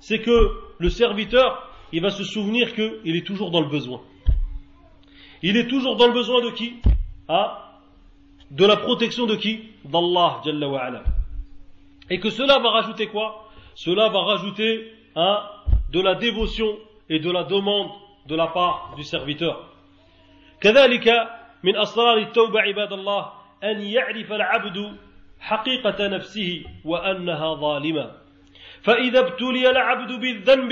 c'est 0.00 0.20
que 0.20 0.50
le 0.78 0.90
serviteur, 0.90 1.70
il 1.92 2.02
va 2.02 2.10
se 2.10 2.24
souvenir 2.24 2.74
qu'il 2.74 3.16
est 3.16 3.26
toujours 3.26 3.50
dans 3.50 3.60
le 3.60 3.68
besoin. 3.68 4.02
Il 5.42 5.56
est 5.56 5.66
toujours 5.66 5.96
dans 5.96 6.06
le 6.06 6.12
besoin 6.12 6.44
de 6.44 6.50
qui 6.50 6.74
ah, 7.28 7.80
De 8.50 8.66
la 8.66 8.76
protection 8.76 9.26
de 9.26 9.36
qui 9.36 9.60
D'Allah 9.84 10.40
Jalla 10.44 10.68
wa 10.68 10.80
ala. 10.80 11.02
Et 12.10 12.20
que 12.20 12.30
cela 12.30 12.58
va 12.58 12.70
rajouter 12.70 13.06
quoi 13.06 13.48
Cela 13.74 14.08
va 14.08 14.20
rajouter 14.20 14.92
hein, 15.16 15.42
de 15.90 16.00
la 16.00 16.14
dévotion 16.14 16.68
et 17.08 17.18
de 17.18 17.30
la 17.30 17.44
demande 17.44 17.90
de 18.27 18.35
la 18.35 18.47
part 18.47 18.93
du 18.95 19.03
serviteur. 19.03 19.57
كذلك 20.61 21.07
من 21.63 21.75
أسرار 21.77 22.17
التوبة 22.17 22.61
عباد 22.61 22.93
الله 22.93 23.31
أن 23.63 23.81
يعرف 23.81 24.31
العبد 24.31 24.97
حقيقة 25.39 26.07
نفسه 26.07 26.63
وأنها 26.85 27.53
ظالمة 27.53 28.11
فإذا 28.83 29.19
ابتلي 29.19 29.69
العبد 29.69 30.11
بالذنب 30.19 30.71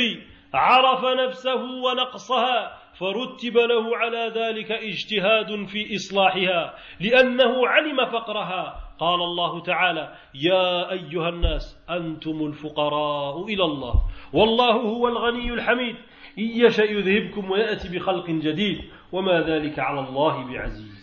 عرف 0.54 1.06
نفسه 1.06 1.62
ونقصها 1.64 2.78
فرتب 3.00 3.58
له 3.58 3.98
على 3.98 4.32
ذلك 4.36 4.72
اجتهاد 4.72 5.66
في 5.66 5.96
إصلاحها 5.96 6.76
لأنه 7.00 7.68
علم 7.68 8.06
فقرها 8.06 8.82
قال 9.00 9.22
الله 9.22 9.62
تعالى 9.62 10.16
يا 10.36 10.92
أيها 10.92 11.30
الناس 11.30 11.86
أنتم 11.90 12.46
الفقراء 12.46 13.46
إلى 13.46 13.64
الله 13.64 13.94
والله 14.34 14.72
هو 14.72 15.08
الغني 15.08 15.54
الحميد 15.54 15.96
إن 16.39 16.45
يشأ 16.45 16.83
يذهبكم 16.83 17.51
ويأتي 17.51 17.89
بخلق 17.89 18.31
جديد 18.31 18.81
وما 19.13 19.41
ذلك 19.41 19.79
على 19.79 20.01
الله 20.01 20.45
بعزيز 20.45 21.01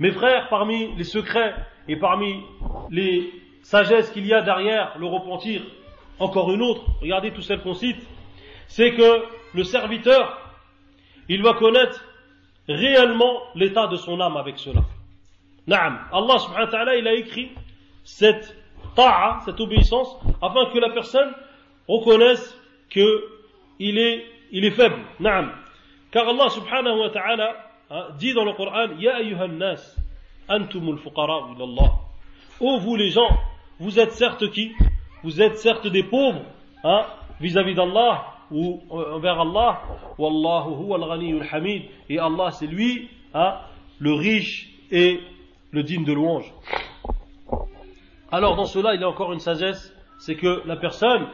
Mes 0.00 0.10
frères, 0.10 0.48
parmi 0.48 0.92
les 0.96 1.04
secrets 1.04 1.54
et 1.86 1.94
parmi 1.94 2.42
les 2.90 3.32
sagesses 3.62 4.10
qu'il 4.10 4.26
y 4.26 4.34
a 4.34 4.42
derrière 4.42 4.98
le 4.98 5.06
repentir, 5.06 5.62
encore 6.18 6.52
une 6.52 6.62
autre, 6.62 6.84
regardez 7.00 7.30
tout 7.30 7.42
celle 7.42 7.60
qu'on 7.60 7.74
cite, 7.74 8.04
c'est 8.66 8.92
que 8.92 9.22
le 9.54 9.62
serviteur, 9.62 10.36
il 11.28 11.42
va 11.42 11.54
connaître 11.54 12.04
réellement 12.68 13.40
l'état 13.54 13.86
de 13.86 13.96
son 13.96 14.20
âme 14.20 14.36
avec 14.36 14.58
cela. 14.58 14.80
Naam, 15.66 16.00
Allah 16.12 16.38
subhanahu 16.38 16.66
wa 16.66 16.70
ta'ala, 16.70 16.96
il 16.96 17.06
a 17.06 17.14
écrit 17.14 17.52
cette 18.02 18.56
ta'a, 18.96 19.40
cette 19.44 19.60
obéissance, 19.60 20.16
afin 20.42 20.66
que 20.72 20.78
la 20.78 20.90
personne 20.90 21.32
reconnaisse 21.88 22.58
qu'il 22.90 23.98
est, 23.98 24.24
il 24.51 24.65
est 24.65 24.71
faible. 24.71 24.99
Naam. 25.19 25.51
Car 26.11 26.27
Allah 26.27 26.49
subhanahu 26.49 26.99
wa 26.99 27.09
ta'ala 27.09 27.55
hein, 27.89 28.07
dit 28.17 28.33
dans 28.33 28.45
le 28.45 28.53
Coran, 28.53 28.97
Ya 28.97 29.17
ayyuhan 29.17 29.49
nas, 29.49 29.95
antumul 30.47 30.97
fuqara 30.97 31.49
ilallah. 31.55 31.91
Oh 32.59 32.79
vous 32.79 32.95
les 32.95 33.09
gens, 33.09 33.29
vous 33.79 33.99
êtes 33.99 34.13
certes 34.13 34.49
qui? 34.51 34.73
Vous 35.23 35.41
êtes 35.41 35.57
certes 35.57 35.87
des 35.87 36.03
pauvres 36.03 36.41
hein, 36.83 37.05
vis-à-vis 37.39 37.75
d'Allah 37.75 38.25
ou 38.51 38.81
euh, 38.91 39.15
envers 39.15 39.39
Allah. 39.39 39.81
Wallahu 40.17 40.71
huwa 40.83 40.97
al 40.97 41.47
hamid. 41.51 41.83
Et 42.09 42.17
Allah 42.17 42.51
c'est 42.51 42.67
lui, 42.67 43.09
hein, 43.33 43.59
le 43.99 44.13
riche 44.13 44.69
et 44.91 45.19
le 45.71 45.83
digne 45.83 46.05
de 46.05 46.13
louange. 46.13 46.51
Alors 48.31 48.55
dans 48.55 48.65
cela, 48.65 48.95
il 48.95 49.01
y 49.01 49.03
a 49.03 49.09
encore 49.09 49.33
une 49.33 49.39
sagesse, 49.39 49.93
c'est 50.19 50.35
que 50.35 50.63
la 50.65 50.75
personne 50.75 51.27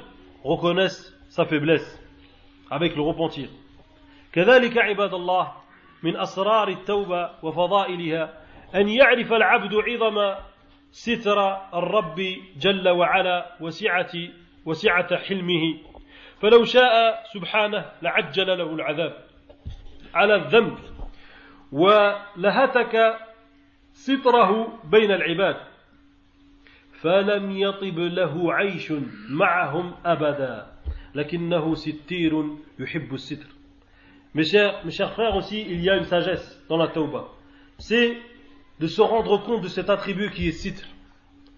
reconnaisse 0.44 1.14
sa 1.30 1.46
faiblesse 1.46 2.02
avec 2.72 2.96
le 2.96 3.02
repentir. 3.02 3.50
كذلك 4.34 4.78
عباد 4.78 5.14
الله 5.14 5.52
من 6.04 6.18
أسرار 6.18 6.68
التوبة 6.68 7.30
وفضائلها 7.44 8.34
أن 8.76 8.88
يعرف 8.90 9.34
العبد 9.34 9.74
عظم 9.74 10.36
ستر 10.92 11.58
الرب 11.74 12.22
جل 12.58 12.90
وعلا 12.90 13.56
وسعة 13.62 14.12
وسعة 14.66 15.18
حلمه. 15.18 15.78
فلو 16.42 16.64
شاء 16.64 17.24
سبحانه 17.34 17.86
لعجل 18.02 18.48
له 18.58 18.74
العذاب 18.74 19.14
على 20.14 20.36
الذنب 20.36 20.78
ولهتك 21.72 23.18
ستره 23.94 24.80
بين 24.84 25.12
العباد. 25.12 25.58
فلم 27.02 27.52
يطب 27.52 28.00
له 28.00 28.54
عيش 28.54 28.94
معهم 29.30 29.96
أبدا. 30.06 30.75
لكنه 31.15 31.75
ستير 31.75 32.45
يحب 32.79 33.15
الستر 33.15 33.47
Mes 34.33 34.45
chers, 34.45 34.85
mes 34.85 34.93
chers 34.93 35.13
frères 35.13 35.35
aussi, 35.35 35.61
il 35.61 35.81
y 35.81 35.91
a 35.91 35.97
une 35.97 36.05
sagesse 36.05 36.63
dans 36.69 36.77
la 36.77 36.87
tauba. 36.87 37.31
C'est 37.79 38.17
de 38.79 38.87
se 38.87 39.01
rendre 39.01 39.43
compte 39.43 39.63
de 39.63 39.67
cet 39.67 39.91
attribut 39.91 40.31
qui 40.31 40.47
est 40.47 40.53
sitr. 40.53 40.87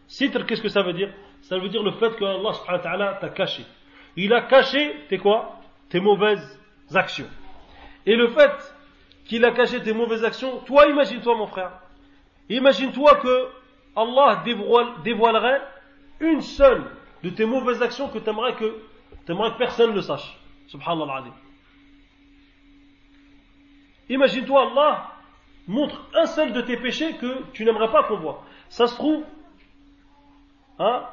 Sitr, 0.08 0.46
qu'est-ce 0.46 0.62
que 0.62 0.70
ça 0.70 0.80
veut 0.82 0.94
dire 0.94 1.12
Ça 1.42 1.58
veut 1.58 1.68
dire 1.68 1.82
le 1.82 1.90
fait 1.92 2.16
que 2.16 2.24
Allah 2.24 2.54
subhanahu 2.54 2.78
wa 2.78 2.78
ta'ala 2.78 3.18
t'a 3.20 3.28
caché. 3.28 3.66
Il 4.16 4.32
a 4.32 4.40
caché 4.40 4.94
tes 5.10 5.18
quoi 5.18 5.60
Tes 5.90 6.00
mauvaises 6.00 6.58
actions. 6.94 7.28
Et 8.06 8.16
le 8.16 8.28
fait 8.28 8.74
qu'il 9.26 9.44
a 9.44 9.50
caché 9.50 9.82
tes 9.82 9.92
mauvaises 9.92 10.24
actions, 10.24 10.60
toi 10.60 10.86
imagine-toi 10.86 11.36
mon 11.36 11.46
frère, 11.46 11.72
Imagine-toi 12.48 13.14
que 13.16 13.48
Allah 13.96 14.42
dévoilerait 15.04 15.62
une 16.20 16.40
seule 16.40 16.84
de 17.22 17.30
tes 17.30 17.44
mauvaises 17.44 17.82
actions 17.82 18.08
que 18.08 18.18
tu 18.18 18.28
aimerais 18.28 18.54
que, 18.54 18.74
aimerais 19.29 19.51
que 19.51 19.57
personne 19.57 19.93
ne 19.93 20.01
sache. 20.01 20.37
Subhanallah 20.67 21.25
Imagine-toi 24.09 24.71
Allah 24.71 25.11
montre 25.67 26.01
un 26.15 26.25
seul 26.25 26.53
de 26.53 26.61
tes 26.61 26.77
péchés 26.77 27.13
que 27.15 27.43
tu 27.53 27.65
n'aimerais 27.65 27.91
pas 27.91 28.03
qu'on 28.03 28.17
voit. 28.17 28.43
Ça 28.69 28.87
se 28.87 28.95
trouve, 28.95 29.23
hein, 30.79 31.03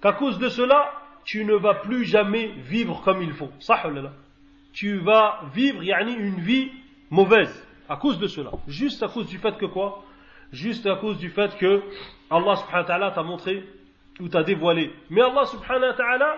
qu'à 0.00 0.12
cause 0.12 0.38
de 0.38 0.48
cela, 0.48 0.92
tu 1.24 1.44
ne 1.44 1.54
vas 1.54 1.74
plus 1.74 2.04
jamais 2.04 2.48
vivre 2.48 3.02
comme 3.02 3.22
il 3.22 3.32
faut. 3.32 3.50
Tu 4.72 4.98
vas 4.98 5.42
vivre 5.54 5.82
yani, 5.82 6.14
une 6.14 6.40
vie 6.40 6.72
mauvaise 7.10 7.66
à 7.88 7.96
cause 7.96 8.18
de 8.18 8.26
cela. 8.26 8.50
Juste 8.66 9.02
à 9.02 9.08
cause 9.08 9.26
du 9.26 9.38
fait 9.38 9.56
que 9.58 9.66
quoi? 9.66 10.04
Juste 10.52 10.86
à 10.86 10.96
cause 10.96 11.18
du 11.18 11.30
fait 11.30 11.56
que 11.58 11.82
Allah 12.30 12.56
subhanahu 12.56 12.82
wa 12.82 12.84
ta'ala 12.84 13.10
t'a 13.10 13.22
montré 13.22 13.62
ou 14.20 14.28
t'a 14.28 14.42
dévoilé. 14.42 14.90
Mais 15.10 15.22
Allah 15.22 15.46
subhanahu 15.46 15.90
wa 15.90 15.94
ta'ala, 15.94 16.36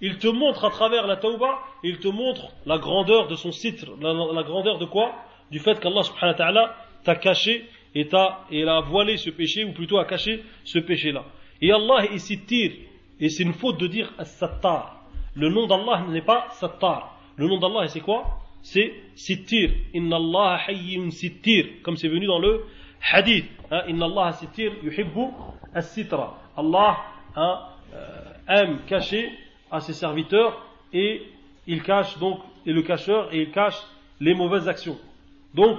il 0.00 0.18
te 0.18 0.28
montre 0.28 0.64
à 0.64 0.70
travers 0.70 1.06
la 1.06 1.16
tauba, 1.16 1.60
il 1.82 1.98
te 1.98 2.08
montre 2.08 2.48
la 2.66 2.78
grandeur 2.78 3.28
de 3.28 3.36
son 3.36 3.52
site, 3.52 3.86
la, 4.00 4.42
grandeur 4.42 4.78
de 4.78 4.84
quoi? 4.84 5.12
Du 5.50 5.58
fait 5.58 5.78
qu'Allah 5.78 6.02
subhanahu 6.02 6.32
wa 6.32 6.38
ta'ala 6.38 6.76
t'a 7.04 7.14
caché 7.16 7.68
et 7.94 8.08
t'a 8.08 8.40
et 8.50 8.66
a 8.66 8.80
voilé 8.80 9.16
ce 9.16 9.30
péché, 9.30 9.64
ou 9.64 9.72
plutôt 9.72 9.98
a 9.98 10.04
caché 10.04 10.42
ce 10.64 10.78
péché-là. 10.78 11.24
Et 11.60 11.70
Allah 11.70 12.06
est 12.12 12.18
sittir, 12.18 12.72
et 13.20 13.28
c'est 13.28 13.42
une 13.44 13.52
faute 13.52 13.78
de 13.78 13.86
dire 13.86 14.12
as-sattar. 14.18 15.02
Le 15.34 15.48
nom 15.48 15.66
d'Allah 15.66 16.04
n'est 16.08 16.22
pas 16.22 16.48
sattar. 16.52 17.18
Le 17.36 17.46
nom 17.46 17.58
d'Allah 17.58 17.86
c'est 17.88 18.00
quoi? 18.00 18.38
C'est 18.62 18.92
sittir. 19.14 19.70
Inna 19.94 20.16
Allah 20.16 20.60
sittir, 21.10 21.66
comme 21.82 21.96
c'est 21.96 22.08
venu 22.08 22.26
dans 22.26 22.38
le 22.38 22.64
hadith. 23.12 23.46
Hein, 23.72 23.84
Inna 23.88 24.04
Allah 24.04 24.32
sitir 24.34 24.72
yuhibbu 24.84 25.30
hein, 25.74 27.58
euh, 27.94 28.32
aime 28.46 28.80
cacher 28.86 29.32
à 29.70 29.80
ses 29.80 29.94
serviteurs 29.94 30.62
et 30.92 31.22
il 31.66 31.82
cache 31.82 32.18
donc, 32.18 32.40
et 32.66 32.72
le 32.72 32.82
cacheur, 32.82 33.32
et 33.32 33.40
il 33.40 33.50
cache 33.50 33.80
les 34.20 34.34
mauvaises 34.34 34.68
actions. 34.68 34.98
Donc, 35.54 35.78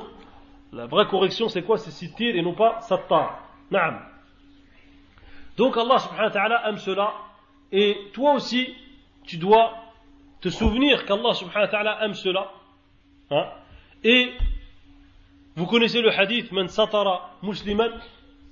la 0.72 0.88
vraie 0.88 1.06
correction 1.06 1.50
c'est 1.50 1.62
quoi? 1.62 1.78
C'est 1.78 1.92
sitir 1.92 2.36
et 2.36 2.42
non 2.42 2.56
pas 2.56 2.82
sattar. 2.82 3.48
Naam. 3.70 4.00
Donc 5.56 5.78
Allah 5.78 6.00
subhanahu 6.00 6.26
wa 6.26 6.32
ta'ala 6.32 6.70
aime 6.70 6.78
cela. 6.78 7.14
Et 7.72 7.96
toi 8.14 8.34
aussi, 8.34 8.76
tu 9.24 9.38
dois 9.38 9.76
te 10.42 10.50
souvenir 10.50 11.06
qu'Allah 11.06 11.34
subhanahu 11.36 11.66
wa 11.66 11.68
ta'ala 11.68 12.06
aime 12.06 12.16
cela. 12.16 12.52
Hein. 13.30 13.46
Et 14.04 14.34
vous 15.56 15.66
connaissez 15.68 16.02
le 16.02 16.10
hadith 16.12 16.52
Man 16.52 16.68
satara 16.68 17.32
musliman 17.44 17.92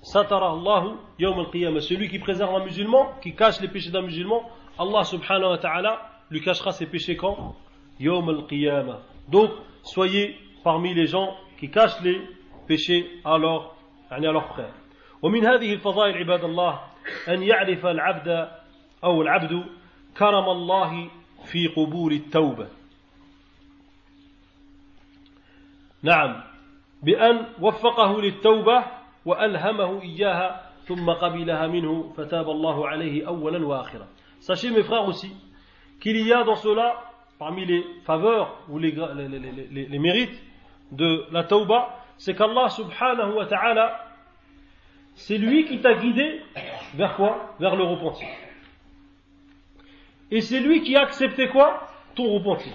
satara 0.02 0.52
Allahu 0.52 0.98
yawm 1.18 1.40
al-qiyamah. 1.40 1.82
Celui 1.82 2.10
qui 2.10 2.20
préserve 2.20 2.54
un 2.56 2.64
musulman, 2.64 3.14
qui 3.22 3.34
cache 3.34 3.60
les 3.60 3.68
péchés 3.68 3.90
d'un 3.90 4.04
musulman, 4.04 4.50
Allah 4.78 5.04
subhanahu 5.04 5.50
wa 5.50 5.58
ta'ala 5.58 6.02
lui 6.30 6.42
cachera 6.42 6.72
ses 6.72 6.86
péchés 6.86 7.16
quand 7.16 7.56
Yawm 8.00 8.30
al-qiyamah. 8.30 9.00
Donc, 9.30 9.52
soyez 9.84 10.38
parmi 10.64 10.94
les 10.94 11.08
gens 11.08 11.36
qui 11.60 11.70
cachent 11.70 12.02
les 12.02 12.22
péchés 12.68 13.10
à 13.26 13.38
leurs, 13.38 13.76
à 14.10 14.20
leurs 14.20 14.48
frères. 14.54 14.74
ومن 15.22 15.46
هذه 15.46 15.74
الفضائل 15.74 16.18
عباد 16.18 16.44
الله 16.44 16.82
أن 17.28 17.44
يعرف 17.44 17.86
العبد 17.86 18.50
أو 19.04 19.22
العبد 19.22 19.66
كرم 20.18 20.50
الله 20.50 21.10
في 21.46 21.68
قبول 21.68 22.14
التوبة 22.14 22.68
نعم 26.04 26.51
بأن 27.03 27.47
وفقه 27.61 28.21
للتوبة 28.21 28.85
وألهمه 29.25 30.03
إياها 30.03 30.71
ثم 30.85 31.11
قبلها 31.11 31.67
منه 31.67 32.13
فتاب 32.17 32.51
الله 32.51 32.89
عليه 32.89 33.29
أولا 33.29 33.67
وآخرا 33.67 34.07
Sachez 34.41 34.71
mes 34.71 34.83
frères 34.83 35.09
aussi 35.09 35.33
qu'il 36.01 36.19
y 36.25 36.33
a 36.33 36.45
dans 36.45 36.57
cela, 36.57 37.03
parmi 37.39 37.65
les 37.65 37.85
faveurs 38.05 38.61
ou 38.69 38.79
les, 38.79 38.93
les, 38.93 39.29
les, 39.29 39.87
les 39.87 39.99
mérites 39.99 40.39
de 40.93 41.25
la 41.33 41.43
tauba, 41.43 41.97
c'est 42.19 42.35
qu'Allah 42.35 42.69
subhanahu 42.69 43.33
wa 43.33 43.47
ta'ala, 43.47 44.07
c'est 45.15 45.39
lui 45.39 45.65
qui 45.65 45.81
t'a 45.81 45.95
guidé 45.95 46.43
vers 46.95 47.17
quoi 47.17 47.55
Vers 47.59 47.77
le 47.77 47.85
repentir. 47.85 48.29
Et 50.31 50.41
c'est 50.41 50.61
lui 50.61 50.83
qui 50.83 50.97
a 50.97 51.03
accepté 51.03 51.49
quoi 51.49 51.89
Ton 52.15 52.33
repentir. 52.35 52.73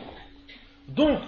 Donc, 0.88 1.20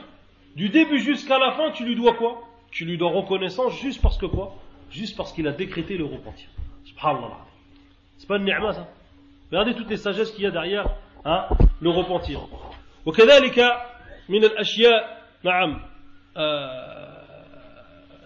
du 0.56 0.70
début 0.70 1.00
jusqu'à 1.00 1.38
la 1.38 1.52
fin, 1.52 1.72
tu 1.72 1.86
lui 1.86 1.96
dois 1.96 2.16
quoi 2.16 2.42
Tu 2.72 2.86
lui 2.86 2.98
dois 2.98 3.12
reconnaissance 3.12 3.80
juste 3.80 4.02
parce 4.02 4.18
que 4.18 4.26
quoi 4.26 4.56
Juste 4.90 5.16
parce 5.18 5.32
qu'il 5.34 5.48
a 5.48 5.52
décrété 5.52 5.98
le 5.98 6.06
repentir. 6.06 6.48
Subhanallah. 6.86 7.46
C'est 8.18 8.28
pas 8.28 8.38
une 8.38 8.46
ni'ma 8.46 8.74
ça 8.74 8.88
Regardez 9.52 9.76
toutes 9.76 9.90
les 9.90 9.98
sagesses 9.98 10.32
qu'il 10.32 10.44
y 10.44 10.48
a 10.48 10.52
derrière 10.52 10.88
hein, 11.26 11.48
le 11.82 11.90
repentir. 11.90 12.40
وكذلك 13.06 13.60
من 14.30 14.44
الأشياء 14.44 15.22
نعم 15.44 15.82
آه 16.38 17.24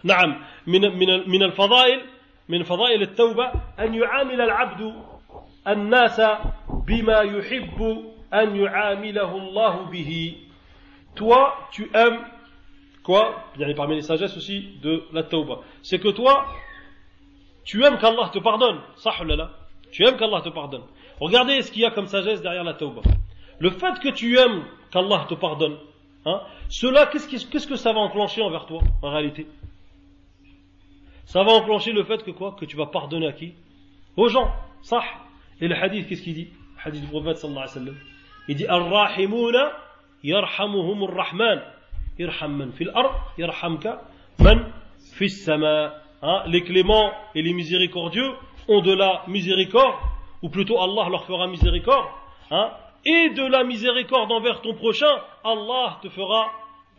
نعم 0.03 0.43
من 0.67 0.81
من 0.81 1.29
من 1.29 1.43
الفضائل 1.43 2.01
من 2.49 2.63
فضائل 2.63 3.01
التوبة 3.01 3.51
أن 3.79 3.93
يعامل 3.93 4.41
العبد 4.41 4.93
الناس 5.67 6.21
بما 6.87 7.19
يحب 7.21 8.05
أن 8.33 8.55
يعامله 8.55 9.37
الله 9.37 9.83
به 9.91 10.35
toi 11.15 11.53
tu 11.71 11.89
aimes 11.93 12.21
quoi? 13.02 13.44
Parmi 13.76 13.96
les 13.96 14.02
sagesses 14.02 14.36
aussi 14.36 14.78
de 14.82 15.04
la 15.12 15.22
tauba. 15.22 15.60
C'est 15.82 15.98
que 15.98 16.08
toi, 16.08 16.46
tu 17.64 17.84
aimes 17.84 17.98
qu'Allah 17.98 18.30
te 18.32 18.38
pardonne. 18.38 18.80
sahulala. 18.96 19.50
Tu 19.90 20.04
aimes 20.04 20.16
qu'Allah 20.16 20.40
te 20.40 20.48
pardonne. 20.48 20.82
Regardez 21.20 21.62
ce 21.62 21.70
qu'il 21.70 21.82
y 21.82 21.84
a 21.84 21.90
comme 21.90 22.06
sagesse 22.06 22.42
derrière 22.42 22.64
la 22.64 22.74
tauba. 22.74 23.02
Le 23.58 23.70
fait 23.70 23.98
que 24.00 24.08
tu 24.08 24.38
aimes 24.38 24.64
qu'Allah 24.90 25.26
te 25.28 25.34
pardonne, 25.34 25.76
hein, 26.26 26.40
cela, 26.68 27.06
qu'est-ce, 27.06 27.66
que 27.66 27.76
ça 27.76 27.92
va 27.92 28.00
enclencher 28.00 28.42
envers 28.42 28.66
toi, 28.66 28.80
en 29.02 29.10
réalité? 29.10 29.46
Ça 31.26 31.42
va 31.44 31.52
enclencher 31.52 31.92
le 31.92 32.02
fait 32.04 32.22
que 32.24 32.30
quoi? 32.30 32.56
Que 32.58 32.64
tu 32.64 32.76
vas 32.76 32.86
pardonner 32.86 33.28
à 33.28 33.32
qui? 33.32 33.54
Aux 34.16 34.28
gens. 34.28 34.52
Sah. 34.82 35.04
Et 35.60 35.68
le 35.68 35.76
hadith, 35.76 36.08
qu'est-ce 36.08 36.22
qu'il 36.22 36.34
dit? 36.34 36.48
Le 36.76 36.88
hadith 36.88 37.02
du 37.02 37.06
prophète 37.08 37.36
sallallahu 37.36 37.62
alayhi 37.62 37.78
wa 37.78 37.84
sallam. 37.84 37.96
Il 38.48 38.56
dit 38.56 38.66
Ar-Rahimuna 38.66 39.72
yarhamuhumur 40.24 41.14
Rahman. 41.14 41.62
Irham 42.19 42.57
man 42.57 42.71
fil 42.73 42.91
ard, 42.93 43.33
yarhamka 43.37 44.01
man 44.39 44.71
fis 45.13 45.29
sama. 45.29 45.93
Hein, 46.21 46.43
les 46.47 46.63
cléments 46.63 47.11
et 47.35 47.43
les 47.43 47.53
miséricordieux 47.53 48.31
ont 48.67 48.81
de 48.81 48.91
la 48.91 49.23
miséricorde, 49.27 49.95
ou 50.41 50.49
plutôt 50.49 50.81
Allah 50.81 51.09
leur 51.09 51.25
fera 51.25 51.45
miséricorde, 51.47 52.07
hein, 52.49 52.71
et 53.05 53.29
de 53.29 53.45
la 53.45 53.63
miséricorde 53.63 54.31
envers 54.31 54.61
ton 54.61 54.73
prochain, 54.73 55.15
Allah 55.43 55.99
te 56.01 56.09
fera 56.09 56.51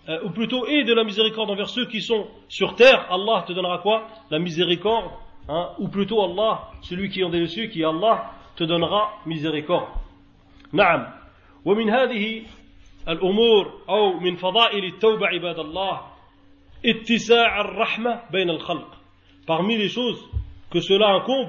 euh, 0.09 0.21
ou 0.23 0.31
plutôt 0.31 0.67
et 0.67 0.85
de 0.85 0.95
la 0.95 1.03
miséricorde 1.03 1.51
envers 1.51 1.69
ceux 1.69 1.87
qui 1.87 2.01
sont 2.01 2.29
sur 2.49 2.77
terre, 2.77 3.07
Allah 3.11 3.45
te 3.47 3.53
donnera 3.53 3.79
quoi 3.79 4.07
La 4.31 4.39
miséricorde, 4.39 5.11
hein, 5.49 5.71
ou 5.79 5.89
plutôt 5.89 6.23
Allah, 6.23 6.71
celui 6.83 7.11
qui 7.11 7.21
est 7.21 7.29
des 7.29 7.47
cieux, 7.49 7.67
qui 7.67 7.83
est 7.83 7.85
Allah, 7.85 8.31
te 8.57 8.65
donnera 8.65 9.15
miséricorde. 9.27 9.89
نعم 10.73 11.07
ومن 11.65 11.91
هذه 11.91 12.43
الأمور 13.09 13.73
أو 13.89 14.21
من 14.21 14.37
فضائل 14.37 14.85
التوبة 14.85 15.27
عباد 15.27 15.59
الله 15.59 16.01
اتساع 16.87 17.61
الرحمة 17.61 18.23
بين 18.31 18.51
الخلق 18.51 18.99
parmi 19.47 19.79
les 19.79 19.89
choses 19.89 20.21
que 20.71 20.81
cela 20.81 21.09
incombe 21.15 21.49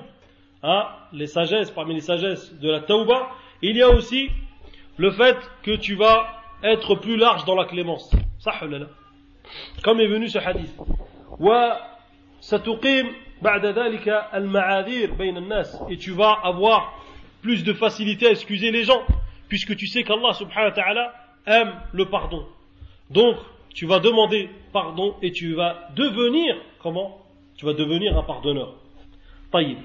hein, 0.63 0.87
les 1.11 1.27
sagesses 1.27 1.71
parmi 1.71 1.93
les 1.95 2.01
sagesses 2.01 2.53
de 2.59 2.69
la 2.69 2.79
tauba 2.81 3.27
il 3.61 3.75
y 3.75 3.81
a 3.81 3.89
aussi 3.89 4.29
le 4.97 5.11
fait 5.11 5.37
que 5.63 5.75
tu 5.75 5.95
vas 5.95 6.41
être 6.63 6.95
plus 6.95 7.17
large 7.17 7.45
dans 7.45 7.55
la 7.55 7.65
clémence 7.65 8.15
صح 8.39 8.63
ولا 8.63 8.77
لا 8.77 8.87
comme 9.83 9.99
est 9.99 10.07
venu 10.07 10.29
ce 10.29 10.39
hadith 10.39 10.73
وستقيم 11.39 13.15
بعد 13.41 13.65
ذلك 13.65 14.07
المعاذير 14.33 15.13
بين 15.13 15.37
الناس 15.37 15.77
et 15.89 15.97
tu 15.97 16.11
vas 16.11 16.37
avoir 16.43 16.93
plus 17.41 17.63
de 17.63 17.73
facilité 17.73 18.27
à 18.27 18.31
excuser 18.31 18.71
les 18.71 18.83
gens 18.83 19.03
puisque 19.49 19.75
tu 19.75 19.87
sais 19.87 20.03
qu'Allah 20.03 20.33
subhanahu 20.33 20.69
wa 20.69 20.71
ta'ala 20.71 21.13
aime 21.45 21.73
le 21.93 22.05
pardon 22.05 22.45
donc 23.09 23.37
tu 23.73 23.85
vas 23.85 23.99
demander 23.99 24.49
pardon 24.73 25.15
et 25.21 25.31
tu 25.31 25.53
vas 25.53 25.89
devenir 25.95 26.55
comment 26.79 27.17
tu 27.57 27.65
vas 27.65 27.73
devenir 27.73 28.17
un 28.17 28.23
pardonneur 28.23 28.75
طيب 29.51 29.77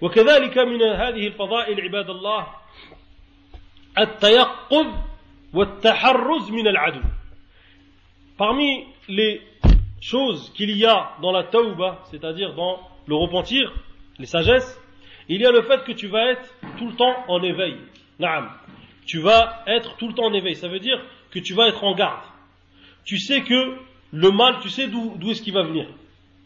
وكذلك 0.00 0.58
من 0.58 0.82
هذه 0.82 1.26
الفضائل 1.26 1.80
عباد 1.80 2.10
الله 2.10 2.46
التيقظ 3.98 4.86
والتحرز 5.54 6.50
من 6.50 6.66
العدو 6.68 7.00
Parmi 8.36 8.84
les 9.08 9.40
choses 10.00 10.50
qu'il 10.54 10.76
y 10.76 10.84
a 10.84 11.12
dans 11.22 11.30
la 11.30 11.44
tauba, 11.44 12.02
c'est-à-dire 12.10 12.54
dans 12.54 12.80
le 13.06 13.14
repentir, 13.14 13.72
les 14.18 14.26
sagesses, 14.26 14.80
il 15.28 15.40
y 15.40 15.46
a 15.46 15.52
le 15.52 15.62
fait 15.62 15.84
que 15.84 15.92
tu 15.92 16.08
vas 16.08 16.32
être 16.32 16.54
tout 16.76 16.88
le 16.88 16.94
temps 16.94 17.14
en 17.28 17.40
éveil. 17.42 17.76
Naam. 18.18 18.50
Tu 19.08 19.18
vas 19.18 19.62
être 19.66 19.96
tout 19.96 20.08
le 20.08 20.14
temps 20.14 20.26
en 20.26 20.32
éveil. 20.32 20.56
Ça 20.56 20.68
veut 20.68 20.80
dire 20.80 21.00
que 21.30 21.38
tu 21.38 21.54
vas 21.54 21.68
être 21.68 21.84
en 21.84 21.94
garde. 21.94 22.22
Tu 23.04 23.18
sais 23.18 23.42
que 23.42 23.76
le 24.12 24.30
mal, 24.30 24.60
tu 24.62 24.70
sais 24.70 24.88
d'où 24.88 25.30
est-ce 25.30 25.42
qu'il 25.42 25.52
va 25.52 25.62
venir. 25.62 25.86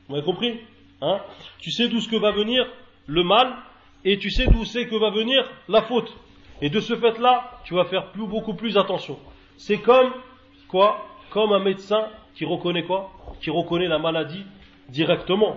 Vous 0.09 0.17
avez 0.17 0.25
compris 0.25 0.59
hein 1.01 1.21
Tu 1.61 1.71
sais 1.71 1.89
d'où 1.89 2.01
ce 2.01 2.09
que 2.09 2.17
va 2.17 2.33
venir 2.33 2.67
le 3.07 3.23
mal 3.23 3.55
et 4.05 4.19
tu 4.19 4.31
sais 4.31 4.47
d'où 4.47 4.65
c'est 4.65 4.87
que 4.87 4.97
va 4.97 5.11
venir 5.11 5.49
la 5.69 5.83
faute. 5.83 6.13
Et 6.61 6.71
de 6.71 6.81
ce 6.81 6.97
fait-là, 6.97 7.61
tu 7.65 7.75
vas 7.75 7.85
faire 7.85 8.11
plus, 8.11 8.27
beaucoup 8.27 8.55
plus 8.55 8.77
attention. 8.77 9.19
C'est 9.57 9.79
comme 9.79 10.13
quoi 10.69 11.05
comme 11.31 11.53
un 11.53 11.59
médecin 11.59 12.09
qui 12.35 12.45
reconnaît 12.45 12.85
quoi 12.85 13.11
Qui 13.41 13.51
reconnaît 13.51 13.89
la 13.89 13.99
maladie 13.99 14.45
directement. 14.89 15.57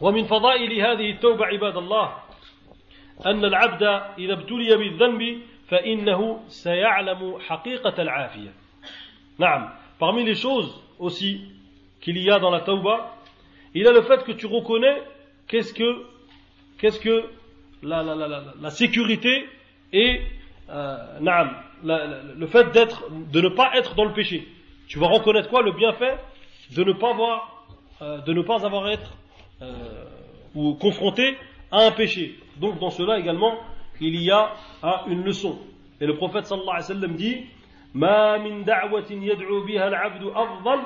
ومن 0.00 0.24
فضائل 0.24 0.72
هذه 0.72 1.10
التوبة 1.10 1.46
عباد 1.46 1.76
الله 1.76 2.12
أن 3.26 3.44
العبد 3.44 3.82
إذا 4.18 4.32
ابتلي 4.32 4.76
بالذنب 4.76 5.40
فإنه 5.68 6.40
سيعلم 6.48 7.38
حقيقة 7.38 8.02
العافية 8.02 8.52
نعم 9.38 9.68
parmi 9.98 10.24
les 10.24 10.34
choses 10.34 10.70
aussi 10.98 11.40
qu'il 12.00 12.18
y 12.18 12.30
a 12.30 12.38
dans 12.38 12.50
la 12.50 12.60
tauba 12.60 13.16
il 13.74 13.82
y 13.82 13.86
a 13.86 13.92
le 13.92 14.02
fait 14.02 14.22
que 14.24 14.32
tu 14.32 14.46
reconnais 14.46 15.02
qu'est-ce 15.48 15.72
que 15.72 16.04
qu'est-ce 16.78 17.00
que 17.00 17.24
la, 17.82 18.02
la, 18.02 18.14
la, 18.14 18.28
la, 18.28 18.42
la 18.60 18.70
sécurité 18.70 19.46
et 19.92 20.20
euh, 20.68 20.96
naam, 21.20 21.50
le 21.84 22.46
fait 22.46 22.72
d'être, 22.72 23.04
de 23.10 23.40
ne 23.40 23.48
pas 23.48 23.70
être 23.76 23.94
dans 23.94 24.04
le 24.04 24.12
péché. 24.12 24.46
Tu 24.88 24.98
vas 24.98 25.08
reconnaître 25.08 25.48
quoi 25.48 25.62
Le 25.62 25.72
bienfait 25.72 26.16
de 26.74 26.82
ne 26.82 26.92
pas 26.92 27.10
avoir, 27.10 27.66
euh, 28.02 28.18
de 28.18 28.32
ne 28.32 28.42
pas 28.42 28.64
avoir 28.64 28.88
être 28.88 29.12
euh, 29.62 29.72
ou 30.54 30.74
confronté 30.74 31.36
à 31.70 31.86
un 31.86 31.92
péché. 31.92 32.36
Donc 32.58 32.78
dans 32.78 32.90
cela 32.90 33.18
également, 33.18 33.54
il 34.00 34.16
y 34.22 34.30
a 34.30 34.52
hein, 34.82 35.00
une 35.08 35.24
leçon. 35.24 35.58
Et 36.00 36.06
le 36.06 36.16
prophète 36.16 36.46
sallallahu 36.46 36.70
alayhi 36.70 36.88
wa 36.88 36.94
sallam 36.94 37.16
dit 37.16 37.44
ما 37.94 38.36
من 38.36 38.64
دعوة 38.64 39.08
يدعو 39.10 39.60
بها 39.64 39.88
العبد 39.88 40.22
أفضل 40.22 40.78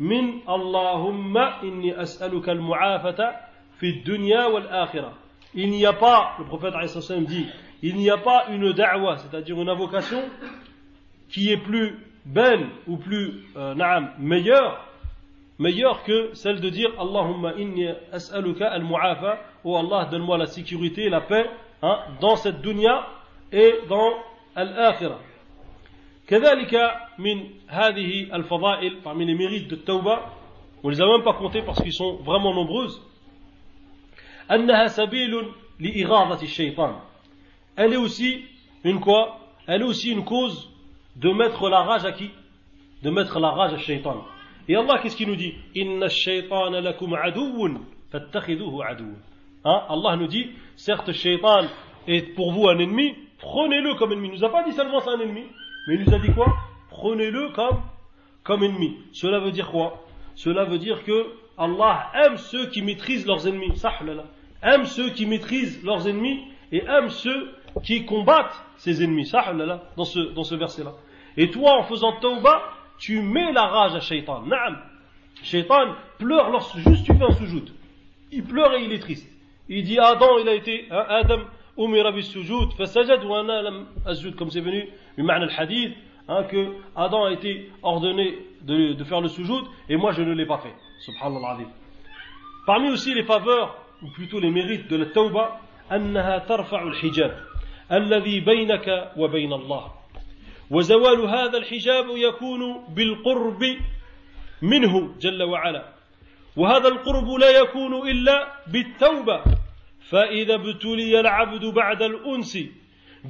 من 0.00 0.42
اللهم 0.48 1.38
إني 1.38 2.02
أسألك 2.02 2.48
المعافة 2.48 3.36
في 3.78 3.86
الدنيا 3.86 4.46
والآخرة. 4.46 5.12
Il 5.54 5.70
n'y 5.70 5.86
a 5.86 5.92
pas, 5.92 6.34
le 6.38 6.44
prophète 6.44 6.74
alayhi 6.74 6.94
wa 6.94 7.00
sallam 7.00 7.24
dit, 7.26 7.46
il 7.82 7.94
n'y 7.94 8.10
a 8.10 8.16
pas 8.18 8.46
une 8.50 8.72
da'wa, 8.72 9.18
c'est-à-dire 9.18 9.60
une 9.60 9.68
invocation, 9.68 10.20
qui 11.28 11.52
est 11.52 11.56
plus 11.56 11.94
belle 12.26 12.66
ou 12.88 12.96
plus 12.96 13.44
euh, 13.56 13.74
naam, 13.74 14.10
meilleure 14.18 14.84
meilleure 15.58 16.04
que 16.04 16.34
celle 16.34 16.60
de 16.60 16.68
dire 16.68 16.90
Allahumma 16.98 17.54
inni 17.54 17.88
as'aluka 18.12 18.68
al-mu'afa 18.68 19.38
ou 19.64 19.76
Allah 19.76 20.06
donne-moi 20.10 20.38
la 20.38 20.46
sécurité 20.46 21.04
et 21.04 21.10
la 21.10 21.20
paix 21.20 21.46
hein, 21.82 21.98
dans 22.20 22.36
cette 22.36 22.60
dunya 22.60 23.06
et 23.52 23.74
dans 23.88 24.12
al-akhirah. 24.54 25.20
كذلك 26.28 26.74
من 27.18 27.44
هذه 27.68 28.28
الفضائل 28.36 29.02
parmi 29.02 29.24
les 29.24 29.34
mérites 29.34 29.68
de 29.68 29.76
Tawbah 29.76 30.26
on 30.82 30.90
les 30.90 31.00
a 31.00 31.06
même 31.06 31.22
pas 31.22 31.32
comptés 31.32 31.62
parce 31.62 31.82
qu'ils 31.82 31.92
sont 31.94 32.16
vraiment 32.16 32.52
nombreuses 32.54 33.00
أنها 34.50 34.86
سبيل 34.86 35.44
لإغاظة 35.80 36.42
الشيطان 36.42 36.94
elle 37.76 37.94
est 37.94 37.96
aussi 37.96 38.44
une 38.84 39.00
quoi 39.00 39.38
elle 39.66 39.80
est 39.82 39.84
aussi 39.84 40.10
une 40.10 40.24
cause 40.24 40.68
de 41.16 41.30
mettre 41.32 41.68
la 41.70 41.82
rage 41.82 42.04
à 42.04 42.12
qui 42.12 42.30
de 43.02 43.10
mettre 43.10 43.40
la 43.40 43.50
rage 43.50 43.72
à 43.72 43.78
shaitan 43.78 44.22
et 44.68 44.76
Allah 44.76 44.98
qu'est-ce 45.02 45.16
qu'il 45.16 45.28
nous 45.28 45.36
dit 45.36 45.54
inna 45.74 46.08
shaytana 46.08 46.80
lakum 46.82 47.14
aduwwun 47.14 47.80
fattakhidhuhu 48.12 48.82
aduwwan 48.82 49.16
hein 49.65 49.83
Allah 49.89 50.15
nous 50.17 50.27
dit 50.27 50.51
certes 50.75 51.11
shaitan 51.11 51.65
est 52.07 52.33
pour 52.35 52.51
vous 52.51 52.67
un 52.67 52.77
ennemi 52.79 53.15
prenez-le 53.39 53.95
comme 53.95 54.11
ennemi 54.11 54.29
il 54.29 54.39
nous 54.39 54.43
a 54.45 54.51
pas 54.51 54.63
dit 54.63 54.73
seulement 54.73 54.99
c'est 54.99 55.09
un 55.09 55.19
ennemi 55.19 55.45
mais 55.87 55.95
il 55.95 56.05
nous 56.05 56.13
a 56.13 56.19
dit 56.19 56.31
quoi? 56.31 56.57
Prenez-le 56.89 57.49
comme, 57.49 57.81
comme 58.43 58.63
ennemi. 58.63 58.97
Cela 59.11 59.39
veut 59.39 59.51
dire 59.51 59.69
quoi? 59.69 60.05
Cela 60.35 60.63
veut 60.63 60.79
dire 60.79 61.03
que 61.03 61.27
Allah 61.57 62.11
aime 62.13 62.37
ceux 62.37 62.67
qui 62.67 62.81
maîtrisent 62.81 63.25
leurs 63.25 63.47
ennemis. 63.47 63.73
Aime 64.61 64.85
ceux 64.85 65.09
qui 65.09 65.25
maîtrisent 65.25 65.83
leurs 65.83 66.07
ennemis 66.07 66.41
et 66.71 66.83
aime 66.85 67.09
ceux 67.09 67.53
qui 67.83 68.05
combattent 68.05 68.63
ses 68.77 69.03
ennemis. 69.03 69.29
Dans 69.97 70.05
ce, 70.05 70.19
dans 70.19 70.43
ce 70.43 70.55
verset-là. 70.55 70.93
Et 71.35 71.49
toi, 71.51 71.79
en 71.79 71.83
faisant 71.83 72.13
tawbah, 72.19 72.63
tu 72.97 73.21
mets 73.21 73.51
la 73.51 73.65
rage 73.65 73.95
à 73.95 73.99
Shaitan. 73.99 74.43
Naam. 74.43 74.77
Shaitan 75.43 75.95
pleure 76.17 76.49
lorsque 76.49 76.77
juste 76.77 77.05
tu 77.05 77.13
fais 77.13 77.23
un 77.23 77.33
sujoud. 77.33 77.69
Il 78.31 78.43
pleure 78.43 78.73
et 78.75 78.85
il 78.85 78.93
est 78.93 78.99
triste. 78.99 79.29
Il 79.69 79.83
dit 79.83 79.99
Adam, 79.99 80.37
il 80.39 80.49
a 80.49 80.53
été, 80.53 80.87
hein, 80.91 81.05
Adam, 81.09 81.39
أمر 81.79 82.09
بالسجود 82.09 82.73
فسجد 82.73 83.23
وأنا 83.23 83.61
لم 83.61 83.87
أسجد 84.07 84.35
comme 84.35 84.51
c'est 84.51 84.61
venu 84.61 84.87
بمعنى 85.17 85.45
الحديث 85.45 85.91
hein, 86.27 86.43
que 86.43 86.75
Adam 86.95 87.25
a 87.25 87.31
été 87.31 87.71
ordonné 87.81 88.37
de, 88.61 88.93
de 88.93 89.03
faire 89.03 89.21
le 89.21 89.27
sujoud 89.27 89.65
et 89.89 89.97
moi 89.97 90.11
je 90.11 90.21
ne 90.21 90.33
l'ai 90.33 90.45
pas 90.45 90.59
fait 90.59 90.73
subhanallah 90.99 91.49
azim 91.53 91.67
parmi 92.67 92.89
aussi 92.89 93.15
les 93.15 93.23
faveurs 93.23 93.75
ou 94.03 94.07
plutôt 94.09 94.39
les 94.39 94.51
mérites 94.51 94.87
de 94.87 94.97
la 94.97 95.05
tawbah 95.07 95.59
أنها 95.91 96.37
ترفع 96.37 96.83
الحجاب 96.83 97.39
الذي 97.91 98.39
بينك 98.39 99.11
وبين 99.17 99.53
الله 99.53 99.91
وزوال 100.71 101.19
هذا 101.21 101.57
الحجاب 101.57 102.05
يكون 102.09 102.83
بالقرب 102.89 103.63
منه 104.61 105.13
جل 105.19 105.43
وعلا 105.43 105.92
وهذا 106.55 106.87
القرب 106.87 107.29
لا 107.29 107.49
يكون 107.49 108.09
إلا 108.09 108.53
بالتوبة. 108.67 109.43
فإذا 110.09 110.55
ابتلي 110.55 111.19
العبد 111.19 111.65
بعد 111.65 112.01
الأنس 112.01 112.57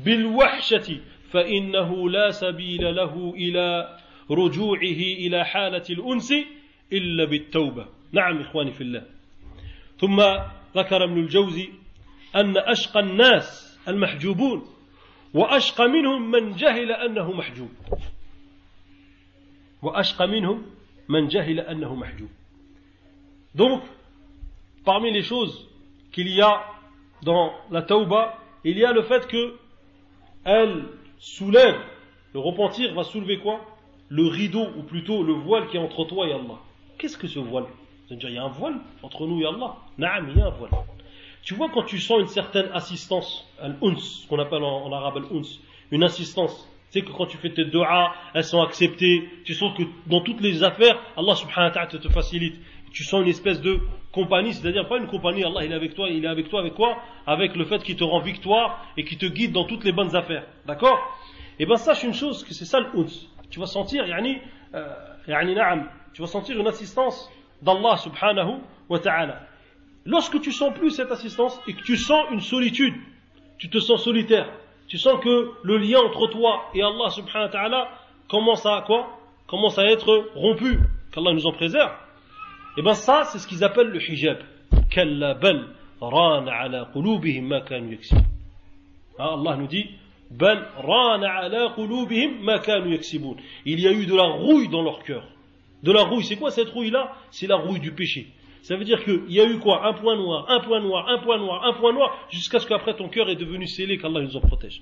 بالوحشة 0.05 0.99
فإنه 1.31 2.09
لا 2.09 2.31
سبيل 2.31 2.95
له 2.95 3.33
إلى 3.35 3.97
رجوعه 4.31 5.01
إلى 5.23 5.45
حالة 5.45 5.83
الأنس 5.89 6.33
إلا 6.93 7.25
بالتوبة. 7.25 7.85
نعم 8.11 8.41
إخواني 8.41 8.71
في 8.71 8.81
الله. 8.81 9.05
ثم 9.97 10.21
ذكر 10.77 11.03
ابن 11.03 11.17
الجوزي 11.17 11.69
أن 12.35 12.57
أشقى 12.57 12.99
الناس 12.99 13.79
المحجوبون 13.87 14.65
وأشقى 15.33 15.87
منهم 15.87 16.31
من 16.31 16.55
جهل 16.55 16.91
أنه 16.91 17.31
محجوب. 17.31 17.69
وأشقى 19.81 20.27
منهم 20.27 20.65
من 21.09 21.27
جهل 21.27 21.59
أنه 21.59 21.95
محجوب. 21.95 22.29
Donc, 23.55 23.81
parmi 24.85 25.11
les 25.11 25.23
choses 25.23 25.67
qu'il 26.11 26.29
y 26.29 26.41
a 26.41 26.63
dans 27.23 27.53
la 27.71 27.81
tauba, 27.81 28.37
il 28.63 28.77
y 28.77 28.85
a 28.85 28.91
le 28.91 29.03
fait 29.03 29.27
que 29.27 29.55
elle 30.45 30.85
soulève, 31.19 31.79
le 32.33 32.39
repentir 32.39 32.93
va 32.93 33.03
soulever 33.03 33.39
quoi? 33.39 33.61
Le 34.09 34.27
rideau, 34.27 34.67
ou 34.77 34.83
plutôt 34.83 35.23
le 35.23 35.33
voile 35.33 35.67
qui 35.67 35.77
est 35.77 35.79
entre 35.79 36.05
toi 36.05 36.27
et 36.27 36.33
Allah. 36.33 36.59
Qu'est-ce 36.97 37.17
que 37.17 37.27
ce 37.27 37.39
voile? 37.39 37.65
C'est-à-dire, 38.07 38.29
il 38.29 38.35
y 38.35 38.37
a 38.37 38.43
un 38.43 38.49
voile 38.49 38.75
entre 39.01 39.25
nous 39.25 39.41
et 39.41 39.45
Allah. 39.45 39.75
Naam, 39.97 40.29
il 40.29 40.37
y 40.37 40.41
a 40.41 40.47
un 40.47 40.49
voile. 40.49 40.71
Tu 41.43 41.53
vois, 41.53 41.69
quand 41.69 41.83
tu 41.83 41.99
sens 41.99 42.19
une 42.19 42.27
certaine 42.27 42.69
assistance, 42.73 43.45
al-uns, 43.61 43.97
ce 43.97 44.27
qu'on 44.27 44.39
appelle 44.39 44.63
en, 44.63 44.91
arabe 44.91 45.17
al-uns, 45.17 45.59
une 45.91 46.03
assistance, 46.03 46.69
sais 46.89 47.01
que 47.01 47.11
quand 47.11 47.25
tu 47.25 47.37
fais 47.37 47.49
tes 47.49 47.65
doigts, 47.65 48.13
elles 48.33 48.43
sont 48.43 48.61
acceptées, 48.61 49.27
tu 49.45 49.53
sens 49.53 49.75
que 49.77 49.83
dans 50.05 50.21
toutes 50.21 50.41
les 50.41 50.63
affaires, 50.63 50.99
Allah 51.17 51.35
subhanahu 51.35 51.69
wa 51.69 51.71
ta'ala 51.71 51.87
te 51.87 52.09
facilite 52.09 52.55
tu 52.93 53.03
sens 53.03 53.23
une 53.23 53.27
espèce 53.27 53.59
de 53.59 53.79
compagnie, 54.11 54.53
c'est-à-dire 54.53 54.87
pas 54.87 54.99
une 54.99 55.07
compagnie, 55.07 55.43
Allah 55.43 55.65
il 55.65 55.71
est 55.71 55.75
avec 55.75 55.95
toi, 55.95 56.07
il 56.09 56.23
est 56.23 56.27
avec 56.27 56.47
toi 56.47 56.59
avec 56.59 56.75
quoi 56.75 56.97
Avec 57.25 57.55
le 57.55 57.65
fait 57.65 57.81
qu'il 57.83 57.95
te 57.95 58.03
rend 58.03 58.19
victoire 58.19 58.85
et 58.95 59.03
qu'il 59.03 59.17
te 59.17 59.25
guide 59.25 59.51
dans 59.51 59.65
toutes 59.65 59.83
les 59.83 59.91
bonnes 59.91 60.15
affaires. 60.15 60.45
D'accord 60.67 60.99
Et 61.57 61.63
eh 61.63 61.65
bien 61.65 61.77
sache 61.77 62.03
une 62.03 62.13
chose, 62.13 62.43
que 62.43 62.53
c'est 62.53 62.65
ça 62.65 62.79
le 62.79 62.87
Tu 63.49 63.59
vas 63.59 63.65
sentir, 63.65 64.05
yani, 64.05 64.37
euh, 64.75 64.87
yani 65.27 65.55
na'am, 65.55 65.89
tu 66.13 66.21
vas 66.21 66.27
sentir 66.27 66.59
une 66.59 66.67
assistance 66.67 67.31
d'Allah 67.63 67.97
subhanahu 67.97 68.59
wa 68.89 68.99
ta'ala. 68.99 69.39
Lorsque 70.05 70.39
tu 70.39 70.51
sens 70.51 70.73
plus 70.75 70.91
cette 70.91 71.11
assistance 71.11 71.59
et 71.67 71.73
que 71.73 71.81
tu 71.81 71.97
sens 71.97 72.25
une 72.31 72.41
solitude, 72.41 72.93
tu 73.57 73.69
te 73.69 73.79
sens 73.79 74.03
solitaire, 74.03 74.49
tu 74.87 74.99
sens 74.99 75.19
que 75.19 75.51
le 75.63 75.77
lien 75.77 75.99
entre 75.99 76.27
toi 76.27 76.65
et 76.75 76.83
Allah 76.83 77.09
subhanahu 77.09 77.45
wa 77.45 77.49
ta'ala 77.49 77.89
commence 78.29 78.65
à 78.67 78.83
quoi? 78.85 79.17
Commence 79.47 79.79
à 79.79 79.85
être 79.85 80.29
rompu, 80.35 80.79
qu'Allah 81.11 81.33
nous 81.33 81.47
en 81.47 81.53
préserve. 81.53 81.91
Et 82.75 82.79
eh 82.79 82.81
bien 82.81 82.95
ça, 82.95 83.25
c'est 83.25 83.37
ce 83.37 83.47
qu'ils 83.47 83.63
appellent 83.63 83.89
le 83.89 84.01
hijab. 84.01 84.39
Ah, 89.19 89.33
Allah 89.33 89.57
nous 89.57 89.67
dit 89.67 89.89
il 93.65 93.79
y 93.79 93.87
a 93.87 93.91
eu 93.91 94.05
de 94.05 94.15
la 94.15 94.23
rouille 94.23 94.69
dans 94.69 94.81
leur 94.81 95.03
cœur. 95.03 95.27
De 95.83 95.91
la 95.91 96.03
rouille, 96.03 96.23
c'est 96.23 96.37
quoi 96.37 96.49
cette 96.49 96.69
rouille-là? 96.69 97.11
C'est 97.29 97.45
la 97.45 97.57
rouille 97.57 97.79
du 97.79 97.91
péché. 97.91 98.27
Ça 98.63 98.75
veut 98.75 98.85
dire 98.85 99.03
qu'il 99.03 99.29
y 99.29 99.41
a 99.41 99.45
eu 99.45 99.59
quoi? 99.59 99.85
Un 99.85 99.93
point 99.93 100.15
noir, 100.15 100.49
un 100.49 100.61
point 100.61 100.79
noir, 100.79 101.09
un 101.09 101.19
point 101.19 101.37
noir, 101.37 101.65
un 101.65 101.73
point 101.73 101.93
noir, 101.93 102.17
jusqu'à 102.31 102.59
ce 102.59 102.67
qu'après 102.67 102.95
ton 102.95 103.09
cœur 103.09 103.29
est 103.29 103.35
devenu 103.35 103.67
scellé, 103.67 103.97
qu'Allah 103.97 104.21
nous 104.21 104.37
en 104.37 104.41
protège. 104.41 104.81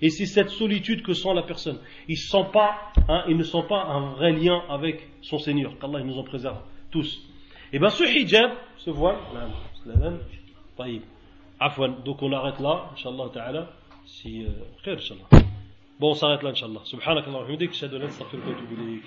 Et 0.00 0.10
c'est 0.10 0.26
cette 0.26 0.50
solitude 0.50 1.02
que 1.02 1.12
sent 1.12 1.34
la 1.34 1.42
personne. 1.42 1.78
Il, 2.08 2.16
pas, 2.52 2.92
il 3.28 3.36
ne 3.36 3.42
sent 3.42 3.64
pas 3.68 3.84
un 3.84 4.12
vrai 4.14 4.32
lien 4.32 4.62
avec 4.70 5.06
son 5.20 5.38
Seigneur, 5.38 5.78
qu'Allah 5.78 6.02
nous 6.02 6.18
en 6.18 6.24
préserve 6.24 6.58
tous. 6.90 7.27
Et 7.70 7.76
eh 7.76 7.78
bien 7.78 7.90
ce 7.90 8.02
hijab, 8.02 8.52
ce 8.78 8.88
voile, 8.88 9.18
donc 12.02 12.22
on 12.22 12.32
arrête 12.32 12.60
là, 12.60 12.88
Inch'Allah 12.94 13.28
ta'ala, 13.30 13.70
si, 14.06 14.46
euh, 14.46 14.90
Inch'Allah. 14.90 15.44
Bon, 16.00 16.12
on 16.12 16.14
s'arrête 16.14 16.42
là, 16.42 16.48
Inch'Allah. 16.48 16.80
Subhanak 16.84 17.28
Allah, 17.28 17.44
hamdik, 17.46 17.74
shahadu 17.74 17.98
lan, 17.98 18.08
wa 18.08 18.26
atubu 18.26 18.74
ilayk. 18.74 19.04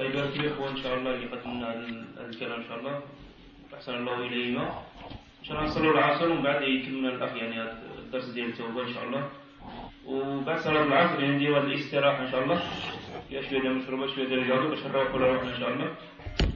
أيها 0.00 0.24
الإخوة 0.24 0.70
إن 0.70 0.76
شاء 0.76 0.98
الله 0.98 1.10
اللي 1.14 1.26
قدمنا 1.26 1.74
الكلام 2.30 2.60
إن 2.60 2.66
شاء 2.68 2.78
الله 2.78 3.00
أحسن 3.74 3.94
الله 3.94 4.26
إليهما 4.26 4.82
عشان 5.44 5.56
هنصلي 5.56 5.90
العصر 5.90 6.30
ومن 6.30 6.42
بعد 6.42 6.62
يكمل 6.62 7.06
الأخ 7.06 7.36
يعني 7.36 7.62
الدرس 7.98 8.24
ديال 8.24 8.48
التوبة 8.48 8.82
إن 8.82 8.94
شاء 8.94 9.04
الله. 9.04 9.28
وبعد 10.06 10.58
صلاة 10.58 10.82
العصر 10.82 11.24
عندي 11.24 11.50
واحد 11.50 11.64
الاستراحة 11.64 12.22
إن 12.26 12.30
شاء 12.30 12.44
الله. 12.44 12.62
فيها 13.28 13.42
شوية 13.42 13.60
ديال 13.60 13.72
المشروبات 13.72 14.08
شوية 14.10 14.26
ديال 14.28 14.38
الرياضة 14.38 14.68
باش 14.68 14.86
نروحوا 14.86 15.18
لروحنا 15.18 15.54
إن 15.54 15.60
شاء 15.60 15.68
الله. 15.72 15.88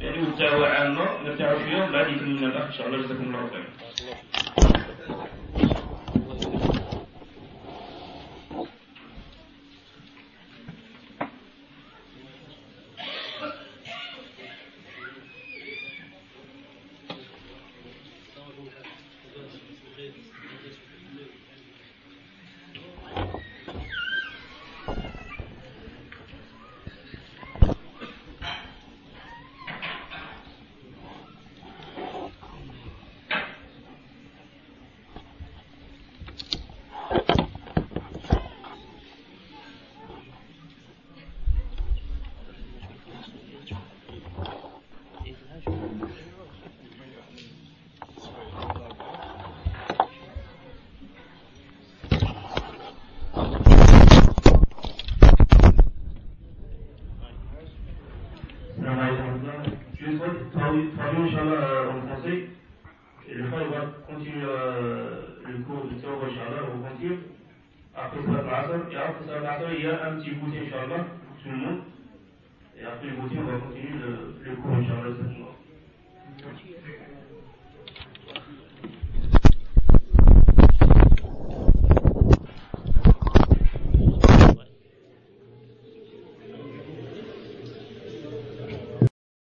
يعني 0.01 0.22
وبتاعوا 0.22 0.66
عامة 0.66 1.22
نرتاحوا 1.24 1.59
شوية 1.59 1.82
ومن 1.82 1.93
بعد 1.93 2.09
يكملنا 2.09 2.47
الأخ 2.47 2.66
إن 2.66 2.72
شاء 2.72 2.86
الله. 2.86 2.99
جزاكم 2.99 3.24
الله 3.24 3.51
خير 3.53 3.64